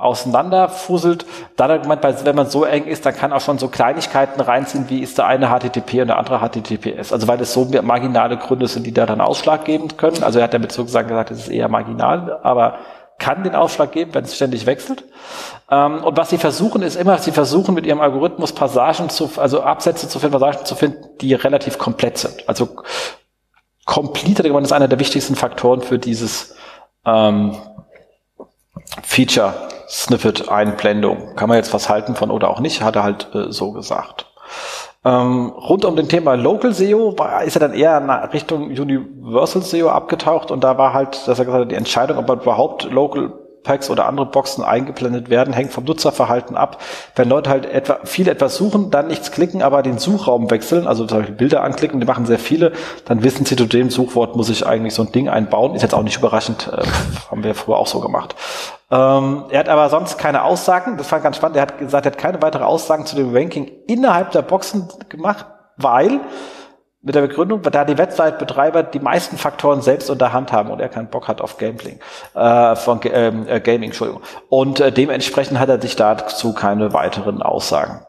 auseinanderfusselt. 0.00 1.26
Dann 1.56 1.70
hat 1.70 1.82
gemeint, 1.82 2.02
wenn 2.24 2.36
man 2.36 2.48
so 2.48 2.64
eng 2.64 2.84
ist, 2.84 3.06
dann 3.06 3.16
kann 3.16 3.32
auch 3.32 3.40
schon 3.40 3.58
so 3.58 3.68
Kleinigkeiten 3.68 4.40
reinziehen, 4.40 4.86
wie 4.88 5.00
ist 5.00 5.18
der 5.18 5.26
eine 5.26 5.48
HTTP 5.48 6.00
und 6.00 6.08
der 6.08 6.18
andere 6.18 6.38
HTTPS. 6.38 7.12
Also 7.12 7.28
weil 7.28 7.40
es 7.40 7.52
so 7.52 7.68
marginale 7.82 8.36
Gründe 8.36 8.66
sind, 8.68 8.86
die 8.86 8.92
da 8.92 9.06
dann 9.06 9.20
ausschlaggebend 9.20 9.98
können. 9.98 10.22
Also 10.22 10.38
er 10.38 10.44
hat 10.44 10.54
damit 10.54 10.72
sozusagen 10.72 11.08
gesagt, 11.08 11.30
es 11.30 11.40
ist 11.40 11.48
eher 11.48 11.68
marginal, 11.68 12.40
aber 12.42 12.78
kann 13.18 13.44
den 13.44 13.54
Ausschlag 13.54 13.92
geben, 13.92 14.14
wenn 14.14 14.24
es 14.24 14.34
ständig 14.34 14.66
wechselt. 14.66 15.04
Ähm, 15.70 16.02
und 16.02 16.16
was 16.16 16.30
sie 16.30 16.38
versuchen, 16.38 16.82
ist 16.82 16.96
immer, 16.96 17.18
sie 17.18 17.32
versuchen 17.32 17.74
mit 17.74 17.86
ihrem 17.86 18.00
Algorithmus 18.00 18.52
Passagen 18.52 19.10
zu, 19.10 19.30
also 19.36 19.62
Absätze 19.62 20.08
zu 20.08 20.18
finden, 20.18 20.38
Passagen 20.38 20.64
zu 20.64 20.74
finden, 20.74 21.04
die 21.20 21.34
relativ 21.34 21.78
komplett 21.78 22.18
sind. 22.18 22.48
Also 22.48 22.68
Complete 23.84 24.46
ist 24.46 24.72
einer 24.72 24.88
der 24.88 24.98
wichtigsten 24.98 25.36
Faktoren 25.36 25.82
für 25.82 25.98
dieses 25.98 26.54
ähm, 27.04 27.56
Feature 29.02 29.54
Snippet-Einblendung. 29.90 31.34
Kann 31.36 31.48
man 31.48 31.58
jetzt 31.58 31.74
was 31.74 31.88
halten 31.88 32.14
von 32.14 32.30
oder 32.30 32.48
auch 32.48 32.60
nicht, 32.60 32.82
hat 32.82 32.96
er 32.96 33.02
halt 33.02 33.28
äh, 33.34 33.50
so 33.50 33.72
gesagt. 33.72 34.26
Ähm, 35.04 35.50
rund 35.50 35.84
um 35.86 35.96
den 35.96 36.08
Thema 36.08 36.34
Local 36.34 36.72
SEO 36.74 37.18
war, 37.18 37.42
ist 37.42 37.56
er 37.56 37.60
dann 37.60 37.72
eher 37.72 37.96
in 37.96 38.10
Richtung 38.10 38.64
Universal 38.64 39.62
SEO 39.62 39.88
abgetaucht 39.88 40.50
und 40.50 40.62
da 40.62 40.76
war 40.76 40.92
halt, 40.92 41.26
dass 41.26 41.38
er 41.38 41.46
gesagt 41.46 41.64
hat, 41.64 41.70
die 41.70 41.76
Entscheidung, 41.76 42.18
ob 42.18 42.28
man 42.28 42.40
überhaupt 42.40 42.84
Local 42.84 43.32
Packs 43.62 43.90
oder 43.90 44.06
andere 44.06 44.26
Boxen 44.26 44.64
eingeblendet 44.64 45.28
werden, 45.30 45.52
hängt 45.52 45.72
vom 45.72 45.84
Nutzerverhalten 45.84 46.56
ab. 46.56 46.80
Wenn 47.14 47.28
Leute 47.28 47.50
halt 47.50 47.66
etwa 47.66 47.98
viel 48.04 48.28
etwas 48.28 48.56
suchen, 48.56 48.90
dann 48.90 49.08
nichts 49.08 49.32
klicken, 49.32 49.62
aber 49.62 49.82
den 49.82 49.98
Suchraum 49.98 50.50
wechseln, 50.50 50.86
also 50.86 51.06
zum 51.06 51.18
Beispiel 51.18 51.34
Bilder 51.34 51.62
anklicken, 51.62 52.00
die 52.00 52.06
machen 52.06 52.26
sehr 52.26 52.38
viele, 52.38 52.72
dann 53.04 53.22
wissen 53.22 53.44
sie, 53.44 53.56
zu 53.56 53.66
dem 53.66 53.90
Suchwort 53.90 54.36
muss 54.36 54.48
ich 54.48 54.66
eigentlich 54.66 54.94
so 54.94 55.02
ein 55.02 55.12
Ding 55.12 55.28
einbauen. 55.28 55.74
Ist 55.74 55.82
jetzt 55.82 55.94
auch 55.94 56.02
nicht 56.02 56.18
überraschend, 56.18 56.70
äh, 56.72 56.82
haben 57.30 57.44
wir 57.44 57.54
früher 57.54 57.76
auch 57.76 57.86
so 57.86 58.00
gemacht. 58.00 58.34
Ähm, 58.90 59.44
er 59.50 59.60
hat 59.60 59.68
aber 59.68 59.88
sonst 59.88 60.18
keine 60.18 60.42
Aussagen, 60.42 60.96
das 60.96 61.06
fand 61.06 61.20
ich 61.20 61.24
ganz 61.24 61.36
spannend, 61.36 61.56
er 61.56 61.62
hat 61.62 61.78
gesagt, 61.78 62.06
er 62.06 62.12
hat 62.12 62.18
keine 62.18 62.42
weitere 62.42 62.64
Aussagen 62.64 63.06
zu 63.06 63.14
dem 63.14 63.34
Ranking 63.34 63.70
innerhalb 63.86 64.32
der 64.32 64.42
Boxen 64.42 64.88
gemacht, 65.08 65.46
weil 65.76 66.20
mit 67.02 67.14
der 67.14 67.22
Begründung, 67.22 67.62
da 67.62 67.84
die 67.84 67.96
Website-Betreiber 67.96 68.82
die 68.82 69.00
meisten 69.00 69.38
Faktoren 69.38 69.80
selbst 69.80 70.10
unter 70.10 70.32
Hand 70.32 70.52
haben 70.52 70.70
und 70.70 70.80
er 70.80 70.88
keinen 70.88 71.08
Bock 71.08 71.28
hat 71.28 71.40
auf 71.40 71.56
Gambling, 71.56 71.98
äh, 72.34 72.76
von 72.76 73.00
ähm, 73.04 73.48
äh, 73.48 73.60
Gaming, 73.60 73.90
Entschuldigung. 73.90 74.22
Und 74.48 74.80
äh, 74.80 74.92
dementsprechend 74.92 75.58
hat 75.58 75.70
er 75.70 75.80
sich 75.80 75.96
dazu 75.96 76.52
keine 76.52 76.92
weiteren 76.92 77.42
Aussagen 77.42 78.04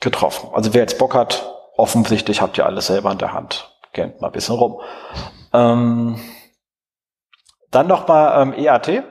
getroffen. 0.00 0.50
Also 0.52 0.74
wer 0.74 0.82
jetzt 0.82 0.98
Bock 0.98 1.14
hat, 1.14 1.50
offensichtlich 1.76 2.42
habt 2.42 2.58
ihr 2.58 2.66
alles 2.66 2.88
selber 2.88 3.10
in 3.10 3.18
der 3.18 3.32
Hand. 3.32 3.70
Kennt 3.92 4.20
mal 4.20 4.28
ein 4.28 4.32
bisschen 4.32 4.56
rum. 4.56 4.80
Ähm, 5.52 6.20
dann 7.70 7.86
nochmal 7.86 8.42
ähm, 8.42 8.52
EAT. 8.52 9.04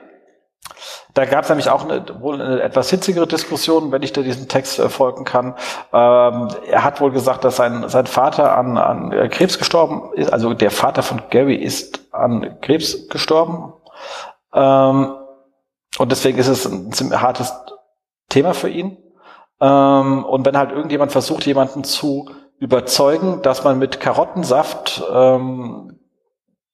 Da 1.14 1.24
gab 1.26 1.44
es 1.44 1.48
nämlich 1.48 1.70
auch 1.70 1.84
eine, 1.88 2.04
wohl 2.20 2.42
eine 2.42 2.60
etwas 2.60 2.90
hitzigere 2.90 3.28
Diskussion, 3.28 3.92
wenn 3.92 4.02
ich 4.02 4.12
da 4.12 4.22
diesen 4.22 4.48
Text 4.48 4.80
äh, 4.80 4.88
folgen 4.88 5.24
kann. 5.24 5.54
Ähm, 5.92 6.48
er 6.66 6.82
hat 6.82 7.00
wohl 7.00 7.12
gesagt, 7.12 7.44
dass 7.44 7.56
sein, 7.56 7.88
sein 7.88 8.06
Vater 8.06 8.56
an, 8.56 8.76
an 8.76 9.12
äh, 9.12 9.28
Krebs 9.28 9.58
gestorben 9.58 10.12
ist. 10.14 10.32
Also 10.32 10.54
der 10.54 10.72
Vater 10.72 11.04
von 11.04 11.22
Gary 11.30 11.54
ist 11.54 12.12
an 12.12 12.58
Krebs 12.60 13.08
gestorben. 13.08 13.72
Ähm, 14.52 15.14
und 15.98 16.10
deswegen 16.10 16.38
ist 16.38 16.48
es 16.48 16.66
ein 16.66 16.92
ziemlich 16.92 17.20
hartes 17.20 17.54
Thema 18.28 18.52
für 18.52 18.68
ihn. 18.68 18.96
Ähm, 19.60 20.24
und 20.24 20.44
wenn 20.44 20.58
halt 20.58 20.72
irgendjemand 20.72 21.12
versucht, 21.12 21.46
jemanden 21.46 21.84
zu 21.84 22.28
überzeugen, 22.58 23.40
dass 23.42 23.62
man 23.62 23.78
mit 23.78 24.00
Karottensaft 24.00 25.04
ähm, 25.12 26.00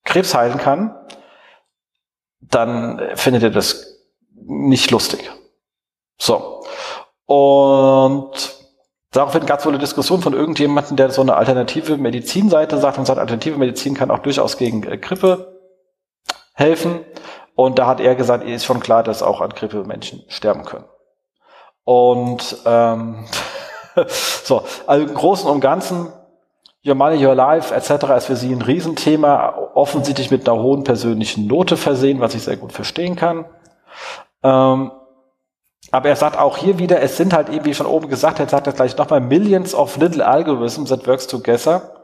Krebs 0.05 0.35
heilen 0.35 0.57
kann, 0.57 0.97
dann 2.41 3.01
findet 3.15 3.43
er 3.43 3.51
das 3.51 3.90
nicht 4.51 4.91
lustig. 4.91 5.31
So. 6.19 6.65
Und 7.27 8.33
daraufhin 9.13 9.47
gab 9.47 9.61
es 9.61 9.65
wohl 9.65 9.73
eine 9.73 9.81
Diskussion 9.81 10.21
von 10.21 10.33
irgendjemandem, 10.33 10.97
der 10.97 11.11
so 11.11 11.23
eine 11.23 11.37
alternative 11.37 11.97
Medizinseite 11.97 12.79
sagt 12.79 12.99
und 12.99 13.07
sagt, 13.07 13.21
alternative 13.21 13.57
Medizin 13.57 13.95
kann 13.95 14.11
auch 14.11 14.19
durchaus 14.19 14.57
gegen 14.57 14.83
äh, 14.83 14.99
Grippe 14.99 15.61
helfen. 16.55 17.05
Und 17.55 17.79
da 17.79 17.87
hat 17.87 18.01
er 18.01 18.15
gesagt, 18.17 18.45
ist 18.45 18.65
schon 18.65 18.81
klar, 18.81 19.03
dass 19.03 19.23
auch 19.23 19.41
an 19.41 19.51
Grippe 19.51 19.85
Menschen 19.85 20.25
sterben 20.29 20.65
können. 20.65 20.87
Und 21.85 22.59
ähm, 22.67 23.27
so, 24.07 24.65
also 24.87 25.07
im 25.07 25.15
Großen 25.15 25.49
und 25.49 25.61
Ganzen, 25.61 26.13
Your 26.85 26.95
Money, 26.95 27.25
Your 27.25 27.35
Life 27.35 27.75
etc. 27.75 28.05
ist 28.17 28.27
für 28.27 28.37
sie 28.37 28.53
ein 28.53 28.63
Riesenthema, 28.63 29.71
offensichtlich 29.75 30.31
mit 30.31 30.49
einer 30.49 30.61
hohen 30.61 30.83
persönlichen 30.83 31.47
Note 31.47 31.77
versehen, 31.77 32.21
was 32.21 32.35
ich 32.35 32.43
sehr 32.43 32.57
gut 32.57 32.73
verstehen 32.73 33.17
kann. 33.17 33.45
Ähm, 34.43 34.93
aber 35.91 36.09
er 36.09 36.17
sagt 36.17 36.39
auch 36.39 36.57
hier 36.57 36.79
wieder, 36.79 37.01
es 37.01 37.17
sind 37.17 37.33
halt 37.33 37.49
eben, 37.49 37.65
wie 37.65 37.75
schon 37.75 37.87
oben 37.87 38.09
gesagt, 38.09 38.39
er 38.39 38.49
sagt 38.49 38.67
das 38.67 38.77
gleich 38.77 38.97
nochmal, 38.97 39.21
Millions 39.21 39.75
of 39.75 39.97
little 39.97 40.25
algorithms 40.25 40.91
that 40.91 41.07
works 41.07 41.27
together, 41.27 41.95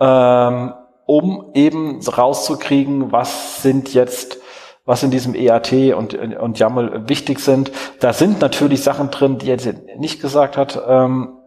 ähm, 0.00 0.74
um 1.06 1.50
eben 1.54 2.00
rauszukriegen, 2.00 3.12
was 3.12 3.62
sind 3.62 3.94
jetzt, 3.94 4.38
was 4.84 5.02
in 5.02 5.10
diesem 5.10 5.34
EAT 5.34 5.72
und, 5.94 6.14
und 6.14 6.58
YAML 6.58 7.08
wichtig 7.08 7.40
sind. 7.40 7.72
Da 8.00 8.12
sind 8.12 8.40
natürlich 8.40 8.82
Sachen 8.82 9.10
drin, 9.10 9.38
die 9.38 9.50
er 9.50 9.58
nicht 9.96 10.20
gesagt 10.20 10.56
hat, 10.56 10.80
ähm, 10.86 11.38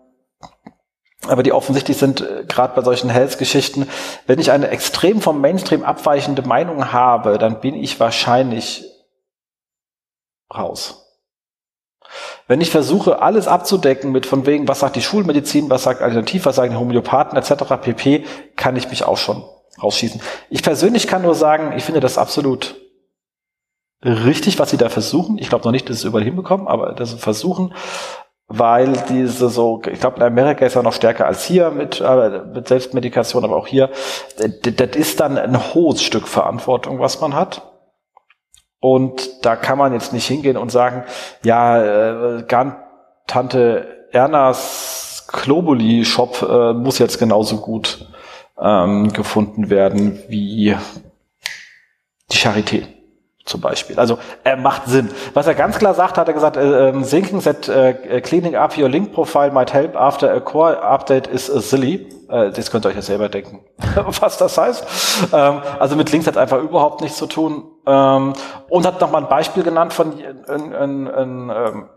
aber 1.28 1.44
die 1.44 1.52
offensichtlich 1.52 1.98
sind, 1.98 2.22
äh, 2.22 2.46
gerade 2.48 2.74
bei 2.74 2.82
solchen 2.82 3.10
Health-Geschichten, 3.10 3.88
wenn 4.26 4.40
ich 4.40 4.52
eine 4.52 4.70
extrem 4.70 5.22
vom 5.22 5.42
Mainstream 5.42 5.84
abweichende 5.84 6.42
Meinung 6.42 6.92
habe, 6.94 7.38
dann 7.38 7.60
bin 7.60 7.76
ich 7.76 8.00
wahrscheinlich 8.00 8.86
raus. 10.54 11.06
Wenn 12.48 12.62
ich 12.62 12.72
versuche, 12.72 13.22
alles 13.22 13.48
abzudecken 13.48 14.12
mit 14.12 14.26
von 14.26 14.46
wegen, 14.46 14.68
was 14.68 14.80
sagt 14.80 14.96
die 14.96 15.02
Schulmedizin, 15.02 15.70
was 15.70 15.84
sagt 15.84 16.02
Alternativ, 16.02 16.46
was 16.46 16.56
sagen 16.56 16.72
die 16.72 16.78
Homöopathen 16.78 17.38
etc. 17.38 17.76
pp, 17.82 18.26
kann 18.56 18.76
ich 18.76 18.90
mich 18.90 19.04
auch 19.04 19.18
schon 19.18 19.44
rausschießen. 19.82 20.22
Ich 20.50 20.64
persönlich 20.64 21.08
kann 21.08 21.22
nur 21.22 21.36
sagen, 21.36 21.74
ich 21.78 21.84
finde 21.84 22.00
das 22.00 22.18
absolut 22.18 22.76
richtig, 24.04 24.58
was 24.60 24.72
sie 24.72 24.78
da 24.78 24.90
versuchen. 24.90 25.38
Ich 25.38 25.50
glaube 25.50 25.66
noch 25.66 25.72
nicht, 25.72 25.90
dass 25.90 25.98
sie 25.98 26.08
es 26.08 26.10
überall 26.10 26.24
hinbekommen, 26.24 26.68
aber 26.68 26.94
das 26.94 27.14
versuchen, 27.14 27.74
weil 28.48 28.94
diese 29.10 29.50
so, 29.50 29.82
ich 29.92 30.00
glaube 30.00 30.18
in 30.18 30.24
Amerika 30.24 30.66
ist 30.66 30.76
er 30.76 30.84
noch 30.84 30.94
stärker 30.94 31.28
als 31.28 31.46
hier 31.46 31.70
mit, 31.70 32.02
äh, 32.02 32.42
mit 32.54 32.68
Selbstmedikation, 32.68 33.44
aber 33.44 33.56
auch 33.56 33.68
hier, 33.68 33.92
das 34.38 34.96
ist 34.96 35.20
dann 35.20 35.38
ein 35.38 35.74
hohes 35.76 36.02
Stück 36.02 36.28
Verantwortung, 36.28 37.00
was 37.00 37.22
man 37.22 37.36
hat. 37.36 37.62
Und 38.80 39.46
da 39.46 39.56
kann 39.56 39.78
man 39.78 39.94
jetzt 39.94 40.14
nicht 40.14 40.28
hingehen 40.28 40.58
und 40.58 40.72
sagen, 40.72 41.04
ja, 41.44 42.38
äh, 42.38 42.44
Tante 43.28 44.08
Ernas 44.12 45.28
Globuli-Shop 45.32 46.48
äh, 46.50 46.74
muss 46.74 46.98
jetzt 46.98 47.20
genauso 47.20 47.58
gut 47.58 48.08
ähm, 48.60 49.14
gefunden 49.14 49.70
werden 49.70 50.20
wie 50.28 50.76
die 52.32 52.38
Charité 52.38 52.99
zum 53.50 53.62
Beispiel. 53.62 54.00
Also 54.00 54.20
er 54.44 54.56
macht 54.58 54.86
Sinn. 54.86 55.10
Was 55.34 55.48
er 55.48 55.56
ganz 55.56 55.78
klar 55.78 55.94
sagt, 55.94 56.18
hat 56.18 56.28
er 56.28 56.34
gesagt, 56.34 56.56
äh, 56.56 56.90
ähm, 56.90 57.04
thinking 57.04 57.42
that 57.42 57.68
uh, 57.68 58.22
cleaning 58.22 58.56
up 58.56 58.78
your 58.78 58.88
link 58.88 59.12
profile 59.12 59.52
might 59.52 59.74
help 59.74 59.96
after 59.96 60.34
a 60.34 60.40
core 60.40 60.82
update 60.82 61.28
is 61.28 61.50
uh, 61.50 61.60
silly. 61.60 62.08
Äh, 62.30 62.52
das 62.52 62.72
könnt 62.72 62.86
ihr 62.86 62.90
euch 62.90 62.96
ja 62.96 63.02
selber 63.02 63.28
denken, 63.28 63.62
was 64.20 64.38
das 64.38 64.58
heißt. 64.58 64.86
Ähm, 65.34 65.62
also 65.80 65.96
mit 65.96 66.12
Links 66.12 66.28
hat 66.28 66.38
einfach 66.38 66.62
überhaupt 66.62 67.02
nichts 67.02 67.18
zu 67.18 67.26
tun. 67.26 67.64
Ähm, 67.86 68.34
und 68.70 68.86
hat 68.86 69.02
nochmal 69.02 69.24
ein 69.24 69.30
Beispiel 69.30 69.64
genannt 69.64 69.94
von 69.94 70.14
ein, 70.48 70.74
ein, 70.74 71.08
ein, 71.08 71.50
ähm, 71.50 71.90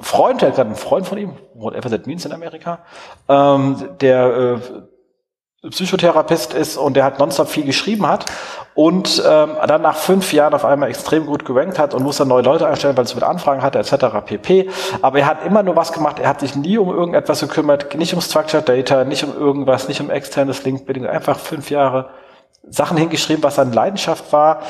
Freund, 0.00 0.42
der 0.42 0.48
hat 0.48 0.56
gerade 0.56 0.70
einen 0.70 0.76
Freund 0.76 1.06
von 1.06 1.16
ihm, 1.16 1.34
whatever 1.54 1.88
that 1.88 2.08
means 2.08 2.24
in 2.24 2.32
Amerika, 2.32 2.80
ähm, 3.28 3.76
der 4.00 4.26
äh, 4.26 4.58
Psychotherapeut 5.70 6.54
ist 6.54 6.76
und 6.76 6.94
der 6.94 7.04
hat 7.04 7.18
nonstop 7.18 7.48
viel 7.48 7.64
geschrieben 7.64 8.06
hat 8.06 8.26
und 8.74 9.22
ähm, 9.26 9.56
dann 9.66 9.82
nach 9.82 9.96
fünf 9.96 10.32
Jahren 10.32 10.54
auf 10.54 10.64
einmal 10.64 10.90
extrem 10.90 11.26
gut 11.26 11.44
gerankt 11.44 11.78
hat 11.78 11.94
und 11.94 12.02
muss 12.02 12.18
dann 12.18 12.28
neue 12.28 12.42
Leute 12.42 12.66
einstellen, 12.66 12.96
weil 12.96 13.04
es 13.04 13.14
mit 13.14 13.24
Anfragen 13.24 13.62
hatte, 13.62 13.78
etc. 13.78 14.06
pp. 14.24 14.70
Aber 15.02 15.18
er 15.18 15.26
hat 15.26 15.44
immer 15.44 15.62
nur 15.62 15.76
was 15.76 15.92
gemacht, 15.92 16.18
er 16.18 16.28
hat 16.28 16.40
sich 16.40 16.56
nie 16.56 16.78
um 16.78 16.90
irgendetwas 16.90 17.40
gekümmert, 17.40 17.94
nicht 17.94 18.14
um 18.14 18.20
Structured 18.20 18.68
Data, 18.68 19.04
nicht 19.04 19.24
um 19.24 19.34
irgendwas, 19.34 19.88
nicht 19.88 20.00
um 20.00 20.10
externes 20.10 20.64
Link-Building, 20.64 21.06
einfach 21.06 21.38
fünf 21.38 21.70
Jahre 21.70 22.10
Sachen 22.68 22.96
hingeschrieben, 22.96 23.42
was 23.42 23.56
seine 23.56 23.74
Leidenschaft 23.74 24.32
war. 24.32 24.60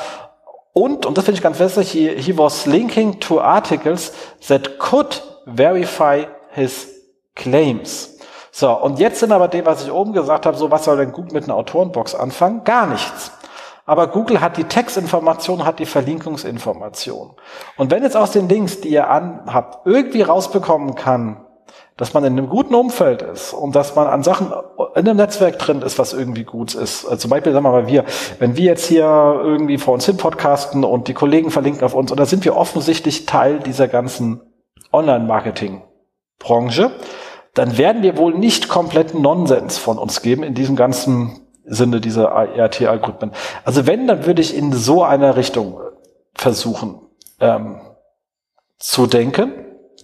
Und, 0.73 1.05
und 1.05 1.17
das 1.17 1.25
finde 1.25 1.39
ich 1.39 1.43
ganz 1.43 1.59
wichtig, 1.59 1.91
he, 1.91 2.21
he 2.21 2.37
was 2.37 2.65
linking 2.65 3.19
to 3.19 3.41
articles 3.41 4.13
that 4.47 4.77
could 4.77 5.23
verify 5.45 6.27
his 6.51 6.87
claims. 7.35 8.16
So, 8.59 8.71
und 8.71 8.97
jetzt 8.97 9.19
sind 9.19 9.31
aber 9.31 9.49
dem, 9.49 9.67
was 9.67 9.83
ich 9.83 9.91
oben 9.91 10.13
gesagt 10.13 10.47
habe, 10.47 10.57
so 10.57 10.71
was 10.71 10.85
soll 10.85 10.97
denn 10.97 11.11
Google 11.11 11.33
mit 11.33 11.43
einer 11.43 11.53
Autorenbox 11.53 12.15
anfangen? 12.15 12.63
Gar 12.63 12.87
nichts. 12.87 13.31
Aber 13.85 14.07
Google 14.07 14.41
hat 14.41 14.57
die 14.57 14.63
Textinformation, 14.63 15.63
hat 15.63 15.77
die 15.77 15.85
Verlinkungsinformation. 15.85 17.35
Und 17.77 17.91
wenn 17.91 18.01
jetzt 18.01 18.17
aus 18.17 18.31
den 18.31 18.49
Links, 18.49 18.81
die 18.81 18.87
ihr 18.87 19.11
anhabt, 19.11 19.85
irgendwie 19.85 20.23
rausbekommen 20.23 20.95
kann, 20.95 21.45
dass 21.97 22.15
man 22.15 22.23
in 22.23 22.33
einem 22.33 22.49
guten 22.49 22.73
Umfeld 22.73 23.21
ist 23.21 23.53
und 23.53 23.75
dass 23.75 23.95
man 23.95 24.07
an 24.07 24.23
Sachen 24.23 24.51
in 24.95 25.07
einem 25.07 25.17
Netzwerk 25.17 25.59
drin 25.59 25.83
ist, 25.83 25.99
was 25.99 26.13
irgendwie 26.13 26.43
gut 26.43 26.73
ist. 26.73 27.05
Also 27.05 27.17
zum 27.17 27.29
Beispiel, 27.29 27.53
sagen 27.53 27.63
wir 27.63 27.71
mal, 27.71 27.85
wir, 27.85 28.05
wenn 28.39 28.57
wir 28.57 28.65
jetzt 28.65 28.87
hier 28.87 29.05
irgendwie 29.05 29.77
vor 29.77 29.93
uns 29.93 30.07
hin 30.07 30.17
podcasten 30.17 30.83
und 30.83 31.07
die 31.07 31.13
Kollegen 31.13 31.51
verlinken 31.51 31.83
auf 31.83 31.93
uns, 31.93 32.09
und 32.09 32.19
da 32.19 32.25
sind 32.25 32.43
wir 32.43 32.57
offensichtlich 32.57 33.27
Teil 33.27 33.59
dieser 33.59 33.87
ganzen 33.87 34.41
Online-Marketing-Branche, 34.91 36.89
dann 37.57 37.77
werden 37.77 38.03
wir 38.03 38.17
wohl 38.17 38.33
nicht 38.33 38.69
kompletten 38.69 39.21
Nonsens 39.21 39.77
von 39.77 39.97
uns 39.97 40.21
geben 40.21 40.43
in 40.43 40.53
diesem 40.53 40.75
ganzen 40.75 41.41
Sinne 41.65 41.99
dieser 41.99 42.29
ERT-Algorithmen. 42.29 43.31
Also 43.65 43.87
wenn, 43.87 44.07
dann 44.07 44.25
würde 44.25 44.41
ich 44.41 44.55
in 44.55 44.73
so 44.73 45.03
einer 45.03 45.35
Richtung 45.35 45.79
versuchen 46.35 47.01
ähm, 47.39 47.81
zu 48.77 49.07
denken. 49.07 49.51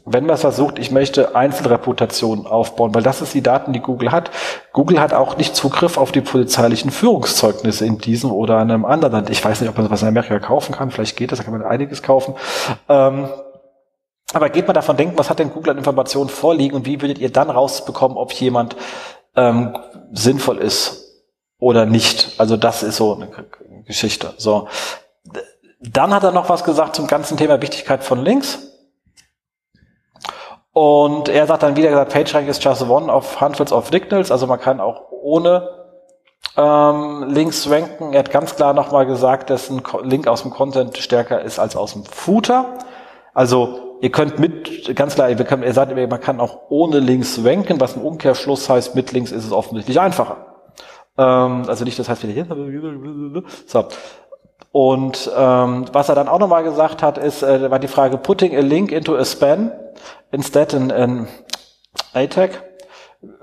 Wenn 0.06 0.26
man 0.26 0.36
versucht, 0.36 0.80
ich 0.80 0.92
möchte 0.92 1.34
Einzelreputationen 1.36 2.46
aufbauen, 2.46 2.94
weil 2.94 3.04
das 3.04 3.22
ist 3.22 3.34
die 3.34 3.44
Daten, 3.44 3.72
die 3.72 3.80
Google 3.80 4.12
hat. 4.12 4.32
Google 4.74 5.00
hat 5.00 5.14
auch 5.14 5.38
nicht 5.38 5.56
Zugriff 5.56 5.98
auf 5.98 6.12
die 6.12 6.20
polizeilichen 6.20 6.92
Führungszeugnisse 6.92 7.86
in 7.86 8.00
diesem 8.00 8.32
oder 8.32 8.58
einem 8.58 8.84
anderen 8.84 9.14
Land. 9.14 9.30
Ich 9.30 9.46
weiß 9.46 9.62
nicht, 9.62 9.70
ob 9.70 9.78
man 9.78 9.90
was 9.90 10.02
in 10.02 10.10
Amerika 10.10 10.40
kaufen 10.40 10.74
kann. 10.74 10.92
Vielleicht 10.92 11.16
geht 11.16 11.32
das, 11.32 11.38
da 11.38 11.46
kann 11.46 11.54
man 11.54 11.64
einiges 11.64 12.04
kaufen. 12.04 12.36
Ähm, 12.90 13.30
aber 14.34 14.50
geht 14.50 14.68
man 14.68 14.74
davon 14.74 14.98
denken, 14.98 15.18
was 15.18 15.30
hat 15.30 15.40
denn 15.40 15.54
Google 15.54 15.72
an 15.72 15.78
Informationen 15.78 16.30
vorliegen 16.30 16.76
und 16.76 16.86
wie 16.86 17.02
würdet 17.02 17.20
ihr 17.20 17.32
dann 17.32 17.50
rausbekommen, 17.50 18.18
ob 18.18 18.34
jemand 18.34 18.76
ähm, 19.36 19.78
sinnvoll 20.12 20.58
ist 20.58 21.24
oder 21.60 21.86
nicht? 21.86 22.34
Also 22.40 22.58
das 22.58 22.84
ist 22.84 22.98
so 22.98 23.16
eine 23.16 23.30
Geschichte. 23.86 24.34
So 24.38 24.68
Dann 25.80 26.14
hat 26.14 26.24
er 26.24 26.32
noch 26.32 26.50
was 26.50 26.64
gesagt 26.64 26.96
zum 26.96 27.08
ganzen 27.08 27.38
Thema 27.38 27.62
Wichtigkeit 27.62 28.04
von 28.04 28.24
Links. 28.24 28.60
Und 30.72 31.30
er 31.30 31.46
sagt 31.46 31.62
dann 31.62 31.76
wieder 31.76 31.90
gesagt, 31.90 32.14
PageRank 32.14 32.48
is 32.48 32.64
just 32.64 32.82
one 32.82 33.12
of 33.12 33.40
hundreds 33.40 33.72
of 33.72 33.90
signals, 33.90 34.32
also 34.32 34.48
man 34.48 34.60
kann 34.60 34.80
auch 34.80 35.04
ohne 35.12 35.70
ähm, 36.58 37.26
Links 37.30 37.70
ranken. 37.70 38.14
Er 38.14 38.20
hat 38.20 38.32
ganz 38.32 38.56
klar 38.56 38.74
nochmal 38.74 39.06
gesagt, 39.06 39.52
dass 39.52 39.70
ein 39.70 39.84
Link 40.02 40.28
aus 40.28 40.42
dem 40.42 40.52
Content 40.52 40.98
stärker 40.98 41.42
ist 41.42 41.60
als 41.60 41.76
aus 41.76 41.94
dem 41.94 42.06
Footer. 42.06 42.80
Also 43.36 43.83
ihr 44.04 44.12
könnt 44.12 44.38
mit, 44.38 44.94
ganz 44.98 45.16
klar, 45.16 45.30
er 45.30 45.74
sagt 45.74 45.92
immer, 45.94 46.08
man 46.08 46.20
kann 46.20 46.42
auch 46.42 46.64
ohne 46.68 47.00
Links 47.00 47.40
ranken, 47.46 47.80
was 47.80 47.96
im 47.96 48.02
Umkehrschluss 48.02 48.70
heißt, 48.70 48.96
mit 48.96 49.14
Links 49.14 49.32
ist 49.32 49.46
es 49.46 49.54
offensichtlich 49.54 49.98
einfacher. 49.98 50.46
Ähm, 51.18 51.64
also 51.68 51.86
nicht, 51.86 51.98
das 51.98 52.10
heißt 52.10 52.22
wieder 52.24 52.34
hier. 52.34 53.44
So. 53.66 53.86
Und 54.74 55.32
ähm, 55.38 55.86
was 55.94 56.10
er 56.10 56.16
dann 56.16 56.28
auch 56.28 56.40
nochmal 56.40 56.64
gesagt 56.64 57.02
hat, 57.02 57.18
ist, 57.18 57.44
äh, 57.44 57.72
war 57.72 57.80
die 57.80 57.88
Frage, 57.88 58.18
putting 58.18 58.54
a 58.58 58.60
link 58.60 58.92
into 58.92 59.16
a 59.16 59.24
span 59.24 59.72
instead 60.32 60.74
in 60.74 60.92
an 60.92 61.30
ATAG, 62.14 62.62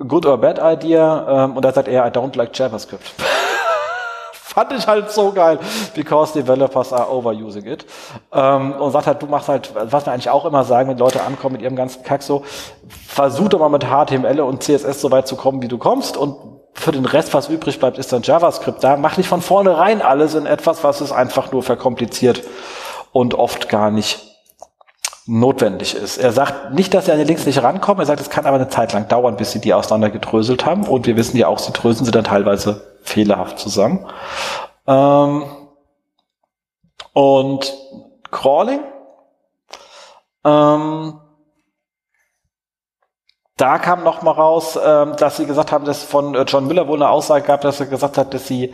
good 0.06 0.26
or 0.26 0.36
bad 0.36 0.58
idea? 0.58 1.44
Ähm, 1.46 1.56
und 1.56 1.64
da 1.64 1.72
sagt 1.72 1.88
er, 1.88 2.06
I 2.06 2.10
don't 2.10 2.36
like 2.36 2.50
JavaScript. 2.58 3.14
Fand 4.52 4.72
ich 4.72 4.84
halt 4.84 5.12
so 5.12 5.30
geil, 5.30 5.60
because 5.94 6.32
developers 6.32 6.92
are 6.92 7.08
overusing 7.08 7.66
it. 7.66 7.86
Ähm, 8.32 8.72
und 8.72 8.90
sagt 8.90 9.06
halt, 9.06 9.22
du 9.22 9.26
machst 9.26 9.48
halt, 9.48 9.72
was 9.74 10.06
wir 10.06 10.12
eigentlich 10.12 10.28
auch 10.28 10.44
immer 10.44 10.64
sagen, 10.64 10.88
wenn 10.88 10.98
Leute 10.98 11.22
ankommen 11.22 11.52
mit 11.52 11.62
ihrem 11.62 11.76
ganzen 11.76 12.02
Kack 12.02 12.24
so, 12.24 12.42
versuch 13.06 13.48
doch 13.48 13.60
mal 13.60 13.68
mit 13.68 13.84
HTML 13.84 14.40
und 14.40 14.64
CSS 14.64 15.00
so 15.00 15.12
weit 15.12 15.28
zu 15.28 15.36
kommen, 15.36 15.62
wie 15.62 15.68
du 15.68 15.78
kommst 15.78 16.16
und 16.16 16.36
für 16.72 16.90
den 16.90 17.04
Rest, 17.04 17.32
was 17.32 17.48
übrig 17.48 17.78
bleibt, 17.78 17.96
ist 17.96 18.12
dann 18.12 18.22
JavaScript 18.22 18.82
da. 18.82 18.96
Mach 18.96 19.16
nicht 19.18 19.28
von 19.28 19.40
vornherein 19.40 20.02
alles 20.02 20.34
in 20.34 20.46
etwas, 20.46 20.82
was 20.82 21.00
es 21.00 21.12
einfach 21.12 21.52
nur 21.52 21.62
verkompliziert 21.62 22.42
und 23.12 23.34
oft 23.34 23.68
gar 23.68 23.92
nicht 23.92 24.18
notwendig 25.26 25.94
ist. 25.94 26.18
Er 26.18 26.32
sagt 26.32 26.74
nicht, 26.74 26.92
dass 26.92 27.04
sie 27.04 27.12
an 27.12 27.18
die 27.18 27.24
Links 27.24 27.46
nicht 27.46 27.62
rankommen, 27.62 28.00
er 28.00 28.06
sagt, 28.06 28.20
es 28.20 28.30
kann 28.30 28.46
aber 28.46 28.56
eine 28.56 28.68
Zeit 28.68 28.92
lang 28.94 29.06
dauern, 29.06 29.36
bis 29.36 29.52
sie 29.52 29.60
die 29.60 29.74
auseinander 29.74 30.10
gedröselt 30.10 30.66
haben. 30.66 30.88
Und 30.88 31.06
wir 31.06 31.16
wissen 31.16 31.36
ja 31.36 31.46
auch, 31.46 31.60
sie 31.60 31.70
dröseln 31.70 32.04
sie 32.04 32.10
dann 32.10 32.24
teilweise 32.24 32.89
fehlerhaft 33.02 33.58
zusammen. 33.58 34.06
Ähm 34.86 35.44
und 37.12 37.74
Crawling. 38.30 38.82
Ähm 40.44 41.20
da 43.56 43.78
kam 43.78 44.04
noch 44.04 44.22
mal 44.22 44.30
raus, 44.30 44.78
ähm, 44.82 45.16
dass 45.16 45.36
sie 45.36 45.44
gesagt 45.44 45.70
haben, 45.70 45.84
dass 45.84 46.02
von 46.02 46.34
äh, 46.34 46.44
John 46.48 46.66
Miller 46.66 46.88
wohl 46.88 46.96
eine 46.96 47.10
Aussage 47.10 47.46
gab, 47.46 47.60
dass 47.60 47.78
er 47.78 47.86
gesagt 47.86 48.16
hat, 48.16 48.32
dass 48.32 48.46
sie 48.46 48.72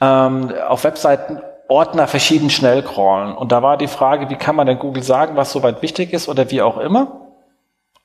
ähm, 0.00 0.52
auf 0.66 0.82
Webseiten 0.82 1.40
Ordner 1.68 2.08
verschieden 2.08 2.50
schnell 2.50 2.82
crawlen. 2.82 3.36
Und 3.36 3.52
da 3.52 3.62
war 3.62 3.76
die 3.76 3.88
Frage, 3.88 4.30
wie 4.30 4.36
kann 4.36 4.56
man 4.56 4.66
denn 4.66 4.78
Google 4.78 5.02
sagen, 5.02 5.36
was 5.36 5.52
soweit 5.52 5.82
wichtig 5.82 6.12
ist 6.12 6.28
oder 6.28 6.50
wie 6.50 6.62
auch 6.62 6.78
immer? 6.78 7.27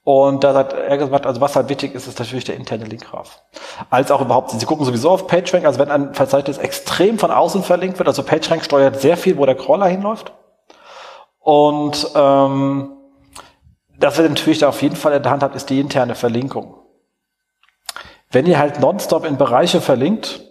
Und 0.05 0.43
da 0.43 0.53
hat 0.53 0.73
er 0.73 0.97
gesagt, 0.97 1.25
also 1.25 1.39
was 1.39 1.55
halt 1.55 1.69
wichtig 1.69 1.95
ist, 1.95 2.07
ist 2.07 2.19
natürlich 2.19 2.43
der 2.43 2.55
interne 2.55 2.83
Linkgraph. 2.83 3.41
Als 3.89 4.11
auch 4.11 4.19
überhaupt, 4.19 4.51
Sie 4.51 4.65
gucken 4.65 4.85
sowieso 4.85 5.09
auf 5.09 5.27
PageRank, 5.27 5.65
also 5.65 5.79
wenn 5.79 5.89
ein 5.89 6.13
Verzeichnis 6.13 6.57
extrem 6.57 7.17
von 7.17 7.31
außen 7.31 7.63
verlinkt 7.63 7.99
wird, 7.99 8.09
also 8.09 8.21
PageRank 8.23 8.65
steuert 8.65 8.99
sehr 8.99 9.15
viel, 9.15 9.37
wo 9.37 9.45
der 9.45 9.55
Crawler 9.55 9.87
hinläuft. 9.87 10.33
Und 11.39 12.11
ähm, 12.15 12.97
das 13.97 14.17
wir 14.17 14.27
natürlich 14.27 14.59
da 14.59 14.69
auf 14.69 14.81
jeden 14.81 14.97
Fall 14.97 15.13
in 15.13 15.23
der 15.23 15.31
Hand 15.31 15.43
habt, 15.43 15.55
ist 15.55 15.69
die 15.69 15.79
interne 15.79 16.15
Verlinkung. 16.15 16.75
Wenn 18.29 18.45
ihr 18.45 18.59
halt 18.59 18.81
nonstop 18.81 19.25
in 19.25 19.37
Bereiche 19.37 19.79
verlinkt, 19.79 20.41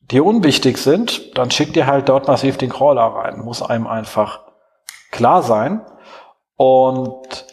die 0.00 0.20
unwichtig 0.20 0.78
sind, 0.78 1.38
dann 1.38 1.52
schickt 1.52 1.76
ihr 1.76 1.86
halt 1.86 2.08
dort 2.08 2.26
massiv 2.26 2.58
den 2.58 2.70
Crawler 2.70 3.02
rein. 3.02 3.40
Muss 3.40 3.62
einem 3.62 3.86
einfach 3.86 4.40
klar 5.12 5.42
sein. 5.42 5.84
Und 6.56 7.51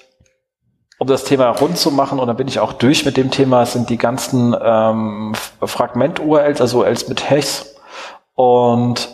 um 1.00 1.08
das 1.08 1.24
Thema 1.24 1.50
rund 1.50 1.78
zu 1.78 1.92
machen, 1.92 2.20
und 2.20 2.28
dann 2.28 2.36
bin 2.36 2.48
ich 2.48 2.60
auch 2.60 2.74
durch 2.74 3.06
mit 3.06 3.18
dem 3.18 3.32
Thema, 3.32 3.66
sind 3.66 3.90
die 3.90 3.98
ganzen 3.98 4.56
ähm, 4.62 5.34
Fragment-URLs, 5.64 6.62
also 6.62 6.80
URLs 6.80 7.08
mit 7.08 7.30
Hashs. 7.30 7.76
Und 8.36 9.10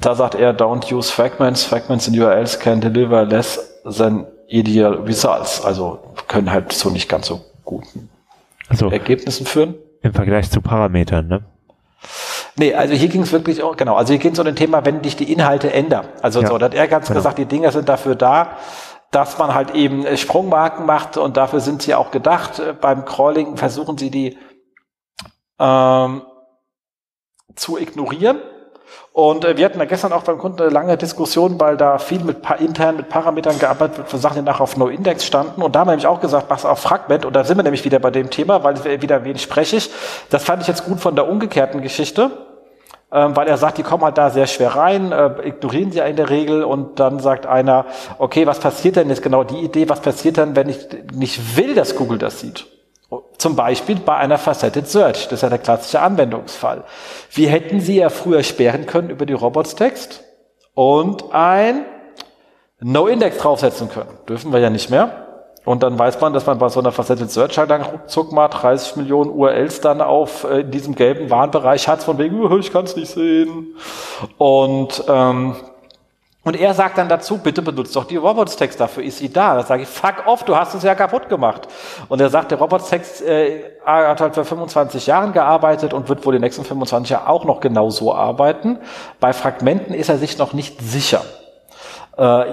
da 0.00 0.14
sagt 0.14 0.36
er, 0.36 0.56
don't 0.56 0.92
use 0.92 1.12
fragments. 1.12 1.64
Fragments 1.64 2.06
in 2.06 2.18
URLs 2.18 2.58
can 2.58 2.80
deliver 2.80 3.24
less 3.24 3.58
than 3.84 4.26
ideal 4.48 4.94
results. 4.94 5.64
Also 5.64 5.98
können 6.28 6.50
halt 6.50 6.72
so 6.72 6.90
nicht 6.90 7.08
ganz 7.08 7.26
so 7.26 7.40
guten 7.64 8.08
also, 8.68 8.88
Ergebnissen 8.88 9.46
führen. 9.46 9.74
Im 10.02 10.14
Vergleich 10.14 10.50
zu 10.50 10.60
Parametern, 10.60 11.26
ne? 11.26 11.42
Nee, 12.58 12.72
also 12.72 12.94
hier 12.94 13.08
ging 13.08 13.22
es 13.22 13.32
wirklich, 13.32 13.62
auch, 13.62 13.76
genau, 13.76 13.96
also 13.96 14.12
hier 14.12 14.20
ging 14.20 14.32
es 14.32 14.38
um 14.38 14.46
ein 14.46 14.56
Thema, 14.56 14.84
wenn 14.84 15.02
dich 15.02 15.16
die 15.16 15.30
Inhalte 15.30 15.72
ändern. 15.72 16.06
Also 16.22 16.40
ja, 16.40 16.46
so, 16.46 16.56
da 16.56 16.66
hat 16.66 16.74
er 16.74 16.86
ganz 16.88 17.08
genau. 17.08 17.18
gesagt, 17.18 17.38
die 17.38 17.44
Dinger 17.44 17.72
sind 17.72 17.88
dafür 17.88 18.14
da, 18.14 18.56
dass 19.16 19.38
man 19.38 19.54
halt 19.54 19.74
eben 19.74 20.04
Sprungmarken 20.18 20.84
macht 20.84 21.16
und 21.16 21.38
dafür 21.38 21.60
sind 21.60 21.80
sie 21.80 21.94
auch 21.94 22.10
gedacht. 22.10 22.60
Beim 22.82 23.06
Crawling 23.06 23.56
versuchen 23.56 23.96
sie 23.96 24.10
die 24.10 24.36
ähm, 25.58 26.20
zu 27.54 27.78
ignorieren 27.78 28.38
und 29.16 29.46
äh, 29.46 29.56
wir 29.56 29.64
hatten 29.64 29.78
da 29.78 29.86
gestern 29.86 30.12
auch 30.12 30.24
beim 30.24 30.36
Kunden 30.36 30.60
eine 30.60 30.70
lange 30.70 30.98
Diskussion, 30.98 31.58
weil 31.58 31.78
da 31.78 31.96
viel 31.96 32.22
mit 32.22 32.42
intern 32.58 32.98
mit 32.98 33.08
Parametern 33.08 33.58
gearbeitet 33.58 33.96
wird 33.96 34.10
für 34.10 34.18
Sachen, 34.18 34.36
die 34.36 34.42
nachher 34.42 34.60
auf 34.60 34.76
No-Index 34.76 35.24
standen. 35.24 35.62
Und 35.62 35.74
da 35.74 35.80
haben 35.80 35.86
wir 35.88 35.92
nämlich 35.92 36.06
auch 36.06 36.20
gesagt, 36.20 36.50
mach's 36.50 36.66
auf 36.66 36.80
Fragment. 36.80 37.24
Und 37.24 37.34
da 37.34 37.42
sind 37.42 37.56
wir 37.56 37.62
nämlich 37.62 37.86
wieder 37.86 37.98
bei 37.98 38.10
dem 38.10 38.28
Thema, 38.28 38.62
weil 38.64 39.00
wieder 39.00 39.24
wenig 39.24 39.40
sprechig. 39.40 39.90
Das 40.28 40.44
fand 40.44 40.60
ich 40.60 40.68
jetzt 40.68 40.84
gut 40.84 41.00
von 41.00 41.16
der 41.16 41.26
umgekehrten 41.30 41.80
Geschichte. 41.80 42.30
Ähm, 43.16 43.34
weil 43.34 43.48
er 43.48 43.56
sagt, 43.56 43.78
die 43.78 43.82
kommen 43.82 44.04
halt 44.04 44.18
da 44.18 44.28
sehr 44.28 44.46
schwer 44.46 44.76
rein, 44.76 45.10
äh, 45.10 45.48
ignorieren 45.48 45.90
sie 45.90 46.00
in 46.00 46.16
der 46.16 46.28
Regel 46.28 46.62
und 46.62 47.00
dann 47.00 47.18
sagt 47.18 47.46
einer, 47.46 47.86
okay, 48.18 48.46
was 48.46 48.60
passiert 48.60 48.96
denn 48.96 49.08
jetzt 49.08 49.22
genau 49.22 49.42
die 49.42 49.56
Idee, 49.60 49.88
was 49.88 50.00
passiert 50.00 50.36
dann, 50.36 50.54
wenn 50.54 50.68
ich 50.68 50.86
nicht 51.14 51.56
will, 51.56 51.74
dass 51.74 51.96
Google 51.96 52.18
das 52.18 52.40
sieht? 52.40 52.66
Zum 53.38 53.56
Beispiel 53.56 53.96
bei 53.96 54.16
einer 54.16 54.36
Faceted 54.36 54.86
Search. 54.86 55.28
Das 55.28 55.38
ist 55.38 55.42
ja 55.42 55.48
der 55.48 55.60
klassische 55.60 56.00
Anwendungsfall. 56.00 56.84
Wie 57.30 57.46
hätten 57.46 57.80
Sie 57.80 57.96
ja 57.96 58.10
früher 58.10 58.42
sperren 58.42 58.84
können 58.84 59.08
über 59.08 59.24
die 59.24 59.32
Robots-Text 59.32 60.22
und 60.74 61.32
ein 61.32 61.86
No-Index 62.80 63.38
draufsetzen 63.38 63.88
können? 63.88 64.10
Dürfen 64.28 64.52
wir 64.52 64.60
ja 64.60 64.68
nicht 64.68 64.90
mehr. 64.90 65.25
Und 65.66 65.82
dann 65.82 65.98
weiß 65.98 66.20
man, 66.20 66.32
dass 66.32 66.46
man 66.46 66.58
bei 66.58 66.68
so 66.68 66.78
einer 66.78 66.92
Faceted 66.92 67.30
Search 67.30 67.58
halt 67.58 67.70
dann 67.70 67.82
ruckzuck 67.82 68.30
mal 68.32 68.46
30 68.48 68.96
Millionen 68.96 69.30
URLs 69.30 69.80
dann 69.80 70.00
auf 70.00 70.44
äh, 70.44 70.60
in 70.60 70.70
diesem 70.70 70.94
gelben 70.94 71.28
Warnbereich 71.28 71.88
hat, 71.88 72.04
von 72.04 72.16
wegen, 72.18 72.40
oh, 72.40 72.56
ich 72.56 72.72
kann 72.72 72.84
es 72.84 72.96
nicht 72.96 73.10
sehen. 73.10 73.74
Und 74.38 75.04
ähm, 75.08 75.56
und 76.44 76.54
er 76.54 76.74
sagt 76.74 76.96
dann 76.96 77.08
dazu, 77.08 77.38
bitte 77.38 77.60
benutzt 77.60 77.96
doch 77.96 78.04
die 78.04 78.14
Robots-Text, 78.14 78.78
dafür 78.78 79.02
ist 79.02 79.18
sie 79.18 79.32
da. 79.32 79.56
Da 79.56 79.64
sage 79.64 79.82
ich, 79.82 79.88
fuck 79.88 80.28
off, 80.28 80.44
du 80.44 80.54
hast 80.54 80.74
es 80.74 80.84
ja 80.84 80.94
kaputt 80.94 81.28
gemacht. 81.28 81.66
Und 82.08 82.20
er 82.20 82.30
sagt, 82.30 82.52
der 82.52 82.58
Robots-Text 82.58 83.22
äh, 83.22 83.64
hat 83.84 84.20
halt 84.20 84.36
vor 84.36 84.44
25 84.44 85.08
Jahren 85.08 85.32
gearbeitet 85.32 85.92
und 85.92 86.08
wird 86.08 86.24
wohl 86.24 86.34
die 86.34 86.38
nächsten 86.38 86.64
25 86.64 87.10
Jahre 87.10 87.28
auch 87.28 87.44
noch 87.44 87.58
genau 87.58 87.90
so 87.90 88.14
arbeiten. 88.14 88.78
Bei 89.18 89.32
Fragmenten 89.32 89.92
ist 89.92 90.08
er 90.08 90.18
sich 90.18 90.38
noch 90.38 90.52
nicht 90.52 90.80
sicher. 90.80 91.22
Äh, 92.16 92.44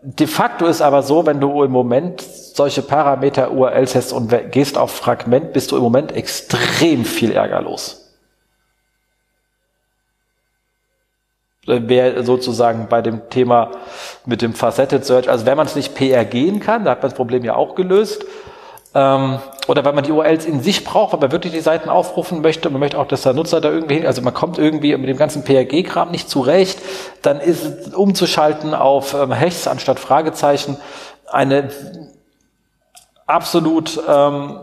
de 0.00 0.26
facto 0.26 0.64
ist 0.64 0.80
aber 0.80 1.02
so, 1.02 1.26
wenn 1.26 1.38
du 1.38 1.62
im 1.64 1.70
Moment 1.70 2.24
solche 2.54 2.82
Parameter-URLs 2.82 3.96
hast 3.96 4.12
und 4.12 4.32
gehst 4.52 4.78
auf 4.78 4.92
Fragment, 4.92 5.52
bist 5.52 5.72
du 5.72 5.76
im 5.76 5.82
Moment 5.82 6.12
extrem 6.12 7.04
viel 7.04 7.32
Ärger 7.32 7.60
los. 7.60 8.00
wäre 11.66 12.22
sozusagen 12.24 12.88
bei 12.88 13.00
dem 13.00 13.28
Thema 13.30 13.70
mit 14.26 14.42
dem 14.42 14.54
Faceted 14.54 15.04
Search, 15.04 15.30
also 15.30 15.46
wenn 15.46 15.56
man 15.56 15.66
es 15.66 15.74
nicht 15.74 15.94
PR 15.94 16.24
gehen 16.24 16.60
kann, 16.60 16.84
da 16.84 16.90
hat 16.92 16.98
man 16.98 17.10
das 17.10 17.16
Problem 17.16 17.42
ja 17.42 17.56
auch 17.56 17.74
gelöst, 17.74 18.24
ähm, 18.94 19.38
oder 19.66 19.84
wenn 19.84 19.94
man 19.94 20.04
die 20.04 20.12
URLs 20.12 20.44
in 20.44 20.60
sich 20.60 20.84
braucht, 20.84 21.14
weil 21.14 21.20
man 21.20 21.32
wirklich 21.32 21.54
die 21.54 21.60
Seiten 21.60 21.88
aufrufen 21.88 22.42
möchte, 22.42 22.68
man 22.68 22.80
möchte 22.80 22.98
auch, 22.98 23.08
dass 23.08 23.22
der 23.22 23.32
Nutzer 23.32 23.62
da 23.62 23.70
irgendwie 23.70 23.94
hin, 23.94 24.06
also 24.06 24.20
man 24.20 24.34
kommt 24.34 24.58
irgendwie 24.58 24.96
mit 24.96 25.08
dem 25.08 25.16
ganzen 25.16 25.42
PRG-Kram 25.42 26.10
nicht 26.10 26.28
zurecht, 26.28 26.80
dann 27.22 27.40
ist 27.40 27.94
umzuschalten 27.94 28.74
auf 28.74 29.14
ähm, 29.14 29.32
Hashs 29.32 29.66
anstatt 29.66 29.98
Fragezeichen 29.98 30.76
eine 31.26 31.70
absolut 33.26 34.00
ähm, 34.08 34.60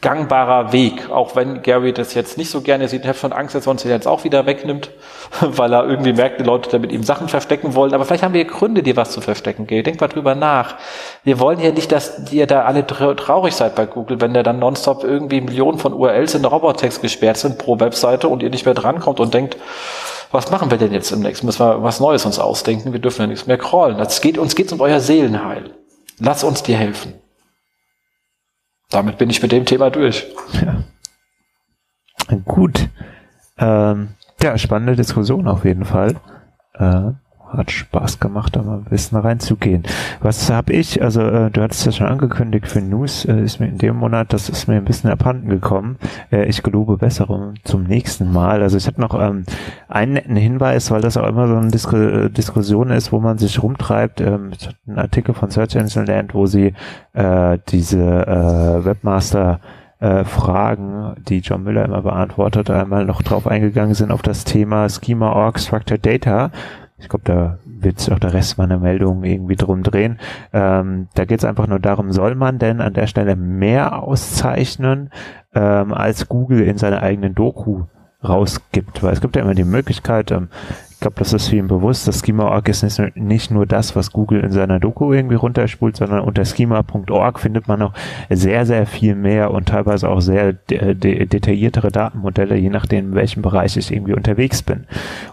gangbarer 0.00 0.72
Weg, 0.72 1.10
auch 1.10 1.36
wenn 1.36 1.60
Gary 1.60 1.92
das 1.92 2.14
jetzt 2.14 2.38
nicht 2.38 2.50
so 2.50 2.62
gerne 2.62 2.88
sieht. 2.88 3.02
Ich 3.02 3.08
habe 3.08 3.18
schon 3.18 3.34
Angst, 3.34 3.54
dass 3.54 3.66
er 3.66 3.70
uns 3.70 3.82
den 3.82 3.90
jetzt 3.90 4.08
auch 4.08 4.24
wieder 4.24 4.46
wegnimmt, 4.46 4.90
weil 5.40 5.72
er 5.74 5.86
irgendwie 5.86 6.14
merkt, 6.14 6.40
die 6.40 6.44
Leute 6.44 6.70
da 6.70 6.78
mit 6.78 6.92
ihm 6.92 7.02
Sachen 7.02 7.28
verstecken 7.28 7.74
wollen. 7.74 7.92
Aber 7.92 8.06
vielleicht 8.06 8.22
haben 8.22 8.32
wir 8.32 8.46
Gründe, 8.46 8.82
dir 8.82 8.96
was 8.96 9.10
zu 9.10 9.20
verstecken. 9.20 9.66
Gary. 9.66 9.82
Denk 9.82 10.00
mal 10.00 10.08
drüber 10.08 10.34
nach. 10.34 10.76
Wir 11.24 11.38
wollen 11.38 11.60
ja 11.60 11.72
nicht, 11.72 11.92
dass 11.92 12.32
ihr 12.32 12.46
da 12.46 12.62
alle 12.62 12.86
traurig 12.86 13.54
seid 13.54 13.74
bei 13.74 13.84
Google, 13.84 14.20
wenn 14.22 14.32
da 14.32 14.42
dann 14.42 14.58
nonstop 14.58 15.04
irgendwie 15.04 15.42
Millionen 15.42 15.78
von 15.78 15.92
URLs 15.92 16.34
in 16.34 16.42
der 16.42 16.50
Robotext 16.50 17.02
gesperrt 17.02 17.36
sind 17.36 17.58
pro 17.58 17.78
Webseite 17.80 18.28
und 18.28 18.42
ihr 18.42 18.50
nicht 18.50 18.64
mehr 18.64 18.74
drankommt 18.74 19.20
und 19.20 19.34
denkt, 19.34 19.58
was 20.32 20.50
machen 20.50 20.70
wir 20.70 20.78
denn 20.78 20.92
jetzt 20.92 21.10
im 21.10 21.20
nächsten? 21.20 21.44
Müssen 21.44 21.66
wir 21.66 21.82
was 21.82 22.00
Neues 22.00 22.24
uns 22.24 22.38
ausdenken? 22.38 22.92
Wir 22.92 23.00
dürfen 23.00 23.22
ja 23.22 23.26
nichts 23.26 23.46
mehr 23.46 23.58
crawlen. 23.58 23.98
Das 23.98 24.20
geht, 24.22 24.38
uns 24.38 24.54
geht's 24.54 24.72
um 24.72 24.80
euer 24.80 25.00
Seelenheil. 25.00 25.74
Lass 26.18 26.44
uns 26.44 26.62
dir 26.62 26.76
helfen 26.76 27.19
damit 28.90 29.18
bin 29.18 29.30
ich 29.30 29.42
mit 29.42 29.52
dem 29.52 29.64
Thema 29.64 29.90
durch. 29.90 30.26
Ja. 30.60 30.82
Gut. 32.44 32.88
Ähm, 33.58 34.10
ja, 34.42 34.56
spannende 34.58 34.96
Diskussion 34.96 35.48
auf 35.48 35.64
jeden 35.64 35.84
Fall. 35.84 36.16
Äh, 36.74 37.12
hat 37.56 37.70
Spaß 37.70 38.20
gemacht, 38.20 38.56
da 38.56 38.62
mal 38.62 38.78
ein 38.78 38.84
bisschen 38.84 39.18
reinzugehen. 39.18 39.82
Was 40.20 40.50
habe 40.50 40.72
ich, 40.72 41.02
also 41.02 41.22
äh, 41.22 41.50
du 41.50 41.62
hattest 41.62 41.84
ja 41.86 41.92
schon 41.92 42.06
angekündigt 42.06 42.66
für 42.66 42.80
News, 42.80 43.24
äh, 43.24 43.42
ist 43.42 43.60
mir 43.60 43.68
in 43.68 43.78
dem 43.78 43.96
Monat, 43.96 44.32
das 44.32 44.48
ist 44.48 44.68
mir 44.68 44.76
ein 44.76 44.84
bisschen 44.84 45.10
abhanden 45.10 45.48
gekommen. 45.48 45.96
Äh, 46.30 46.46
ich 46.46 46.62
gelobe 46.62 46.96
Besserung 46.96 47.54
zum 47.64 47.84
nächsten 47.84 48.32
Mal. 48.32 48.62
Also 48.62 48.76
ich 48.76 48.86
hatte 48.86 49.00
noch 49.00 49.20
ähm, 49.20 49.44
einen 49.88 50.14
netten 50.14 50.36
Hinweis, 50.36 50.90
weil 50.90 51.00
das 51.00 51.16
auch 51.16 51.26
immer 51.26 51.48
so 51.48 51.56
eine 51.56 51.70
Disku 51.70 51.96
äh, 51.96 52.30
Diskussion 52.30 52.90
ist, 52.90 53.12
wo 53.12 53.20
man 53.20 53.38
sich 53.38 53.62
rumtreibt. 53.62 54.20
Ähm, 54.20 54.52
ich 54.58 54.66
hatte 54.66 54.76
einen 54.86 54.98
Artikel 54.98 55.34
von 55.34 55.50
Search 55.50 55.76
Engine 55.76 56.06
Land, 56.06 56.34
wo 56.34 56.46
sie 56.46 56.74
äh, 57.12 57.58
diese 57.68 57.98
äh, 58.00 58.84
Webmaster 58.84 59.60
äh, 60.00 60.24
Fragen, 60.24 61.14
die 61.28 61.40
John 61.40 61.62
Miller 61.62 61.84
immer 61.84 62.02
beantwortet, 62.02 62.70
einmal 62.70 63.04
noch 63.04 63.22
drauf 63.22 63.46
eingegangen 63.46 63.94
sind 63.94 64.10
auf 64.10 64.22
das 64.22 64.44
Thema 64.44 64.88
Schema 64.88 65.32
Org 65.32 65.60
Structured 65.60 66.04
Data 66.04 66.50
ich 67.00 67.08
glaube, 67.08 67.24
da 67.24 67.58
wird 67.64 67.98
sich 67.98 68.12
auch 68.12 68.18
der 68.18 68.34
Rest 68.34 68.58
meiner 68.58 68.78
Meldungen 68.78 69.24
irgendwie 69.24 69.56
drum 69.56 69.82
drehen. 69.82 70.18
Ähm, 70.52 71.08
da 71.14 71.24
geht 71.24 71.38
es 71.38 71.44
einfach 71.44 71.66
nur 71.66 71.78
darum, 71.78 72.12
soll 72.12 72.34
man 72.34 72.58
denn 72.58 72.80
an 72.80 72.92
der 72.92 73.06
Stelle 73.06 73.36
mehr 73.36 74.02
auszeichnen, 74.02 75.10
ähm, 75.54 75.92
als 75.94 76.28
Google 76.28 76.62
in 76.62 76.78
seiner 76.78 77.02
eigenen 77.02 77.34
Doku 77.34 77.84
rausgibt? 78.22 79.02
Weil 79.02 79.14
es 79.14 79.20
gibt 79.20 79.36
ja 79.36 79.42
immer 79.42 79.54
die 79.54 79.64
Möglichkeit, 79.64 80.30
ähm, 80.30 80.48
ich 81.00 81.02
glaube, 81.02 81.18
das 81.18 81.32
ist 81.32 81.48
vielen 81.48 81.66
bewusst, 81.66 82.06
das 82.06 82.20
Schema.org 82.20 82.68
ist 82.68 83.00
nicht 83.14 83.50
nur 83.50 83.64
das, 83.64 83.96
was 83.96 84.12
Google 84.12 84.40
in 84.40 84.50
seiner 84.50 84.78
Doku 84.78 85.14
irgendwie 85.14 85.36
runterspult, 85.36 85.96
sondern 85.96 86.20
unter 86.20 86.44
schema.org 86.44 87.40
findet 87.40 87.68
man 87.68 87.78
noch 87.78 87.94
sehr, 88.28 88.66
sehr 88.66 88.84
viel 88.84 89.14
mehr 89.14 89.50
und 89.50 89.66
teilweise 89.66 90.10
auch 90.10 90.20
sehr 90.20 90.52
de 90.52 90.94
de 90.94 91.24
detailliertere 91.24 91.90
Datenmodelle, 91.90 92.54
je 92.54 92.68
nachdem, 92.68 93.06
in 93.06 93.14
welchem 93.14 93.40
Bereich 93.40 93.78
ich 93.78 93.90
irgendwie 93.90 94.12
unterwegs 94.12 94.62
bin. 94.62 94.84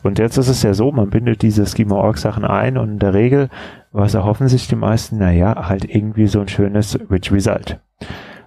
Und 0.04 0.20
jetzt 0.20 0.38
ist 0.38 0.48
es 0.48 0.64
ja 0.64 0.74
so, 0.74 0.94
man 0.94 1.10
bindet 1.10 1.42
diese 1.42 1.66
Schema.org 1.66 2.18
Sachen 2.18 2.46
ein 2.46 2.78
und 2.78 2.92
in 2.92 3.00
der 3.00 3.14
Regel, 3.14 3.50
was 3.92 4.14
erhoffen 4.14 4.48
sich 4.48 4.70
die 4.70 4.78
meisten? 4.78 5.18
Naja, 5.18 5.68
halt 5.68 5.84
irgendwie 5.84 6.28
so 6.28 6.40
ein 6.40 6.48
schönes 6.48 6.98
Rich 7.12 7.30
Result. 7.34 7.78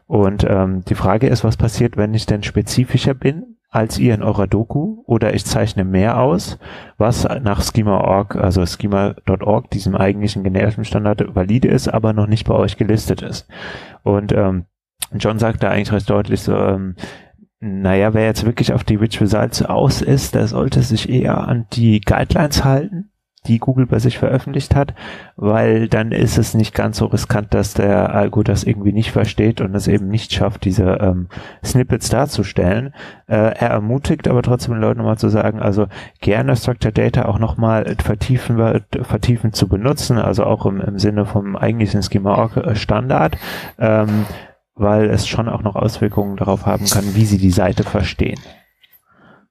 Und 0.06 0.46
ähm, 0.48 0.86
die 0.88 0.94
Frage 0.94 1.26
ist, 1.26 1.44
was 1.44 1.58
passiert, 1.58 1.98
wenn 1.98 2.14
ich 2.14 2.24
denn 2.24 2.42
spezifischer 2.42 3.12
bin? 3.12 3.56
Als 3.70 3.98
ihr 3.98 4.14
in 4.14 4.22
eurer 4.22 4.48
Doku 4.48 5.02
oder 5.06 5.32
ich 5.32 5.44
zeichne 5.44 5.84
mehr 5.84 6.18
aus, 6.18 6.58
was 6.98 7.24
nach 7.42 7.62
Schema.org, 7.62 8.36
also 8.36 8.66
schema.org, 8.66 9.70
diesem 9.70 9.94
eigentlichen 9.94 10.42
generischen 10.42 10.84
Standard 10.84 11.34
valide 11.34 11.68
ist, 11.68 11.88
aber 11.88 12.12
noch 12.12 12.26
nicht 12.26 12.46
bei 12.46 12.54
euch 12.54 12.76
gelistet 12.76 13.22
ist. 13.22 13.48
Und 14.02 14.32
ähm, 14.32 14.66
John 15.14 15.38
sagt 15.38 15.62
da 15.62 15.70
eigentlich 15.70 15.92
recht 15.92 16.10
deutlich 16.10 16.42
so, 16.42 16.56
ähm, 16.56 16.96
naja, 17.60 18.14
wer 18.14 18.24
jetzt 18.24 18.44
wirklich 18.44 18.72
auf 18.72 18.84
die 18.84 18.96
Rich 18.96 19.20
Results 19.20 19.62
aus 19.62 20.02
ist, 20.02 20.34
der 20.34 20.46
sollte 20.46 20.82
sich 20.82 21.08
eher 21.08 21.46
an 21.46 21.66
die 21.72 22.00
Guidelines 22.00 22.64
halten 22.64 23.09
die 23.46 23.58
Google 23.58 23.86
bei 23.86 23.98
sich 23.98 24.18
veröffentlicht 24.18 24.74
hat, 24.74 24.94
weil 25.36 25.88
dann 25.88 26.12
ist 26.12 26.36
es 26.36 26.54
nicht 26.54 26.74
ganz 26.74 26.98
so 26.98 27.06
riskant, 27.06 27.54
dass 27.54 27.72
der 27.74 28.14
Algo 28.14 28.42
das 28.42 28.64
irgendwie 28.64 28.92
nicht 28.92 29.12
versteht 29.12 29.60
und 29.60 29.74
es 29.74 29.88
eben 29.88 30.08
nicht 30.08 30.32
schafft, 30.32 30.64
diese 30.64 30.98
ähm, 31.00 31.28
Snippets 31.64 32.10
darzustellen. 32.10 32.94
Äh, 33.26 33.36
er 33.36 33.70
ermutigt 33.70 34.28
aber 34.28 34.42
trotzdem 34.42 34.74
den 34.74 34.82
Leuten 34.82 34.98
nochmal 34.98 35.18
zu 35.18 35.30
sagen, 35.30 35.60
also 35.60 35.86
gerne 36.20 36.54
Structured 36.54 36.96
Data 36.96 37.24
auch 37.24 37.38
nochmal 37.38 37.96
vertiefen, 38.02 38.82
vertiefen 39.02 39.52
zu 39.52 39.68
benutzen, 39.68 40.18
also 40.18 40.44
auch 40.44 40.66
im, 40.66 40.80
im 40.80 40.98
Sinne 40.98 41.24
vom 41.24 41.56
eigentlichen 41.56 42.02
Schema 42.02 42.50
Standard. 42.74 43.38
Ähm, 43.78 44.26
weil 44.74 45.10
es 45.10 45.28
schon 45.28 45.48
auch 45.48 45.62
noch 45.62 45.76
Auswirkungen 45.76 46.36
darauf 46.36 46.64
haben 46.64 46.86
kann, 46.86 47.14
wie 47.14 47.26
sie 47.26 47.36
die 47.36 47.50
Seite 47.50 47.84
verstehen. 47.84 48.40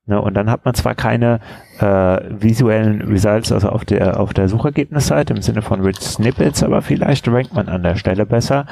Ne, 0.09 0.19
und 0.19 0.33
dann 0.33 0.49
hat 0.49 0.65
man 0.65 0.73
zwar 0.73 0.95
keine 0.95 1.39
äh, 1.79 1.85
visuellen 2.29 3.03
Results, 3.03 3.51
also 3.51 3.69
auf 3.69 3.85
der 3.85 4.19
auf 4.19 4.33
der 4.33 4.49
Suchergebnisseite 4.49 5.35
im 5.35 5.43
Sinne 5.43 5.61
von 5.61 5.81
Rich 5.81 5.99
Snippets, 5.99 6.63
aber 6.63 6.81
vielleicht 6.81 7.27
rankt 7.27 7.53
man 7.53 7.69
an 7.69 7.83
der 7.83 7.95
Stelle 7.95 8.25
besser. 8.25 8.65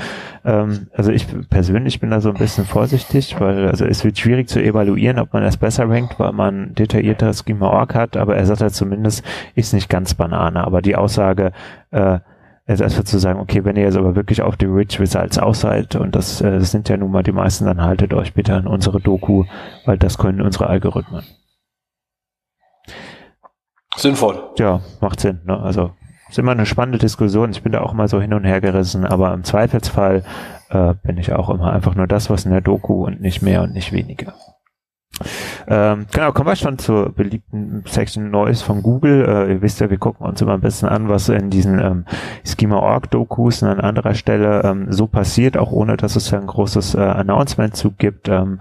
Ähm, 0.43 0.88
also 0.95 1.11
ich 1.11 1.27
persönlich 1.47 1.99
bin 1.99 2.09
da 2.09 2.21
so 2.21 2.29
ein 2.29 2.39
bisschen 2.39 2.65
vorsichtig, 2.65 3.39
weil 3.39 3.67
also 3.67 3.85
es 3.85 4.03
wird 4.03 4.17
schwierig 4.17 4.49
zu 4.49 4.59
evaluieren, 4.59 5.19
ob 5.19 5.31
man 5.31 5.43
es 5.43 5.57
besser 5.57 5.88
rankt, 5.88 6.19
weil 6.19 6.31
man 6.31 6.73
detaillierter 6.73 7.31
Schema-Org 7.31 7.93
hat, 7.93 8.17
aber 8.17 8.35
er 8.35 8.47
sagt 8.47 8.61
ja 8.61 8.69
zumindest, 8.69 9.23
ist 9.53 9.75
nicht 9.75 9.89
ganz 9.89 10.15
Banane. 10.15 10.65
Aber 10.65 10.81
die 10.81 10.95
Aussage, 10.95 11.51
äh, 11.91 12.17
also 12.68 12.84
erstmal 12.84 13.05
zu 13.05 13.18
sagen, 13.18 13.39
okay, 13.39 13.63
wenn 13.63 13.78
ihr 13.78 13.84
jetzt 13.84 13.97
aber 13.97 14.15
wirklich 14.15 14.41
auf 14.41 14.57
die 14.57 14.65
Rich 14.65 14.99
Results 14.99 15.38
aus 15.38 15.61
seid, 15.61 15.95
und 15.95 16.15
das, 16.15 16.41
äh, 16.41 16.59
das 16.59 16.72
sind 16.72 16.89
ja 16.89 16.97
nun 16.97 17.11
mal 17.11 17.24
die 17.24 17.32
meisten, 17.32 17.65
dann 17.65 17.82
haltet 17.82 18.13
euch 18.13 18.34
bitte 18.34 18.55
an 18.55 18.68
unsere 18.68 18.99
Doku, 18.99 19.45
weil 19.86 19.97
das 19.97 20.18
können 20.18 20.41
unsere 20.41 20.68
Algorithmen. 20.68 21.24
Sinnvoll. 23.95 24.38
Ja, 24.57 24.82
macht 25.01 25.22
Sinn. 25.22 25.41
Ne? 25.45 25.57
Also 25.57 25.91
ist 26.30 26.38
immer 26.38 26.51
eine 26.51 26.65
spannende 26.65 26.99
Diskussion. 26.99 27.51
Ich 27.51 27.63
bin 27.63 27.72
da 27.72 27.82
auch 27.82 27.93
mal 27.93 28.09
so 28.09 28.22
hin 28.22 28.34
und 28.34 28.43
her 28.43 28.59
gerissen, 28.59 29.05
aber 29.05 29.34
im 29.34 29.45
Zweifelsfall 29.45 30.24
äh, 30.70 30.93
bin 31.03 31.18
ich 31.18 31.32
auch 31.32 31.49
immer 31.49 31.72
einfach 31.72 31.95
nur 31.95 32.05
das, 32.05 32.30
was 32.30 32.45
in 32.45 32.51
der 32.51 32.61
Doku 32.61 33.05
und 33.05 33.22
nicht 33.22 33.41
mehr 33.41 33.63
und 33.63 33.74
nicht 33.74 33.93
weniger. 33.93 34.34
Ähm, 35.68 36.05
genau, 36.11 36.32
kommen 36.32 36.47
wir 36.47 36.55
schon 36.55 36.78
zur 36.78 37.11
beliebten 37.11 37.84
Section 37.88 38.30
Noise 38.30 38.63
von 38.63 38.84
Google. 38.84 39.26
Äh, 39.26 39.53
ihr 39.53 39.61
wisst 39.61 39.80
ja, 39.80 39.89
wir 39.89 39.97
gucken 39.97 40.26
uns 40.26 40.41
immer 40.41 40.53
ein 40.53 40.61
bisschen 40.61 40.89
an, 40.89 41.09
was 41.09 41.30
in 41.30 41.49
diesen 41.49 41.80
ähm, 41.80 42.05
Schema-Org-Dokus 42.45 43.63
an 43.63 43.80
anderer 43.80 44.13
Stelle 44.13 44.61
ähm, 44.63 44.88
so 44.91 45.07
passiert, 45.07 45.57
auch 45.57 45.72
ohne, 45.72 45.97
dass 45.97 46.15
es 46.15 46.32
ja 46.32 46.39
ein 46.39 46.47
großes 46.47 46.95
äh, 46.95 46.99
Announcement 46.99 47.76
zu 47.76 47.91
gibt. 47.91 48.30
Ähm, 48.30 48.59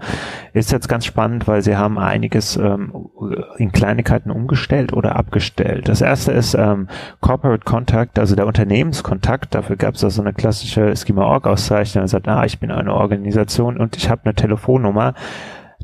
ist 0.53 0.71
jetzt 0.71 0.89
ganz 0.89 1.05
spannend, 1.05 1.47
weil 1.47 1.61
sie 1.61 1.77
haben 1.77 1.97
einiges 1.97 2.57
ähm, 2.57 3.09
in 3.57 3.71
Kleinigkeiten 3.71 4.31
umgestellt 4.31 4.93
oder 4.93 5.15
abgestellt. 5.15 5.87
Das 5.87 6.01
erste 6.01 6.31
ist 6.31 6.55
ähm, 6.55 6.87
Corporate 7.21 7.63
Contact, 7.63 8.19
also 8.19 8.35
der 8.35 8.47
Unternehmenskontakt. 8.47 9.53
Dafür 9.53 9.75
gab 9.75 9.95
es 9.95 10.03
also 10.03 10.21
eine 10.21 10.33
klassische 10.33 10.95
Schema-Org-Auszeichnung. 10.95 12.03
Er 12.03 12.07
sagt, 12.07 12.27
ah, 12.27 12.45
ich 12.45 12.59
bin 12.59 12.71
eine 12.71 12.93
Organisation 12.93 13.77
und 13.77 13.95
ich 13.95 14.09
habe 14.09 14.21
eine 14.25 14.33
Telefonnummer 14.33 15.13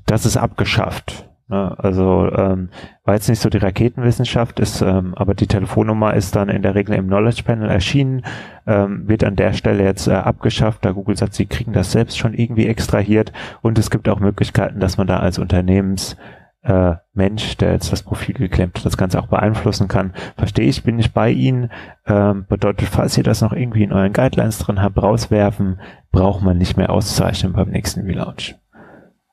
das 0.06 0.26
ist 0.26 0.38
abgeschafft. 0.38 1.30
Ne? 1.50 1.76
Also 1.78 2.32
ähm, 2.32 2.70
war 3.04 3.14
jetzt 3.14 3.30
nicht 3.30 3.42
so 3.42 3.50
die 3.50 3.58
Raketenwissenschaft, 3.58 4.60
ist, 4.60 4.82
ähm, 4.82 5.14
aber 5.16 5.34
die 5.34 5.48
Telefonnummer 5.48 6.14
ist 6.14 6.36
dann 6.36 6.50
in 6.50 6.62
der 6.62 6.76
Regel 6.76 6.96
im 6.96 7.08
Knowledge 7.08 7.44
Panel 7.44 7.70
erschienen, 7.70 8.24
ähm, 8.66 9.08
wird 9.08 9.24
an 9.24 9.36
der 9.36 9.54
Stelle 9.54 9.84
jetzt 9.84 10.08
äh, 10.08 10.14
abgeschafft, 10.14 10.86
da 10.86 10.92
Google 10.92 11.18
sagt, 11.18 11.34
sie 11.34 11.46
kriegen 11.46 11.74
das 11.74 11.92
selbst 11.92 12.18
schon 12.18 12.34
irgendwie 12.34 12.68
extrahiert 12.68 13.34
und 13.62 13.78
es 13.78 13.92
gibt 13.92 14.08
auch 14.10 14.20
Möglichkeiten, 14.20 14.80
dass 14.80 14.98
man 14.98 15.08
da 15.08 15.20
als 15.20 15.38
Unternehmens 15.38 16.18
äh, 16.64 16.96
Mensch, 17.14 17.58
der 17.58 17.74
jetzt 17.74 17.92
das 17.92 18.04
Profil 18.04 18.36
geklemmt 18.36 18.78
hat, 18.78 18.86
das 18.86 18.98
Ganze 18.98 19.20
auch 19.20 19.28
beeinflussen 19.28 19.90
kann. 19.90 20.14
Verstehe 20.38 20.66
ich, 20.66 20.84
bin 20.84 20.98
ich 20.98 21.12
bei 21.12 21.30
Ihnen. 21.30 21.70
Ähm, 22.08 22.46
bedeutet, 22.48 22.88
falls 22.88 23.18
ihr 23.18 23.24
das 23.24 23.42
noch 23.42 23.52
irgendwie 23.52 23.84
in 23.84 23.92
euren 23.92 24.14
Guidelines 24.14 24.60
drin 24.60 24.82
habt, 24.82 25.02
rauswerfen, 25.02 25.82
braucht 26.14 26.42
man 26.42 26.58
nicht 26.58 26.78
mehr 26.78 26.90
auszeichnen 26.90 27.52
beim 27.52 27.70
nächsten 27.70 28.06
Relaunch. 28.06 28.56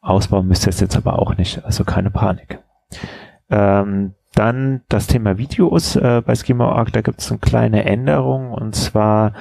Ausbauen 0.01 0.47
müsst 0.47 0.67
ihr 0.67 0.71
es 0.71 0.81
jetzt 0.81 0.97
aber 0.97 1.19
auch 1.19 1.37
nicht, 1.37 1.65
also 1.65 1.85
keine 1.85 2.11
Panik. 2.11 2.61
Ähm, 3.51 4.15
dann 4.35 4.83
das 4.89 5.07
Thema 5.07 5.39
Videos 5.39 5.97
äh, 5.97 6.23
bei 6.25 6.35
Schema.org, 6.35 6.93
da 6.93 7.01
gibt 7.01 7.21
es 7.21 7.31
eine 7.31 7.39
kleine 7.41 7.85
Änderung 7.85 8.53
und 8.53 8.75
zwar 8.75 9.35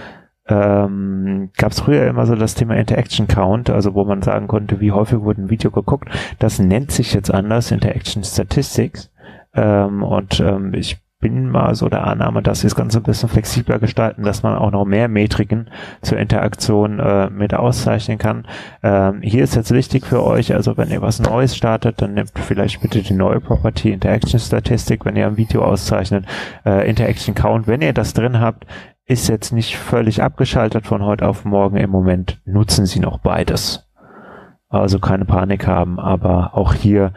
ähm, 0.48 1.52
gab 1.58 1.72
es 1.72 1.82
früher 1.82 2.08
immer 2.08 2.26
so 2.26 2.36
das 2.36 2.56
Thema 2.56 2.76
Interaction 2.76 3.28
Count, 3.28 3.70
also 3.70 3.94
wo 3.94 4.04
man 4.04 4.24
sagen 4.24 4.48
konnte, 4.48 4.80
wie 4.80 4.92
häufig 4.92 5.20
wurde 5.22 5.44
ein 5.44 5.50
Video 5.52 5.70
geguckt. 5.70 6.10
Das 6.40 6.58
nennt 6.58 6.92
sich 6.92 7.14
jetzt 7.14 7.32
anders, 7.32 7.72
Interaction 7.72 8.24
Statistics. 8.24 9.12
Ähm, 9.54 10.02
und 10.02 10.40
ähm, 10.40 10.74
ich 10.74 10.98
bin 11.20 11.50
mal 11.50 11.76
so 11.76 11.90
der 11.90 12.08
Annahme, 12.08 12.42
dass 12.42 12.62
sie 12.62 12.68
das 12.68 12.76
Ganze 12.76 13.00
ein 13.00 13.04
bisschen 13.04 13.28
flexibler 13.28 13.78
gestalten, 13.78 14.24
dass 14.24 14.42
man 14.42 14.56
auch 14.58 14.72
noch 14.72 14.86
mehr 14.86 15.10
Metriken 15.10 15.70
zur 16.02 16.18
Interaktion 16.18 17.00
äh, 17.00 17.30
mit 17.30 17.54
auszeichnen 17.54 18.18
kann. 18.18 18.48
Ähm, 18.84 19.22
hier 19.22 19.44
ist 19.44 19.56
jetzt 19.56 19.72
wichtig 19.72 20.06
für 20.06 20.24
euch, 20.24 20.54
also 20.54 20.78
wenn 20.78 20.90
ihr 20.90 21.02
was 21.02 21.20
Neues 21.20 21.58
startet, 21.58 22.02
dann 22.02 22.14
nehmt 22.14 22.32
vielleicht 22.36 22.82
bitte 22.82 23.02
die 23.02 23.14
neue 23.14 23.42
Property 23.42 23.92
Interaction 23.92 24.40
Statistik, 24.40 25.04
wenn 25.04 25.18
ihr 25.18 25.28
ein 25.28 25.36
Video 25.36 25.64
auszeichnet, 25.64 26.26
äh, 26.66 26.90
Interaction 26.90 27.36
Count, 27.36 27.68
wenn 27.68 27.82
ihr 27.82 27.94
das 27.94 28.14
drin 28.14 28.40
habt, 28.40 28.66
ist 29.06 29.28
jetzt 29.28 29.52
nicht 29.52 29.76
völlig 29.76 30.24
abgeschaltet 30.24 30.88
von 30.88 31.04
heute 31.04 31.28
auf 31.28 31.44
morgen. 31.44 31.78
Im 31.78 31.90
Moment 31.90 32.40
nutzen 32.46 32.86
sie 32.86 33.00
noch 33.00 33.18
beides. 33.18 33.90
Also 34.70 35.00
keine 35.00 35.26
Panik 35.26 35.68
haben, 35.68 36.00
aber 36.00 36.52
auch 36.54 36.76
hier 36.76 37.12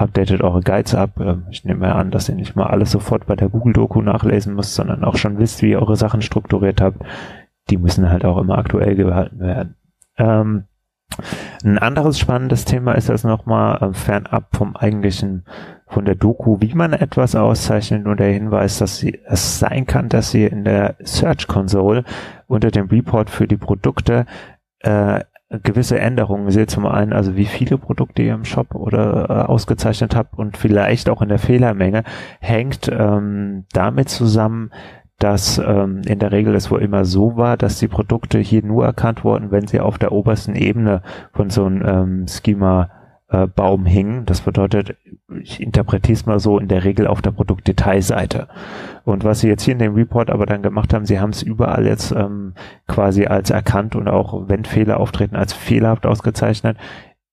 updatet 0.00 0.42
eure 0.42 0.60
Guides 0.60 0.94
ab. 0.94 1.20
Ähm, 1.20 1.46
ich 1.50 1.64
nehme 1.64 1.94
an, 1.94 2.10
dass 2.10 2.28
ihr 2.28 2.34
nicht 2.34 2.56
mal 2.56 2.66
alles 2.66 2.90
sofort 2.90 3.26
bei 3.26 3.36
der 3.36 3.48
Google-Doku 3.48 4.02
nachlesen 4.02 4.54
müsst, 4.54 4.74
sondern 4.74 5.04
auch 5.04 5.16
schon 5.16 5.38
wisst, 5.38 5.62
wie 5.62 5.70
ihr 5.70 5.80
eure 5.80 5.96
Sachen 5.96 6.22
strukturiert 6.22 6.80
habt. 6.80 7.02
Die 7.68 7.76
müssen 7.76 8.10
halt 8.10 8.24
auch 8.24 8.38
immer 8.38 8.58
aktuell 8.58 8.96
gehalten 8.96 9.40
werden. 9.40 9.76
Ähm, 10.16 10.64
ein 11.64 11.78
anderes 11.78 12.18
spannendes 12.18 12.64
Thema 12.64 12.92
ist 12.92 13.08
das 13.08 13.24
nochmal 13.24 13.82
äh, 13.82 13.92
fernab 13.92 14.56
vom 14.56 14.76
eigentlichen, 14.76 15.44
von 15.86 16.04
der 16.04 16.14
Doku, 16.14 16.60
wie 16.60 16.74
man 16.74 16.92
etwas 16.92 17.34
auszeichnet 17.34 18.06
und 18.06 18.20
der 18.20 18.32
Hinweis, 18.32 18.78
dass 18.78 18.98
sie, 18.98 19.20
es 19.26 19.58
sein 19.58 19.86
kann, 19.86 20.08
dass 20.08 20.32
ihr 20.34 20.52
in 20.52 20.64
der 20.64 20.94
Search 21.00 21.48
Console 21.48 22.04
unter 22.46 22.70
dem 22.70 22.86
Report 22.86 23.28
für 23.28 23.48
die 23.48 23.56
Produkte 23.56 24.24
äh, 24.80 25.20
gewisse 25.50 25.98
Änderungen. 25.98 26.50
Seht 26.50 26.70
zum 26.70 26.86
einen, 26.86 27.12
also 27.12 27.36
wie 27.36 27.46
viele 27.46 27.76
Produkte 27.78 28.22
ihr 28.22 28.34
im 28.34 28.44
Shop 28.44 28.74
oder 28.74 29.28
äh, 29.28 29.32
ausgezeichnet 29.50 30.14
habt 30.14 30.38
und 30.38 30.56
vielleicht 30.56 31.08
auch 31.08 31.22
in 31.22 31.28
der 31.28 31.38
Fehlermenge, 31.38 32.04
hängt 32.40 32.88
ähm, 32.92 33.64
damit 33.72 34.08
zusammen, 34.08 34.70
dass 35.18 35.58
ähm, 35.58 36.00
in 36.06 36.18
der 36.18 36.32
Regel 36.32 36.54
es 36.54 36.70
wohl 36.70 36.80
immer 36.80 37.04
so 37.04 37.36
war, 37.36 37.56
dass 37.56 37.78
die 37.78 37.88
Produkte 37.88 38.38
hier 38.38 38.64
nur 38.64 38.86
erkannt 38.86 39.22
wurden, 39.22 39.50
wenn 39.50 39.66
sie 39.66 39.80
auf 39.80 39.98
der 39.98 40.12
obersten 40.12 40.54
Ebene 40.54 41.02
von 41.32 41.50
so 41.50 41.66
einem 41.66 41.82
ähm, 41.84 42.26
Schema 42.26 42.88
äh, 43.30 43.46
Baum 43.46 43.86
hingen. 43.86 44.26
Das 44.26 44.42
bedeutet, 44.42 44.96
ich 45.42 45.60
interpretiere 45.60 46.14
es 46.14 46.26
mal 46.26 46.40
so, 46.40 46.58
in 46.58 46.68
der 46.68 46.84
Regel 46.84 47.06
auf 47.06 47.22
der 47.22 47.30
Produktdetailseite. 47.30 48.48
Und 49.04 49.24
was 49.24 49.40
sie 49.40 49.48
jetzt 49.48 49.62
hier 49.62 49.72
in 49.72 49.78
dem 49.78 49.94
Report 49.94 50.30
aber 50.30 50.46
dann 50.46 50.62
gemacht 50.62 50.92
haben, 50.92 51.06
sie 51.06 51.20
haben 51.20 51.30
es 51.30 51.42
überall 51.42 51.86
jetzt 51.86 52.12
ähm, 52.12 52.54
quasi 52.86 53.26
als 53.26 53.50
erkannt 53.50 53.96
und 53.96 54.08
auch 54.08 54.48
wenn 54.48 54.64
Fehler 54.64 55.00
auftreten, 55.00 55.36
als 55.36 55.52
fehlerhaft 55.52 56.06
ausgezeichnet 56.06 56.76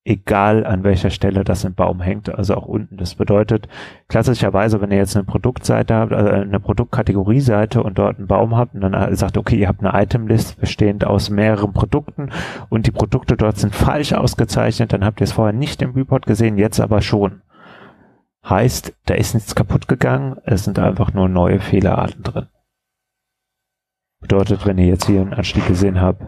egal 0.07 0.65
an 0.65 0.85
welcher 0.85 1.09
Stelle 1.09 1.43
das 1.43 1.65
im 1.65 1.73
Baum 1.73 2.01
hängt, 2.01 2.33
also 2.33 2.55
auch 2.55 2.65
unten. 2.65 2.95
Das 2.95 3.15
bedeutet, 3.15 3.67
klassischerweise, 4.07 4.79
wenn 4.79 4.91
ihr 4.91 4.97
jetzt 4.97 5.17
eine 5.17 5.25
Produktseite 5.25 5.93
habt, 5.93 6.13
also 6.13 6.31
eine 6.31 6.61
Produktkategorieseite 6.61 7.83
und 7.83 7.99
dort 7.99 8.17
einen 8.17 8.27
Baum 8.27 8.55
habt 8.55 8.73
und 8.73 8.81
dann 8.81 9.15
sagt, 9.15 9.37
okay, 9.37 9.57
ihr 9.57 9.67
habt 9.67 9.83
eine 9.83 10.01
Itemlist 10.01 10.61
bestehend 10.61 11.05
aus 11.05 11.29
mehreren 11.29 11.73
Produkten 11.73 12.29
und 12.69 12.87
die 12.87 12.91
Produkte 12.91 13.35
dort 13.35 13.57
sind 13.57 13.75
falsch 13.75 14.13
ausgezeichnet, 14.13 14.93
dann 14.93 15.03
habt 15.03 15.19
ihr 15.19 15.25
es 15.25 15.33
vorher 15.33 15.53
nicht 15.53 15.81
im 15.81 15.91
Report 15.91 16.25
gesehen, 16.25 16.57
jetzt 16.57 16.79
aber 16.79 17.01
schon. 17.01 17.41
Heißt, 18.47 18.95
da 19.07 19.13
ist 19.13 19.33
nichts 19.33 19.55
kaputt 19.55 19.89
gegangen, 19.89 20.37
es 20.45 20.63
sind 20.63 20.79
einfach 20.79 21.13
nur 21.13 21.27
neue 21.27 21.59
Fehlerarten 21.59 22.23
drin. 22.23 22.47
Bedeutet, 24.21 24.65
wenn 24.65 24.77
ihr 24.77 24.87
jetzt 24.87 25.07
hier 25.07 25.19
einen 25.19 25.33
Anstieg 25.33 25.67
gesehen 25.67 25.99
habt, 25.99 26.23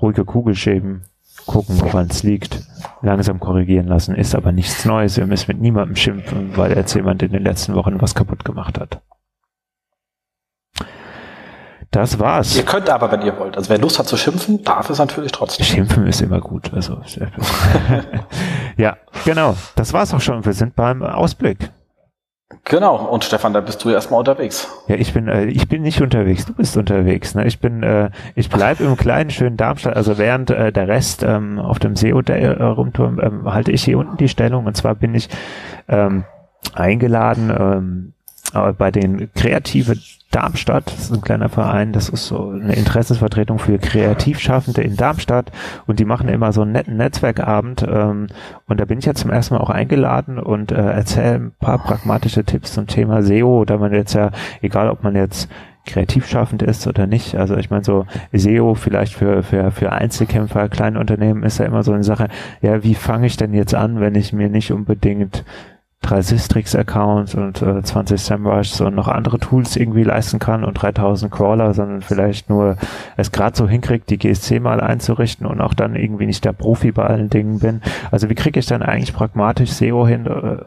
ruhige 0.00 0.24
Kugelschäben, 0.24 1.02
gucken, 1.46 1.80
woran 1.80 2.06
es 2.06 2.22
liegt, 2.22 2.67
langsam 3.02 3.40
korrigieren 3.40 3.86
lassen, 3.86 4.14
ist 4.14 4.34
aber 4.34 4.52
nichts 4.52 4.84
Neues. 4.84 5.16
Wir 5.16 5.26
müssen 5.26 5.46
mit 5.48 5.60
niemandem 5.60 5.96
schimpfen, 5.96 6.56
weil 6.56 6.76
jetzt 6.76 6.94
jemand 6.94 7.22
in 7.22 7.32
den 7.32 7.42
letzten 7.42 7.74
Wochen 7.74 8.00
was 8.00 8.14
kaputt 8.14 8.44
gemacht 8.44 8.78
hat. 8.78 9.00
Das 11.90 12.18
war's. 12.18 12.54
Ihr 12.54 12.64
könnt 12.64 12.90
aber, 12.90 13.10
wenn 13.10 13.22
ihr 13.22 13.38
wollt. 13.38 13.56
Also 13.56 13.70
wer 13.70 13.78
Lust 13.78 13.98
hat 13.98 14.06
zu 14.06 14.18
schimpfen, 14.18 14.62
darf 14.62 14.90
es 14.90 14.98
natürlich 14.98 15.32
trotzdem. 15.32 15.64
Schimpfen 15.64 16.06
ist 16.06 16.20
immer 16.20 16.40
gut. 16.40 16.72
Also 16.74 17.00
ja, 18.76 18.98
genau. 19.24 19.56
Das 19.74 19.94
war's 19.94 20.12
auch 20.12 20.20
schon. 20.20 20.44
Wir 20.44 20.52
sind 20.52 20.76
beim 20.76 21.02
Ausblick. 21.02 21.70
Genau, 22.64 22.96
und 22.96 23.24
Stefan, 23.24 23.52
da 23.52 23.60
bist 23.60 23.84
du 23.84 23.90
erstmal 23.90 24.20
unterwegs. 24.20 24.68
Ja, 24.88 24.96
ich 24.96 25.12
bin, 25.12 25.28
äh, 25.28 25.46
ich 25.46 25.68
bin 25.68 25.82
nicht 25.82 26.00
unterwegs, 26.00 26.46
du 26.46 26.54
bist 26.54 26.78
unterwegs. 26.78 27.34
Ne? 27.34 27.46
Ich 27.46 27.60
bin, 27.60 27.82
äh, 27.82 28.10
ich 28.34 28.48
bleibe 28.48 28.84
im 28.84 28.96
kleinen, 28.96 29.30
schönen 29.30 29.58
Darmstadt, 29.58 29.96
also 29.96 30.16
während 30.16 30.50
äh, 30.50 30.72
der 30.72 30.88
Rest 30.88 31.22
ähm, 31.22 31.58
auf 31.58 31.78
dem 31.78 31.94
SEO 31.94 32.20
äh, 32.20 32.46
rumturm, 32.46 33.20
ähm, 33.20 33.52
halte 33.52 33.70
ich 33.70 33.84
hier 33.84 33.98
unten 33.98 34.16
die 34.16 34.28
Stellung 34.28 34.64
und 34.64 34.76
zwar 34.76 34.94
bin 34.94 35.14
ich 35.14 35.28
ähm, 35.88 36.24
eingeladen 36.72 37.50
ähm, 37.50 38.12
bei 38.78 38.90
den 38.90 39.30
kreative 39.34 39.96
Darmstadt, 40.30 40.92
das 40.92 41.04
ist 41.04 41.12
ein 41.12 41.22
kleiner 41.22 41.48
Verein, 41.48 41.92
das 41.92 42.10
ist 42.10 42.26
so 42.26 42.50
eine 42.50 42.74
Interessensvertretung 42.74 43.58
für 43.58 43.78
Kreativschaffende 43.78 44.82
in 44.82 44.96
Darmstadt. 44.96 45.50
Und 45.86 46.00
die 46.00 46.04
machen 46.04 46.28
immer 46.28 46.52
so 46.52 46.62
einen 46.62 46.72
netten 46.72 46.98
Netzwerkabend. 46.98 47.86
Ähm, 47.88 48.26
und 48.66 48.78
da 48.78 48.84
bin 48.84 48.98
ich 48.98 49.06
jetzt 49.06 49.20
zum 49.20 49.30
ersten 49.30 49.54
Mal 49.54 49.60
auch 49.60 49.70
eingeladen 49.70 50.38
und 50.38 50.70
äh, 50.70 50.76
erzähle 50.76 51.34
ein 51.34 51.52
paar 51.58 51.78
pragmatische 51.78 52.44
Tipps 52.44 52.74
zum 52.74 52.86
Thema 52.86 53.22
SEO, 53.22 53.64
da 53.64 53.78
man 53.78 53.94
jetzt 53.94 54.12
ja, 54.12 54.30
egal 54.60 54.90
ob 54.90 55.02
man 55.02 55.16
jetzt 55.16 55.48
kreativ 55.86 56.26
schaffend 56.26 56.62
ist 56.62 56.86
oder 56.86 57.06
nicht. 57.06 57.34
Also 57.34 57.56
ich 57.56 57.70
meine 57.70 57.84
so 57.84 58.04
SEO 58.32 58.74
vielleicht 58.74 59.14
für, 59.14 59.42
für, 59.42 59.70
für 59.70 59.92
Einzelkämpfer, 59.92 60.68
kleine 60.68 61.00
Unternehmen 61.00 61.42
ist 61.42 61.58
ja 61.58 61.64
immer 61.64 61.82
so 61.82 61.92
eine 61.92 62.04
Sache, 62.04 62.28
ja, 62.60 62.84
wie 62.84 62.94
fange 62.94 63.26
ich 63.26 63.38
denn 63.38 63.54
jetzt 63.54 63.74
an, 63.74 63.98
wenn 63.98 64.14
ich 64.14 64.34
mir 64.34 64.50
nicht 64.50 64.72
unbedingt 64.72 65.44
drei 66.00 66.22
Sistrix-Accounts 66.22 67.34
und 67.34 67.60
äh, 67.60 67.82
20 67.82 68.20
SEMrushs 68.20 68.80
und 68.80 68.94
noch 68.94 69.08
andere 69.08 69.38
Tools 69.38 69.76
irgendwie 69.76 70.04
leisten 70.04 70.38
kann 70.38 70.64
und 70.64 70.74
3000 70.74 71.30
Crawler, 71.30 71.74
sondern 71.74 72.02
vielleicht 72.02 72.48
nur 72.48 72.76
es 73.16 73.32
gerade 73.32 73.56
so 73.56 73.68
hinkriegt, 73.68 74.08
die 74.10 74.18
GSC 74.18 74.60
mal 74.60 74.80
einzurichten 74.80 75.46
und 75.46 75.60
auch 75.60 75.74
dann 75.74 75.96
irgendwie 75.96 76.26
nicht 76.26 76.44
der 76.44 76.52
Profi 76.52 76.92
bei 76.92 77.04
allen 77.04 77.30
Dingen 77.30 77.58
bin. 77.58 77.82
Also 78.10 78.30
wie 78.30 78.34
kriege 78.34 78.60
ich 78.60 78.66
dann 78.66 78.82
eigentlich 78.82 79.12
pragmatisch 79.12 79.70
SEO 79.72 80.06
hin, 80.06 80.26
äh, 80.26 80.64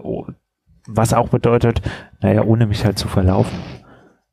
was 0.88 1.14
auch 1.14 1.30
bedeutet, 1.30 1.82
naja, 2.22 2.44
ohne 2.44 2.66
mich 2.66 2.84
halt 2.86 3.00
zu 3.00 3.08
verlaufen. 3.08 3.58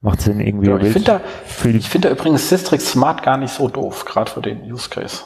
Macht 0.01 0.21
Sinn 0.21 0.41
irgendwie. 0.41 0.69
Ja, 0.69 0.79
ich 0.79 0.93
finde 0.93 1.07
da, 1.07 1.21
ich 1.65 1.89
finde 1.89 2.09
da 2.09 2.15
übrigens 2.15 2.49
Sistrix 2.49 2.93
Smart 2.93 3.23
gar 3.23 3.37
nicht 3.37 3.53
so 3.53 3.69
doof, 3.69 4.05
gerade 4.05 4.31
für 4.31 4.41
den 4.41 4.63
Use 4.63 4.89
Case. 4.89 5.25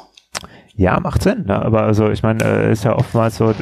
Ja, 0.74 0.98
macht 1.00 1.22
Sinn. 1.22 1.44
Ne? 1.46 1.62
Aber 1.62 1.82
also 1.82 2.10
ich 2.10 2.22
meine, 2.22 2.42
äh, 2.44 2.72
ist 2.72 2.84
ja 2.84 2.96
oftmals 2.96 3.36
so, 3.36 3.54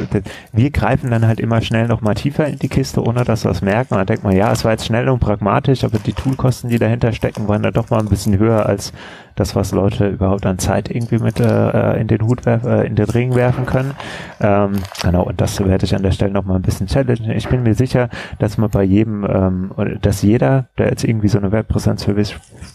wir 0.52 0.70
greifen 0.70 1.10
dann 1.10 1.26
halt 1.26 1.40
immer 1.40 1.60
schnell 1.60 1.88
noch 1.88 2.02
mal 2.02 2.14
tiefer 2.14 2.46
in 2.46 2.58
die 2.58 2.68
Kiste, 2.68 3.02
ohne 3.02 3.24
dass 3.24 3.44
wir 3.44 3.50
es 3.50 3.62
merken. 3.62 3.94
Und 3.94 3.98
dann 3.98 4.06
denkt 4.06 4.22
man, 4.22 4.36
ja, 4.36 4.52
es 4.52 4.64
war 4.64 4.72
jetzt 4.72 4.86
schnell 4.86 5.08
und 5.08 5.18
pragmatisch, 5.18 5.82
aber 5.82 5.98
die 5.98 6.12
Toolkosten, 6.12 6.70
die 6.70 6.78
dahinter 6.78 7.12
stecken, 7.12 7.48
waren 7.48 7.62
da 7.64 7.72
doch 7.72 7.90
mal 7.90 7.98
ein 7.98 8.08
bisschen 8.08 8.38
höher 8.38 8.64
als 8.64 8.92
das, 9.34 9.56
was 9.56 9.72
Leute 9.72 10.08
überhaupt 10.08 10.46
an 10.46 10.58
Zeit 10.58 10.90
irgendwie 10.90 11.18
mit 11.18 11.40
äh, 11.40 11.98
in 12.00 12.06
den 12.06 12.22
Hut 12.22 12.46
werfen, 12.46 12.70
äh, 12.70 12.84
in 12.84 12.94
den 12.94 13.08
Ring 13.10 13.34
werfen 13.34 13.66
können. 13.66 13.94
Ähm, 14.40 14.72
genau, 15.02 15.24
und 15.24 15.40
das 15.40 15.58
werde 15.64 15.84
ich 15.84 15.96
an 15.96 16.02
der 16.02 16.12
Stelle 16.12 16.32
noch 16.32 16.44
mal 16.44 16.56
ein 16.56 16.62
bisschen 16.62 16.86
challengen. 16.86 17.30
Ich 17.32 17.48
bin 17.48 17.64
mir 17.64 17.74
sicher, 17.74 18.08
dass 18.38 18.56
man 18.56 18.70
bei 18.70 18.84
jedem, 18.84 19.24
ähm, 19.24 19.72
dass 20.00 20.22
jeder, 20.22 20.66
der 20.78 20.90
jetzt 20.90 21.04
irgendwie 21.04 21.28
so 21.28 21.38
eine 21.38 21.50
Webpräsenz 21.50 22.06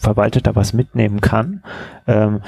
verwaltet, 0.00 0.46
da 0.46 0.54
was 0.54 0.72
mitnehmen 0.74 1.20
kann. 1.20 1.62
Ähm, 2.06 2.40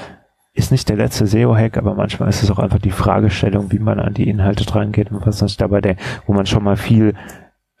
ist 0.59 0.71
nicht 0.71 0.89
der 0.89 0.97
letzte 0.97 1.25
SEO-Hack, 1.25 1.77
aber 1.77 1.95
manchmal 1.95 2.29
ist 2.29 2.43
es 2.43 2.51
auch 2.51 2.59
einfach 2.59 2.79
die 2.79 2.91
Fragestellung, 2.91 3.71
wie 3.71 3.79
man 3.79 3.99
an 3.99 4.13
die 4.13 4.29
Inhalte 4.29 4.65
drangeht 4.65 5.09
und 5.09 5.25
was 5.25 5.41
nicht 5.41 5.59
dabei 5.59 5.79
der, 5.81 5.95
wo 6.27 6.33
man 6.33 6.45
schon 6.45 6.63
mal 6.63 6.77
viel 6.77 7.15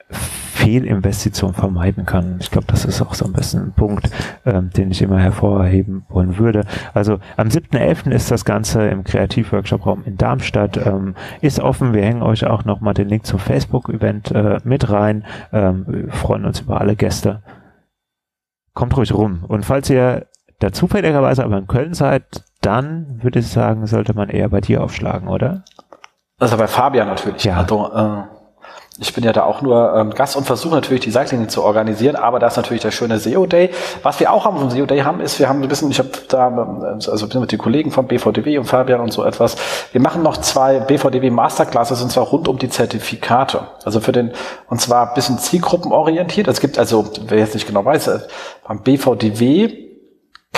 Fehlinvestition 0.09 1.53
vermeiden 1.53 2.05
kann. 2.05 2.37
Ich 2.39 2.51
glaube, 2.51 2.67
das 2.67 2.85
ist 2.85 3.01
auch 3.01 3.13
so 3.13 3.25
ein 3.25 3.33
bisschen 3.33 3.67
ein 3.67 3.73
Punkt, 3.73 4.09
ähm, 4.45 4.69
den 4.71 4.91
ich 4.91 5.01
immer 5.01 5.19
hervorheben 5.19 6.05
wollen 6.09 6.37
würde. 6.37 6.65
Also 6.93 7.19
am 7.37 7.49
7.11. 7.49 8.11
ist 8.11 8.31
das 8.31 8.45
Ganze 8.45 8.87
im 8.87 9.03
Kreativworkshop-Raum 9.03 10.03
in 10.05 10.17
Darmstadt. 10.17 10.77
Ähm, 10.77 11.15
ist 11.41 11.59
offen. 11.59 11.93
Wir 11.93 12.03
hängen 12.03 12.23
euch 12.23 12.45
auch 12.45 12.65
nochmal 12.65 12.93
den 12.93 13.09
Link 13.09 13.25
zum 13.25 13.39
Facebook-Event 13.39 14.31
äh, 14.31 14.59
mit 14.63 14.89
rein. 14.89 15.25
Ähm, 15.51 15.85
wir 15.87 16.11
freuen 16.11 16.45
uns 16.45 16.61
über 16.61 16.79
alle 16.81 16.95
Gäste. 16.95 17.43
Kommt 18.73 18.95
ruhig 18.97 19.13
rum. 19.13 19.43
Und 19.47 19.65
falls 19.65 19.89
ihr 19.89 20.27
da 20.59 20.71
zufälligerweise 20.71 21.43
aber 21.43 21.57
in 21.57 21.67
Köln 21.67 21.93
seid, 21.93 22.43
dann 22.61 23.19
würde 23.21 23.39
ich 23.39 23.47
sagen, 23.47 23.87
sollte 23.87 24.13
man 24.13 24.29
eher 24.29 24.49
bei 24.49 24.61
dir 24.61 24.83
aufschlagen, 24.83 25.27
oder? 25.27 25.63
Also 26.39 26.57
bei 26.57 26.67
Fabian 26.67 27.07
natürlich. 27.07 27.43
Ja. 27.43 27.57
Also, 27.57 27.91
äh, 27.93 28.23
ich 29.01 29.13
bin 29.13 29.23
ja 29.23 29.31
da 29.31 29.43
auch 29.43 29.61
nur 29.61 29.95
ähm, 29.95 30.09
Gast 30.09 30.35
und 30.35 30.45
versuche 30.45 30.75
natürlich 30.75 31.03
die 31.03 31.11
Cycling 31.11 31.47
zu 31.47 31.63
organisieren, 31.63 32.17
aber 32.17 32.39
das 32.39 32.53
ist 32.53 32.57
natürlich 32.57 32.81
der 32.81 32.91
schöne 32.91 33.17
SEO 33.17 33.45
Day. 33.45 33.69
Was 34.03 34.19
wir 34.19 34.31
auch 34.31 34.43
haben 34.43 34.57
vom 34.57 34.69
SEO 34.69 34.85
Day 34.85 34.99
haben, 34.99 35.21
ist, 35.21 35.39
wir 35.39 35.47
haben 35.47 35.61
ein 35.61 35.69
bisschen, 35.69 35.89
ich 35.89 35.99
habe 35.99 36.09
da, 36.27 36.47
ähm, 36.47 36.83
also 36.83 37.39
mit 37.39 37.51
den 37.51 37.59
Kollegen 37.59 37.91
von 37.91 38.07
BVDW 38.07 38.57
und 38.57 38.65
Fabian 38.65 38.99
und 38.99 39.13
so 39.13 39.23
etwas, 39.23 39.55
wir 39.93 40.01
machen 40.01 40.21
noch 40.21 40.37
zwei 40.37 40.81
BVDW 40.81 41.29
Masterclasses 41.29 42.01
und 42.01 42.11
zwar 42.11 42.25
rund 42.25 42.49
um 42.49 42.57
die 42.57 42.69
Zertifikate. 42.69 43.67
Also 43.85 44.01
für 44.01 44.11
den, 44.11 44.33
und 44.67 44.81
zwar 44.81 45.09
ein 45.09 45.13
bisschen 45.13 45.39
zielgruppenorientiert. 45.39 46.47
Es 46.49 46.59
gibt 46.59 46.77
also, 46.77 47.05
wer 47.25 47.37
jetzt 47.37 47.53
nicht 47.53 47.67
genau 47.67 47.85
weiß, 47.85 48.07
äh, 48.07 48.19
beim 48.67 48.81
BVDW 48.81 49.88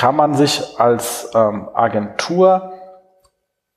kann 0.01 0.15
man 0.15 0.33
sich 0.33 0.79
als 0.79 1.29
ähm, 1.35 1.69
Agentur 1.75 2.73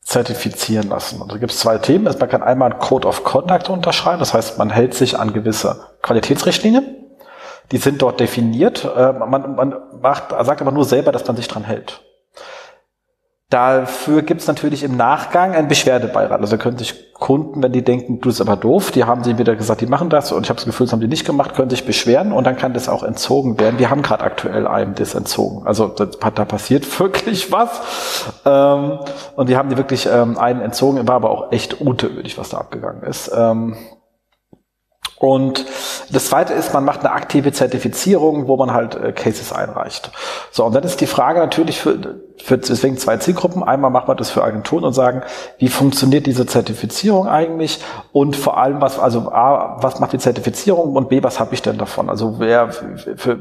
zertifizieren 0.00 0.88
lassen. 0.88 1.20
Und 1.20 1.30
da 1.30 1.36
gibt 1.36 1.52
es 1.52 1.58
zwei 1.58 1.76
Themen. 1.76 2.04
Man 2.04 2.28
kann 2.30 2.42
einmal 2.42 2.70
einen 2.72 2.80
Code 2.80 3.06
of 3.06 3.24
Conduct 3.24 3.68
unterschreiben, 3.68 4.20
das 4.20 4.32
heißt, 4.32 4.56
man 4.56 4.70
hält 4.70 4.94
sich 4.94 5.18
an 5.18 5.34
gewisse 5.34 5.86
Qualitätsrichtlinien. 6.00 6.96
Die 7.72 7.76
sind 7.76 8.00
dort 8.00 8.20
definiert. 8.20 8.86
Äh, 8.86 9.12
man, 9.12 9.54
man 9.54 9.74
macht, 10.00 10.30
sagt 10.30 10.62
aber 10.62 10.72
nur 10.72 10.86
selber, 10.86 11.12
dass 11.12 11.26
man 11.26 11.36
sich 11.36 11.46
dran 11.46 11.64
hält. 11.64 12.00
Dafür 13.54 14.22
gibt 14.22 14.40
es 14.40 14.48
natürlich 14.48 14.82
im 14.82 14.96
Nachgang 14.96 15.54
einen 15.54 15.68
Beschwerdebeirat. 15.68 16.40
Also 16.40 16.58
können 16.58 16.76
sich 16.76 17.12
Kunden, 17.12 17.62
wenn 17.62 17.70
die 17.70 17.84
denken, 17.84 18.20
du 18.20 18.26
bist 18.28 18.40
aber 18.40 18.56
doof, 18.56 18.90
die 18.90 19.04
haben 19.04 19.22
sie 19.22 19.38
wieder 19.38 19.54
gesagt, 19.54 19.80
die 19.80 19.86
machen 19.86 20.10
das 20.10 20.32
und 20.32 20.42
ich 20.42 20.48
habe 20.48 20.56
das 20.56 20.64
Gefühl, 20.64 20.86
das 20.86 20.92
haben 20.92 20.98
die 20.98 21.06
nicht 21.06 21.24
gemacht, 21.24 21.54
können 21.54 21.70
sich 21.70 21.86
beschweren 21.86 22.32
und 22.32 22.42
dann 22.48 22.56
kann 22.56 22.74
das 22.74 22.88
auch 22.88 23.04
entzogen 23.04 23.60
werden. 23.60 23.78
Wir 23.78 23.90
haben 23.90 24.02
gerade 24.02 24.24
aktuell 24.24 24.66
einem 24.66 24.96
das 24.96 25.14
entzogen. 25.14 25.68
Also 25.68 25.86
da 25.86 26.44
passiert 26.44 26.98
wirklich 26.98 27.52
was. 27.52 27.80
Ähm, 28.44 28.98
und 29.36 29.48
wir 29.48 29.56
haben 29.56 29.68
die 29.68 29.76
wirklich 29.76 30.08
ähm, 30.12 30.36
einen 30.36 30.60
entzogen, 30.60 31.06
war 31.06 31.14
aber 31.14 31.30
auch 31.30 31.52
echt 31.52 31.80
unnötig, 31.80 32.36
was 32.36 32.48
da 32.48 32.58
abgegangen 32.58 33.04
ist. 33.04 33.30
Ähm, 33.32 33.76
Und 35.24 35.64
das 36.10 36.26
zweite 36.26 36.52
ist, 36.52 36.74
man 36.74 36.84
macht 36.84 37.00
eine 37.00 37.12
aktive 37.12 37.50
Zertifizierung, 37.50 38.46
wo 38.46 38.58
man 38.58 38.74
halt 38.74 38.94
äh, 38.94 39.10
Cases 39.12 39.54
einreicht. 39.54 40.10
So, 40.50 40.66
und 40.66 40.74
dann 40.74 40.84
ist 40.84 41.00
die 41.00 41.06
Frage 41.06 41.40
natürlich 41.40 41.80
für, 41.80 41.98
für 42.36 42.58
deswegen 42.58 42.98
zwei 42.98 43.16
Zielgruppen. 43.16 43.62
Einmal 43.62 43.90
macht 43.90 44.06
man 44.06 44.18
das 44.18 44.28
für 44.28 44.44
Agenturen 44.44 44.84
und 44.84 44.92
sagen, 44.92 45.22
wie 45.56 45.68
funktioniert 45.68 46.26
diese 46.26 46.44
Zertifizierung 46.44 47.26
eigentlich? 47.26 47.80
Und 48.12 48.36
vor 48.36 48.58
allem, 48.58 48.82
was, 48.82 48.98
also 48.98 49.32
A, 49.32 49.78
was 49.80 49.98
macht 49.98 50.12
die 50.12 50.18
Zertifizierung 50.18 50.94
und 50.94 51.08
B, 51.08 51.22
was 51.22 51.40
habe 51.40 51.54
ich 51.54 51.62
denn 51.62 51.78
davon? 51.78 52.10
Also 52.10 52.38
wer 52.38 52.70
für 53.16 53.38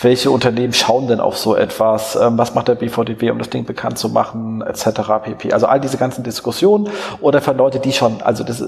welche 0.00 0.30
Unternehmen 0.30 0.72
schauen 0.72 1.08
denn 1.08 1.18
auf 1.18 1.36
so 1.36 1.56
etwas? 1.56 2.14
Ähm, 2.14 2.38
was 2.38 2.54
macht 2.54 2.68
der 2.68 2.76
BVDW, 2.76 3.32
um 3.32 3.38
das 3.38 3.50
Ding 3.50 3.64
bekannt 3.64 3.98
zu 3.98 4.10
machen, 4.10 4.62
etc. 4.62 5.00
pp. 5.24 5.52
Also 5.52 5.66
all 5.66 5.80
diese 5.80 5.96
ganzen 5.96 6.22
Diskussionen 6.22 6.88
oder 7.20 7.40
für 7.40 7.54
Leute, 7.54 7.80
die 7.80 7.92
schon, 7.92 8.22
also 8.22 8.44
das 8.44 8.62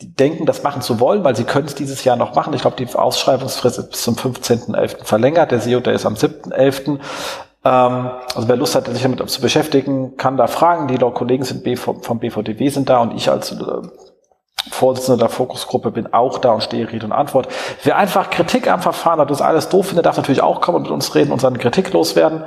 denken, 0.00 0.46
das 0.46 0.62
machen 0.62 0.80
zu 0.80 1.00
wollen, 1.00 1.24
weil 1.24 1.34
sie 1.34 1.44
können 1.44 1.66
es 1.66 1.74
dieses 1.74 2.04
Jahr 2.04 2.16
noch 2.16 2.34
machen. 2.34 2.54
Ich 2.54 2.62
glaube, 2.62 2.76
die 2.76 2.92
Ausschreibungsfrist 2.94 3.78
ist 3.78 3.90
bis 3.90 4.02
zum 4.02 4.14
15.11. 4.14 5.04
verlängert. 5.04 5.50
Der 5.50 5.60
SEO, 5.60 5.80
der 5.80 5.94
ist 5.94 6.06
am 6.06 6.14
7.11. 6.14 6.98
Ähm, 7.64 8.10
also 8.34 8.48
wer 8.48 8.56
Lust 8.56 8.74
hat, 8.76 8.86
sich 8.86 9.02
damit 9.02 9.28
zu 9.28 9.40
beschäftigen, 9.40 10.16
kann 10.16 10.36
da 10.36 10.46
fragen. 10.46 10.86
Die 10.86 10.98
Kollegen 10.98 11.44
sind 11.44 11.66
vom 11.78 12.18
BVDW 12.18 12.68
sind 12.68 12.88
da 12.88 13.00
und 13.00 13.14
ich 13.14 13.28
als 13.28 13.52
äh, 13.52 13.56
Vorsitzender 14.70 15.18
der 15.18 15.28
Fokusgruppe 15.28 15.90
bin 15.90 16.12
auch 16.12 16.38
da 16.38 16.52
und 16.52 16.62
stehe 16.62 16.90
Rede 16.90 17.06
und 17.06 17.12
Antwort. 17.12 17.48
Wer 17.82 17.96
einfach 17.96 18.30
Kritik 18.30 18.70
am 18.70 18.82
Verfahren 18.82 19.18
hat, 19.18 19.30
das 19.30 19.40
alles 19.40 19.68
doof 19.68 19.88
findet, 19.88 20.06
darf 20.06 20.16
natürlich 20.16 20.42
auch 20.42 20.60
kommen 20.60 20.76
und 20.76 20.82
mit 20.82 20.90
uns 20.92 21.14
reden 21.14 21.32
und 21.32 21.40
seine 21.40 21.58
Kritik 21.58 21.92
loswerden. 21.92 22.44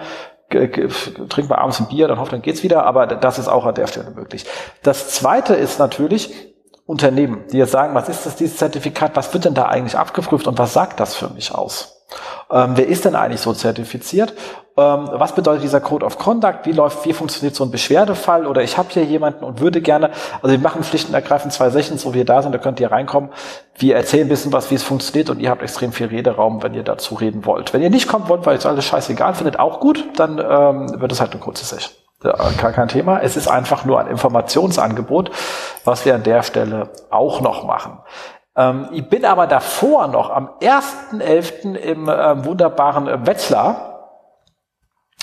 Trinkt 0.49 1.49
mal 1.49 1.55
abends 1.55 1.79
ein 1.79 1.87
Bier, 1.87 2.09
dann 2.09 2.19
hofft, 2.19 2.33
dann 2.33 2.41
geht's 2.41 2.61
wieder, 2.61 2.85
aber 2.85 3.07
das 3.07 3.39
ist 3.39 3.47
auch 3.47 3.65
an 3.65 3.73
der 3.73 3.87
Stelle 3.87 4.11
möglich. 4.11 4.45
Das 4.83 5.09
zweite 5.09 5.55
ist 5.55 5.79
natürlich, 5.79 6.50
Unternehmen, 6.91 7.45
die 7.51 7.57
jetzt 7.57 7.71
sagen, 7.71 7.95
was 7.95 8.09
ist 8.09 8.25
das, 8.25 8.35
dieses 8.35 8.57
Zertifikat, 8.57 9.15
was 9.15 9.33
wird 9.33 9.45
denn 9.45 9.53
da 9.53 9.67
eigentlich 9.67 9.97
abgeprüft 9.97 10.45
und 10.45 10.59
was 10.59 10.73
sagt 10.73 10.99
das 10.99 11.15
für 11.15 11.29
mich 11.29 11.55
aus? 11.55 12.05
Ähm, 12.51 12.73
wer 12.75 12.85
ist 12.85 13.05
denn 13.05 13.15
eigentlich 13.15 13.39
so 13.39 13.53
zertifiziert? 13.53 14.33
Ähm, 14.75 15.07
was 15.13 15.33
bedeutet 15.33 15.63
dieser 15.63 15.79
Code 15.79 16.05
of 16.05 16.17
Conduct? 16.17 16.65
Wie 16.65 16.73
läuft, 16.73 17.05
wie 17.05 17.13
funktioniert 17.13 17.55
so 17.55 17.63
ein 17.63 17.71
Beschwerdefall? 17.71 18.45
Oder 18.45 18.61
ich 18.61 18.77
habe 18.77 18.89
hier 18.91 19.05
jemanden 19.05 19.45
und 19.45 19.61
würde 19.61 19.79
gerne, 19.79 20.11
also 20.41 20.51
wir 20.51 20.59
machen 20.59 20.83
Pflichten 20.83 21.13
ergreifen 21.13 21.49
zwei 21.49 21.69
Sessions, 21.69 22.05
wo 22.05 22.13
wir 22.13 22.25
da 22.25 22.41
sind, 22.41 22.51
da 22.51 22.57
könnt 22.57 22.81
ihr 22.81 22.91
reinkommen. 22.91 23.29
Wir 23.77 23.95
erzählen 23.95 24.25
ein 24.25 24.29
bisschen 24.29 24.51
was, 24.51 24.69
wie 24.69 24.75
es 24.75 24.83
funktioniert 24.83 25.29
und 25.29 25.39
ihr 25.39 25.49
habt 25.49 25.61
extrem 25.61 25.93
viel 25.93 26.07
Rederaum, 26.07 26.61
wenn 26.61 26.73
ihr 26.73 26.83
dazu 26.83 27.15
reden 27.15 27.45
wollt. 27.45 27.73
Wenn 27.73 27.81
ihr 27.81 27.89
nicht 27.89 28.09
kommen 28.09 28.27
wollt, 28.27 28.45
weil 28.45 28.57
es 28.57 28.65
alles 28.65 28.83
scheißegal 28.83 29.33
findet, 29.33 29.59
auch 29.59 29.79
gut, 29.79 30.03
dann 30.17 30.39
ähm, 30.39 30.99
wird 30.99 31.13
es 31.13 31.21
halt 31.21 31.31
eine 31.31 31.39
kurze 31.39 31.63
Session. 31.63 31.93
Gar 32.23 32.71
kein 32.71 32.87
Thema. 32.87 33.19
Es 33.21 33.35
ist 33.35 33.47
einfach 33.47 33.83
nur 33.83 33.99
ein 33.99 34.07
Informationsangebot, 34.07 35.31
was 35.85 36.05
wir 36.05 36.13
an 36.13 36.23
der 36.23 36.43
Stelle 36.43 36.89
auch 37.09 37.41
noch 37.41 37.63
machen. 37.63 37.99
Ähm, 38.55 38.89
ich 38.91 39.09
bin 39.09 39.25
aber 39.25 39.47
davor 39.47 40.07
noch 40.07 40.29
am 40.29 40.49
1.11. 40.61 41.75
im 41.75 42.07
äh, 42.07 42.45
wunderbaren 42.45 43.25
Wetzlar 43.25 43.90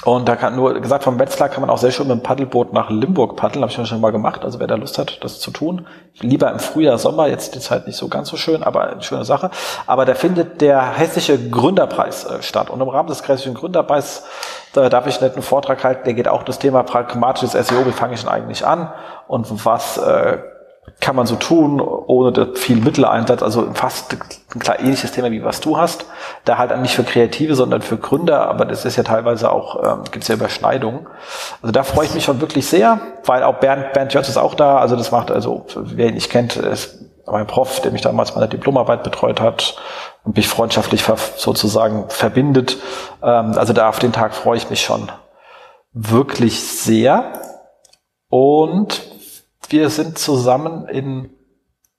und 0.04 0.28
da 0.28 0.36
kann 0.36 0.54
nur 0.54 0.80
gesagt, 0.80 1.04
vom 1.04 1.18
Wetzlar 1.18 1.48
kann 1.48 1.60
man 1.60 1.70
auch 1.70 1.78
sehr 1.78 1.90
schön 1.90 2.06
mit 2.06 2.16
dem 2.16 2.22
Paddelboot 2.22 2.72
nach 2.72 2.88
Limburg 2.88 3.36
paddeln. 3.36 3.62
Habe 3.62 3.72
ich 3.72 3.88
schon 3.88 4.00
mal 4.00 4.12
gemacht. 4.12 4.44
Also 4.44 4.60
wer 4.60 4.68
da 4.68 4.76
Lust 4.76 4.96
hat, 4.96 5.22
das 5.24 5.40
zu 5.40 5.50
tun. 5.50 5.86
Lieber 6.20 6.50
im 6.52 6.60
Frühjahr, 6.60 6.98
Sommer. 6.98 7.26
Jetzt 7.26 7.56
die 7.56 7.60
Zeit 7.60 7.86
nicht 7.86 7.96
so 7.96 8.08
ganz 8.08 8.28
so 8.28 8.36
schön, 8.36 8.62
aber 8.62 8.90
eine 8.90 9.02
schöne 9.02 9.24
Sache. 9.24 9.50
Aber 9.86 10.04
da 10.04 10.14
findet 10.14 10.60
der 10.60 10.96
hessische 10.96 11.50
Gründerpreis 11.50 12.24
äh, 12.24 12.42
statt. 12.42 12.70
Und 12.70 12.80
im 12.80 12.88
Rahmen 12.88 13.08
des 13.08 13.26
hessischen 13.26 13.54
Gründerpreis 13.54 14.24
da 14.72 14.88
darf 14.88 15.06
ich 15.06 15.16
einen 15.16 15.24
netten 15.24 15.42
Vortrag 15.42 15.82
halten. 15.82 16.04
Der 16.04 16.14
geht 16.14 16.28
auch 16.28 16.42
das 16.42 16.58
Thema 16.58 16.82
pragmatisches 16.82 17.52
SEO. 17.52 17.86
Wie 17.86 17.92
fange 17.92 18.14
ich 18.14 18.20
denn 18.20 18.28
eigentlich 18.28 18.66
an? 18.66 18.92
Und 19.26 19.64
was 19.64 19.98
äh, 19.98 20.38
kann 21.00 21.16
man 21.16 21.26
so 21.26 21.36
tun, 21.36 21.80
ohne 21.80 22.54
viel 22.54 22.76
Mitteleinsatz, 22.76 23.42
also 23.42 23.68
fast 23.74 24.16
ein 24.54 24.58
klar 24.58 24.78
ähnliches 24.80 25.12
Thema 25.12 25.30
wie 25.30 25.44
was 25.44 25.60
du 25.60 25.76
hast. 25.76 26.06
Da 26.44 26.58
halt 26.58 26.76
nicht 26.80 26.94
für 26.94 27.04
Kreative, 27.04 27.54
sondern 27.54 27.82
für 27.82 27.96
Gründer, 27.96 28.48
aber 28.48 28.64
das 28.64 28.84
ist 28.84 28.96
ja 28.96 29.02
teilweise 29.02 29.50
auch, 29.50 29.82
ähm, 29.82 30.04
gibt 30.04 30.22
es 30.22 30.28
ja 30.28 30.34
Überschneidungen. 30.34 31.06
Also 31.62 31.72
da 31.72 31.82
freue 31.82 32.06
ich 32.06 32.14
mich 32.14 32.24
schon 32.24 32.40
wirklich 32.40 32.66
sehr, 32.66 33.00
weil 33.24 33.42
auch 33.42 33.56
Bernd, 33.56 33.92
Bernd 33.92 34.14
Jörz 34.14 34.28
ist 34.28 34.36
auch 34.36 34.54
da, 34.54 34.78
also 34.78 34.96
das 34.96 35.10
macht, 35.10 35.30
also 35.30 35.66
wer 35.76 36.08
ihn 36.08 36.14
nicht 36.14 36.30
kennt, 36.30 36.56
ist 36.56 37.04
mein 37.26 37.46
Prof, 37.46 37.80
der 37.80 37.92
mich 37.92 38.00
damals 38.00 38.34
meine 38.34 38.48
Diplomarbeit 38.48 39.02
betreut 39.02 39.40
hat 39.40 39.76
und 40.24 40.36
mich 40.36 40.48
freundschaftlich 40.48 41.04
sozusagen 41.36 42.08
verbindet. 42.08 42.78
Ähm, 43.22 43.52
also 43.56 43.72
da 43.72 43.88
auf 43.88 43.98
den 43.98 44.12
Tag 44.12 44.34
freue 44.34 44.56
ich 44.56 44.70
mich 44.70 44.82
schon 44.82 45.10
wirklich 45.92 46.60
sehr. 46.60 47.32
Und 48.28 49.07
wir 49.68 49.90
sind 49.90 50.18
zusammen 50.18 50.86
in 50.88 51.30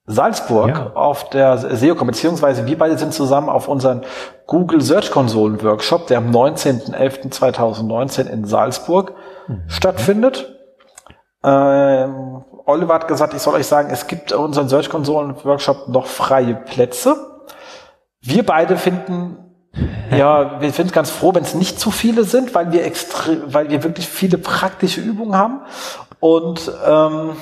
Salzburg 0.05 0.70
ja. 0.70 0.91
auf 0.95 1.30
der 1.30 1.57
SEOCom, 1.57 2.07
beziehungsweise 2.07 2.66
wir 2.66 2.78
beide 2.78 2.97
sind 2.97 3.14
zusammen 3.14 3.47
auf 3.47 3.68
unseren 3.68 4.01
Google 4.47 4.82
Search 4.82 5.12
Konsolen 5.12 5.62
Workshop, 5.64 6.07
der 6.07 6.18
am 6.18 6.32
19.11.2019 6.32 8.28
in 8.28 8.45
Salzburg 8.45 9.14
mhm. 9.47 9.62
stattfindet. 9.68 10.55
Ähm, 11.43 12.43
Oliver 12.66 12.95
hat 12.95 13.07
gesagt, 13.07 13.36
ich 13.36 13.41
soll 13.41 13.53
euch 13.53 13.68
sagen, 13.68 13.89
es 13.91 14.07
gibt 14.07 14.32
unseren 14.32 14.68
Search 14.68 14.89
Konsolen 14.89 15.36
Workshop 15.43 15.89
noch 15.89 16.07
freie 16.07 16.55
Plätze. 16.55 17.16
Wir 18.20 18.43
beide 18.43 18.78
finden 18.78 19.49
ja, 20.12 20.62
wir 20.62 20.72
sind 20.72 20.93
ganz 20.93 21.10
froh, 21.12 21.34
wenn 21.36 21.43
es 21.43 21.53
nicht 21.53 21.80
zu 21.80 21.91
viele 21.91 22.24
sind, 22.24 22.55
weil 22.55 22.72
wir 22.72 22.84
extrem, 22.86 23.53
weil 23.53 23.70
wir 23.70 23.84
wirklich 23.84 24.07
viele 24.07 24.38
praktische 24.38 25.01
Übungen 25.01 25.36
haben. 25.36 25.62
Und 26.20 26.72
ähm, 26.86 27.36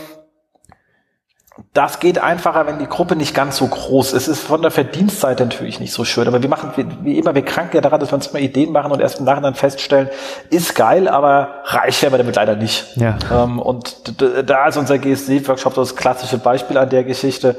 das 1.73 1.99
geht 1.99 2.19
einfacher, 2.19 2.67
wenn 2.67 2.77
die 2.77 2.87
Gruppe 2.87 3.15
nicht 3.15 3.33
ganz 3.33 3.57
so 3.57 3.67
groß 3.67 4.13
ist. 4.13 4.27
Es 4.27 4.39
ist 4.39 4.47
von 4.47 4.61
der 4.61 4.69
Verdienstseite 4.69 5.43
natürlich 5.43 5.79
nicht 5.79 5.91
so 5.91 6.05
schön. 6.05 6.27
Aber 6.27 6.41
wir 6.41 6.49
machen, 6.49 6.71
wie 7.01 7.17
immer, 7.17 7.33
wir 7.33 7.43
kranken 7.43 7.75
ja 7.75 7.81
daran, 7.81 7.99
dass 7.99 8.11
wir 8.11 8.15
uns 8.15 8.27
immer 8.27 8.39
Ideen 8.39 8.71
machen 8.71 8.91
und 8.91 8.99
erst 8.99 9.19
im 9.19 9.25
Nachhinein 9.25 9.55
feststellen, 9.55 10.09
ist 10.49 10.75
geil, 10.75 11.07
aber 11.07 11.61
reich 11.65 12.01
werden 12.01 12.13
wir 12.13 12.19
damit 12.19 12.35
leider 12.35 12.55
nicht. 12.55 12.95
Ja. 12.97 13.17
Ähm, 13.31 13.59
und 13.59 14.21
da 14.47 14.67
ist 14.67 14.77
unser 14.77 14.99
GSC-Workshop 14.99 15.73
so 15.73 15.81
das 15.81 15.95
klassische 15.95 16.37
Beispiel 16.37 16.77
an 16.77 16.89
der 16.89 17.03
Geschichte. 17.03 17.55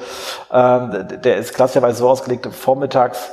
Ähm, 0.52 1.08
der 1.24 1.38
ist 1.38 1.54
klassischerweise 1.54 1.98
so 1.98 2.08
ausgelegt, 2.08 2.46
vormittags 2.52 3.30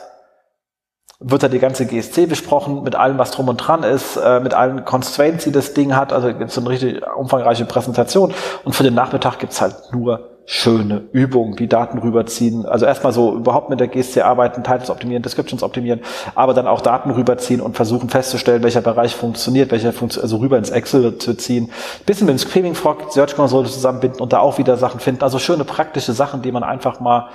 wird 1.28 1.42
da 1.42 1.48
die 1.48 1.60
ganze 1.60 1.88
GSC 1.88 2.28
besprochen, 2.28 2.84
mit 2.84 2.96
allem, 2.96 3.18
was 3.18 3.32
drum 3.32 3.50
und 3.50 3.58
dran 3.58 3.82
ist, 3.82 4.16
äh, 4.16 4.40
mit 4.40 4.54
allen 4.54 4.86
Constraints, 4.86 5.44
die 5.44 5.52
das 5.52 5.74
Ding 5.74 5.96
hat. 5.96 6.14
Also 6.14 6.28
gibt 6.28 6.52
es 6.52 6.58
eine 6.58 6.70
richtig 6.70 7.02
umfangreiche 7.18 7.66
Präsentation. 7.66 8.32
Und 8.64 8.76
für 8.76 8.84
den 8.84 8.94
Nachmittag 8.94 9.40
gibt's 9.40 9.60
halt 9.60 9.76
nur 9.92 10.30
schöne 10.46 11.06
Übungen, 11.12 11.56
die 11.56 11.68
Daten 11.68 11.98
rüberziehen. 11.98 12.68
Also 12.68 12.86
erstmal 12.86 13.12
so 13.12 13.34
überhaupt 13.34 13.72
mit 13.72 13.80
der 13.80 13.88
GSC 13.88 14.22
arbeiten, 14.22 14.64
Titles 14.64 14.92
optimieren, 14.92 15.24
Descriptions 15.24 15.64
optimieren, 15.64 16.02
aber 16.36 16.54
dann 16.54 16.68
auch 16.68 16.82
Daten 16.82 17.10
rüberziehen 17.10 17.60
und 17.60 17.76
versuchen 17.76 18.10
festzustellen, 18.10 18.62
welcher 18.62 18.82
Bereich 18.82 19.16
funktioniert, 19.16 19.72
welcher 19.72 19.94
funktioniert, 19.94 20.26
also 20.26 20.38
rüber 20.38 20.60
ins 20.60 20.70
Excel 20.70 21.18
zu 21.18 21.34
ziehen. 21.34 21.72
Bisschen 22.06 22.28
mit 22.28 22.36
dem 22.36 22.38
Screaming 22.38 22.76
Frog 22.76 23.12
Search 23.12 23.36
Console 23.36 23.68
zusammenbinden 23.68 24.22
und 24.22 24.32
da 24.32 24.40
auch 24.40 24.60
wieder 24.60 24.78
Sachen 24.78 25.00
finden. 25.00 25.24
Also 25.24 25.40
schöne 25.40 25.64
praktische 25.64 26.14
Sachen, 26.14 26.44
die 26.44 26.52
man 26.52 26.62
einfach 26.62 27.00
mal 27.00 27.30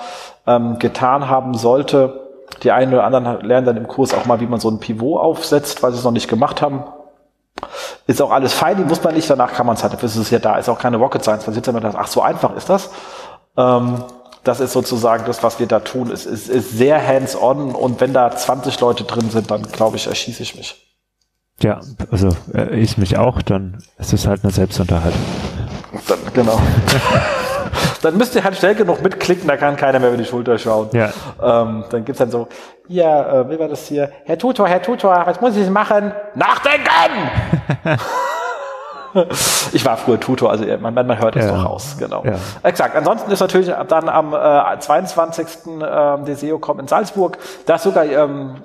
ähm, 0.46 0.78
getan 0.78 1.28
haben 1.28 1.54
sollte. 1.54 2.29
Die 2.62 2.70
einen 2.70 2.92
oder 2.92 3.04
anderen 3.04 3.40
lernen 3.44 3.66
dann 3.66 3.76
im 3.76 3.88
Kurs 3.88 4.12
auch 4.14 4.26
mal, 4.26 4.40
wie 4.40 4.46
man 4.46 4.60
so 4.60 4.70
ein 4.70 4.80
Pivot 4.80 5.20
aufsetzt, 5.20 5.82
weil 5.82 5.92
sie 5.92 5.98
es 5.98 6.04
noch 6.04 6.12
nicht 6.12 6.28
gemacht 6.28 6.60
haben. 6.62 6.84
Ist 8.06 8.20
auch 8.22 8.30
alles 8.30 8.52
fein, 8.52 8.76
die 8.76 8.84
muss 8.84 9.02
man 9.02 9.14
nicht, 9.14 9.28
danach 9.28 9.52
kann 9.52 9.66
man 9.66 9.76
es 9.76 9.82
halt, 9.82 9.92
dafür 9.92 10.08
ist 10.08 10.16
es 10.16 10.30
ja 10.30 10.38
da, 10.38 10.56
ist 10.56 10.68
auch 10.68 10.78
keine 10.78 10.96
Rocket 10.96 11.22
Science, 11.22 11.46
man 11.46 11.54
sitzt 11.54 11.66
ja 11.66 11.76
immer 11.76 11.94
ach, 11.94 12.06
so 12.06 12.22
einfach 12.22 12.54
ist 12.56 12.68
das. 12.68 12.90
Ähm, 13.56 14.02
das 14.44 14.60
ist 14.60 14.72
sozusagen 14.72 15.24
das, 15.26 15.42
was 15.42 15.58
wir 15.58 15.66
da 15.66 15.80
tun. 15.80 16.10
Es 16.10 16.24
ist, 16.24 16.48
ist 16.48 16.70
sehr 16.70 17.06
hands-on 17.06 17.74
und 17.74 18.00
wenn 18.00 18.14
da 18.14 18.34
20 18.34 18.80
Leute 18.80 19.04
drin 19.04 19.30
sind, 19.30 19.50
dann 19.50 19.62
glaube 19.62 19.96
ich, 19.96 20.06
erschieße 20.06 20.42
ich 20.42 20.56
mich. 20.56 20.86
Ja, 21.62 21.80
also 22.10 22.30
äh, 22.54 22.74
ich 22.80 22.96
mich 22.96 23.18
auch, 23.18 23.42
dann 23.42 23.82
ist 23.98 24.14
es 24.14 24.26
halt 24.26 24.42
eine 24.42 24.52
Selbstunterhaltung. 24.52 25.20
Dann, 26.08 26.18
genau. 26.32 26.58
dann 28.02 28.16
müsst 28.16 28.34
ihr 28.34 28.44
halt 28.44 28.56
schnell 28.56 28.74
genug 28.74 29.02
mitklicken, 29.02 29.46
da 29.46 29.56
kann 29.56 29.76
keiner 29.76 29.98
mehr 29.98 30.08
über 30.08 30.18
die 30.18 30.24
Schulter 30.24 30.58
schauen. 30.58 30.88
Ja. 30.92 31.10
Ähm, 31.42 31.84
dann 31.90 32.04
gibt's 32.04 32.18
dann 32.18 32.30
so, 32.30 32.48
ja, 32.88 33.40
äh, 33.40 33.50
wie 33.50 33.58
war 33.58 33.68
das 33.68 33.86
hier? 33.86 34.10
Herr 34.24 34.38
Tutor, 34.38 34.68
Herr 34.68 34.82
Tutor, 34.82 35.22
was 35.26 35.40
muss 35.40 35.56
ich 35.56 35.68
machen? 35.70 36.12
Nachdenken! 36.34 37.98
ich 39.72 39.84
war 39.84 39.96
früher 39.96 40.20
Tutor, 40.20 40.50
also 40.50 40.64
man, 40.78 40.94
man 40.94 41.18
hört 41.18 41.36
es 41.36 41.44
ja. 41.44 41.52
doch 41.52 41.64
raus, 41.64 41.96
genau. 41.98 42.24
Ja. 42.24 42.36
Exakt. 42.62 42.96
Ansonsten 42.96 43.30
ist 43.30 43.40
natürlich 43.40 43.72
dann 43.88 44.08
am 44.08 44.34
äh, 44.34 44.78
22. 44.78 45.46
Ähm, 45.66 46.24
der 46.24 46.36
SEO-Com 46.36 46.80
in 46.80 46.88
Salzburg, 46.88 47.38
da 47.66 47.74
ist 47.76 47.82
sogar 47.82 48.04
ähm, 48.04 48.62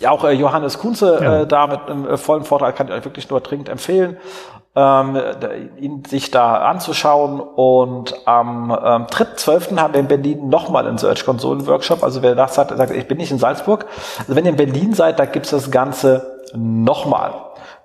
ja, 0.00 0.10
auch 0.10 0.24
äh, 0.24 0.32
Johannes 0.32 0.78
Kunze 0.78 1.18
ja. 1.22 1.40
äh, 1.40 1.46
da 1.46 1.66
mit 1.66 1.80
einem 1.88 2.08
äh, 2.08 2.16
vollen 2.16 2.44
Vortrag 2.44 2.76
kann 2.76 2.88
ich 2.88 2.94
euch 2.94 3.04
wirklich 3.04 3.28
nur 3.28 3.40
dringend 3.40 3.68
empfehlen 3.68 4.16
ihn 4.76 6.04
sich 6.06 6.30
da 6.30 6.58
anzuschauen. 6.58 7.40
Und 7.40 8.14
am 8.26 8.70
ähm, 8.70 9.06
3.12. 9.06 9.78
haben 9.78 9.94
wir 9.94 10.00
in 10.00 10.08
Berlin 10.08 10.48
nochmal 10.48 10.86
einen 10.86 10.98
Search-Konsolen-Workshop. 10.98 12.02
Also 12.02 12.22
wer 12.22 12.34
das 12.34 12.56
hat, 12.56 12.76
sagt, 12.76 12.92
ich 12.92 13.08
bin 13.08 13.18
nicht 13.18 13.32
in 13.32 13.38
Salzburg. 13.38 13.86
Also 14.18 14.36
wenn 14.36 14.44
ihr 14.44 14.52
in 14.52 14.56
Berlin 14.56 14.94
seid, 14.94 15.18
da 15.18 15.24
gibt's 15.24 15.50
das 15.50 15.70
Ganze 15.70 16.40
nochmal. 16.54 17.34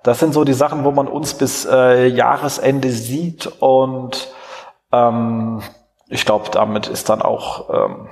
Das 0.02 0.20
sind 0.20 0.32
so 0.32 0.44
die 0.44 0.52
Sachen, 0.52 0.84
wo 0.84 0.92
man 0.92 1.08
uns 1.08 1.34
bis 1.34 1.66
äh, 1.66 2.06
Jahresende 2.06 2.90
sieht 2.90 3.50
und 3.60 4.28
ähm, 4.92 5.62
ich 6.08 6.24
glaube, 6.24 6.50
damit 6.52 6.86
ist 6.86 7.08
dann 7.08 7.22
auch 7.22 7.70
ähm, 7.70 8.08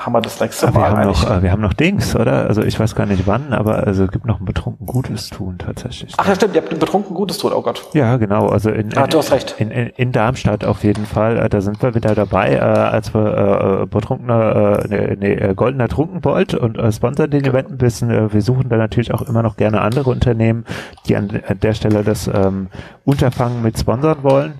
haben 0.00 0.12
wir 0.12 0.20
das 0.20 0.40
nächste 0.40 0.66
Ah, 0.68 0.72
wir 0.74 0.80
Mal 0.80 0.90
haben 0.96 1.06
noch, 1.06 1.30
äh, 1.30 1.42
wir 1.42 1.52
haben 1.52 1.60
noch 1.60 1.72
Dings, 1.74 2.16
oder? 2.16 2.46
Also 2.48 2.62
ich 2.62 2.80
weiß 2.80 2.94
gar 2.94 3.06
nicht 3.06 3.26
wann, 3.26 3.52
aber 3.52 3.86
also 3.86 4.04
es 4.04 4.10
gibt 4.10 4.24
noch 4.24 4.40
ein 4.40 4.44
betrunken 4.46 4.86
Gutes 4.86 5.28
tun 5.28 5.58
tatsächlich. 5.58 6.14
Ach 6.16 6.26
ja, 6.26 6.34
stimmt, 6.34 6.54
ihr 6.54 6.62
habt 6.62 6.78
betrunken 6.78 7.14
Gutes 7.14 7.38
tun, 7.38 7.52
oh 7.54 7.62
Gott. 7.62 7.86
Ja, 7.92 8.16
genau. 8.16 8.48
Also 8.48 8.70
in, 8.70 8.90
in, 8.90 8.98
Ah, 8.98 9.06
du 9.06 9.18
hast 9.18 9.30
recht. 9.30 9.56
In, 9.58 9.70
in, 9.70 9.88
in 9.88 10.12
Darmstadt 10.12 10.64
auf 10.64 10.82
jeden 10.84 11.06
Fall. 11.06 11.36
Äh, 11.38 11.48
Da 11.48 11.60
sind 11.60 11.82
wir 11.82 11.94
wieder 11.94 12.14
dabei, 12.14 12.54
äh, 12.54 12.58
als 12.60 13.12
wir 13.14 13.82
äh, 13.82 13.86
betrunkener, 13.86 14.80
äh, 14.84 14.88
nee, 14.88 15.16
nee, 15.20 15.32
äh, 15.34 15.54
goldener 15.54 15.88
Trunkenbold 15.88 16.54
und 16.54 16.78
äh, 16.78 16.90
sponsern 16.90 17.30
den 17.30 17.44
Event 17.44 17.70
ein 17.70 17.78
bisschen. 17.78 18.10
Äh, 18.10 18.32
wir 18.32 18.42
suchen 18.42 18.68
da 18.68 18.76
natürlich 18.76 19.12
auch 19.12 19.22
immer 19.22 19.42
noch 19.42 19.56
gerne 19.56 19.80
andere 19.82 20.10
Unternehmen, 20.10 20.64
die 21.06 21.16
an, 21.16 21.42
an 21.46 21.60
der 21.60 21.74
Stelle 21.74 22.04
das 22.04 22.26
ähm, 22.32 22.68
Unterfangen 23.04 23.62
mit 23.62 23.78
sponsern 23.78 24.22
wollen. 24.22 24.54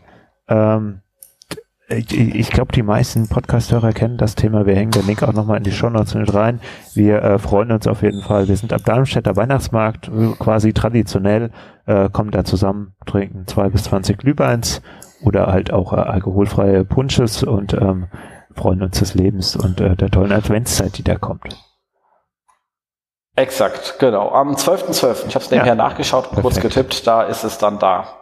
Ähm, 0.48 1.00
ich, 1.90 2.12
ich 2.16 2.50
glaube, 2.50 2.72
die 2.72 2.82
meisten 2.82 3.28
Podcast-Hörer 3.28 3.92
kennen 3.92 4.16
das 4.16 4.34
Thema. 4.34 4.64
Wir 4.66 4.76
hängen 4.76 4.92
den 4.92 5.06
Link 5.06 5.22
auch 5.22 5.32
nochmal 5.32 5.58
in 5.58 5.64
die 5.64 5.72
Shownotes 5.72 6.14
mit 6.14 6.32
rein. 6.32 6.60
Wir 6.94 7.22
äh, 7.22 7.38
freuen 7.38 7.72
uns 7.72 7.86
auf 7.86 8.02
jeden 8.02 8.22
Fall. 8.22 8.48
Wir 8.48 8.56
sind 8.56 8.72
am 8.72 8.82
Darmstädter 8.82 9.36
Weihnachtsmarkt, 9.36 10.08
äh, 10.08 10.32
quasi 10.38 10.72
traditionell, 10.72 11.50
äh, 11.86 12.08
kommen 12.08 12.30
da 12.30 12.44
zusammen, 12.44 12.94
trinken 13.06 13.46
zwei 13.46 13.68
bis 13.68 13.84
zwanzig 13.84 14.18
Glühweins 14.18 14.82
oder 15.22 15.48
halt 15.48 15.72
auch 15.72 15.92
äh, 15.92 15.96
alkoholfreie 15.96 16.84
Punches 16.84 17.42
und 17.42 17.74
ähm, 17.74 18.06
freuen 18.54 18.82
uns 18.82 18.98
des 18.98 19.14
Lebens 19.14 19.56
und 19.56 19.80
äh, 19.80 19.96
der 19.96 20.10
tollen 20.10 20.32
Adventszeit, 20.32 20.96
die 20.98 21.04
da 21.04 21.16
kommt. 21.16 21.56
Exakt, 23.36 23.96
genau. 23.98 24.30
Am 24.32 24.54
12.12. 24.54 25.26
Ich 25.28 25.34
habe 25.34 25.44
es 25.44 25.50
nebenher 25.50 25.72
Ja. 25.72 25.74
nachgeschaut, 25.74 26.28
kurz 26.30 26.54
Perfekt. 26.58 26.62
getippt, 26.74 27.06
da 27.06 27.22
ist 27.22 27.44
es 27.44 27.58
dann 27.58 27.78
da. 27.78 28.19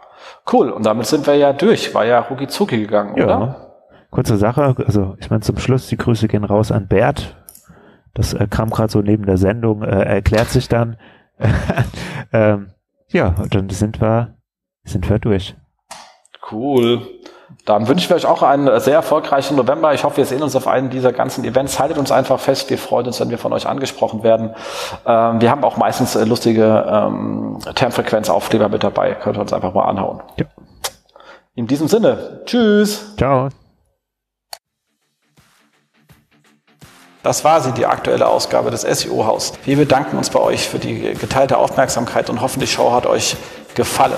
Cool, 0.51 0.69
und 0.69 0.85
damit 0.85 1.05
sind 1.05 1.25
wir 1.27 1.35
ja 1.35 1.53
durch. 1.53 1.93
War 1.93 2.05
ja 2.05 2.19
rucki 2.19 2.47
zucki 2.47 2.77
gegangen, 2.79 3.15
Ja. 3.17 3.25
oder? 3.25 3.65
Kurze 4.11 4.37
Sache, 4.37 4.75
also 4.85 5.15
ich 5.19 5.29
meine 5.29 5.41
zum 5.41 5.57
Schluss, 5.57 5.87
die 5.87 5.97
Grüße 5.97 6.27
gehen 6.27 6.43
raus 6.43 6.71
an 6.71 6.87
Bert. 6.87 7.35
Das 8.15 8.33
äh, 8.33 8.47
kam 8.49 8.71
gerade 8.71 8.91
so 8.91 9.01
neben 9.01 9.25
der 9.25 9.37
Sendung, 9.37 9.83
äh, 9.83 10.03
erklärt 10.03 10.49
sich 10.49 10.67
dann. 10.67 10.97
ähm, 12.33 12.71
ja, 13.09 13.35
und 13.41 13.53
dann 13.53 13.69
sind 13.69 14.01
wir, 14.01 14.35
sind 14.83 15.09
wir 15.09 15.19
durch. 15.19 15.55
Cool. 16.51 17.01
Dann 17.69 17.87
wünschen 17.87 18.09
wir 18.09 18.15
euch 18.15 18.25
auch 18.25 18.41
einen 18.41 18.79
sehr 18.79 18.95
erfolgreichen 18.95 19.55
November. 19.55 19.93
Ich 19.93 20.03
hoffe, 20.03 20.17
wir 20.17 20.25
sehen 20.25 20.41
uns 20.41 20.55
auf 20.55 20.65
einem 20.65 20.89
dieser 20.89 21.13
ganzen 21.13 21.45
Events. 21.45 21.77
Haltet 21.77 21.99
uns 21.99 22.11
einfach 22.11 22.39
fest. 22.39 22.67
Wir 22.71 22.79
freuen 22.79 23.05
uns, 23.05 23.19
wenn 23.19 23.29
wir 23.29 23.37
von 23.37 23.53
euch 23.53 23.67
angesprochen 23.67 24.23
werden. 24.23 24.55
Ähm, 25.05 25.39
wir 25.39 25.51
haben 25.51 25.63
auch 25.63 25.77
meistens 25.77 26.15
äh, 26.15 26.25
lustige 26.25 26.83
ähm, 26.89 27.59
Termfrequenzaufkleber 27.75 28.69
mit 28.69 28.83
dabei. 28.83 29.13
Könnt 29.13 29.37
ihr 29.37 29.41
uns 29.41 29.53
einfach 29.53 29.71
mal 29.75 29.83
anhauen. 29.83 30.19
Ja. 30.37 30.47
In 31.53 31.67
diesem 31.67 31.87
Sinne, 31.87 32.41
tschüss. 32.45 33.15
Ciao. 33.17 33.49
Das 37.21 37.43
war 37.43 37.61
sie, 37.61 37.71
die 37.73 37.85
aktuelle 37.85 38.25
Ausgabe 38.25 38.71
des 38.71 38.81
SEO-Haus. 38.81 39.53
Wir 39.65 39.77
bedanken 39.77 40.17
uns 40.17 40.31
bei 40.31 40.39
euch 40.39 40.67
für 40.67 40.79
die 40.79 41.13
geteilte 41.13 41.59
Aufmerksamkeit 41.59 42.31
und 42.31 42.41
hoffen, 42.41 42.61
die 42.61 42.67
Show 42.67 42.91
hat 42.91 43.05
euch 43.05 43.37
gefallen. 43.75 44.17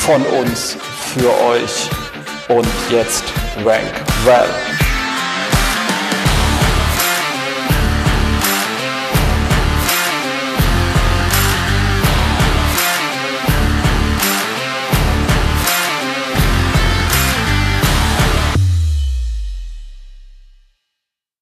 von 0.00 0.24
uns 0.26 0.76
für 1.14 1.30
euch. 1.44 1.90
Und 2.48 2.66
jetzt 2.90 3.24
Rank 3.64 3.92
Well. 4.24 4.89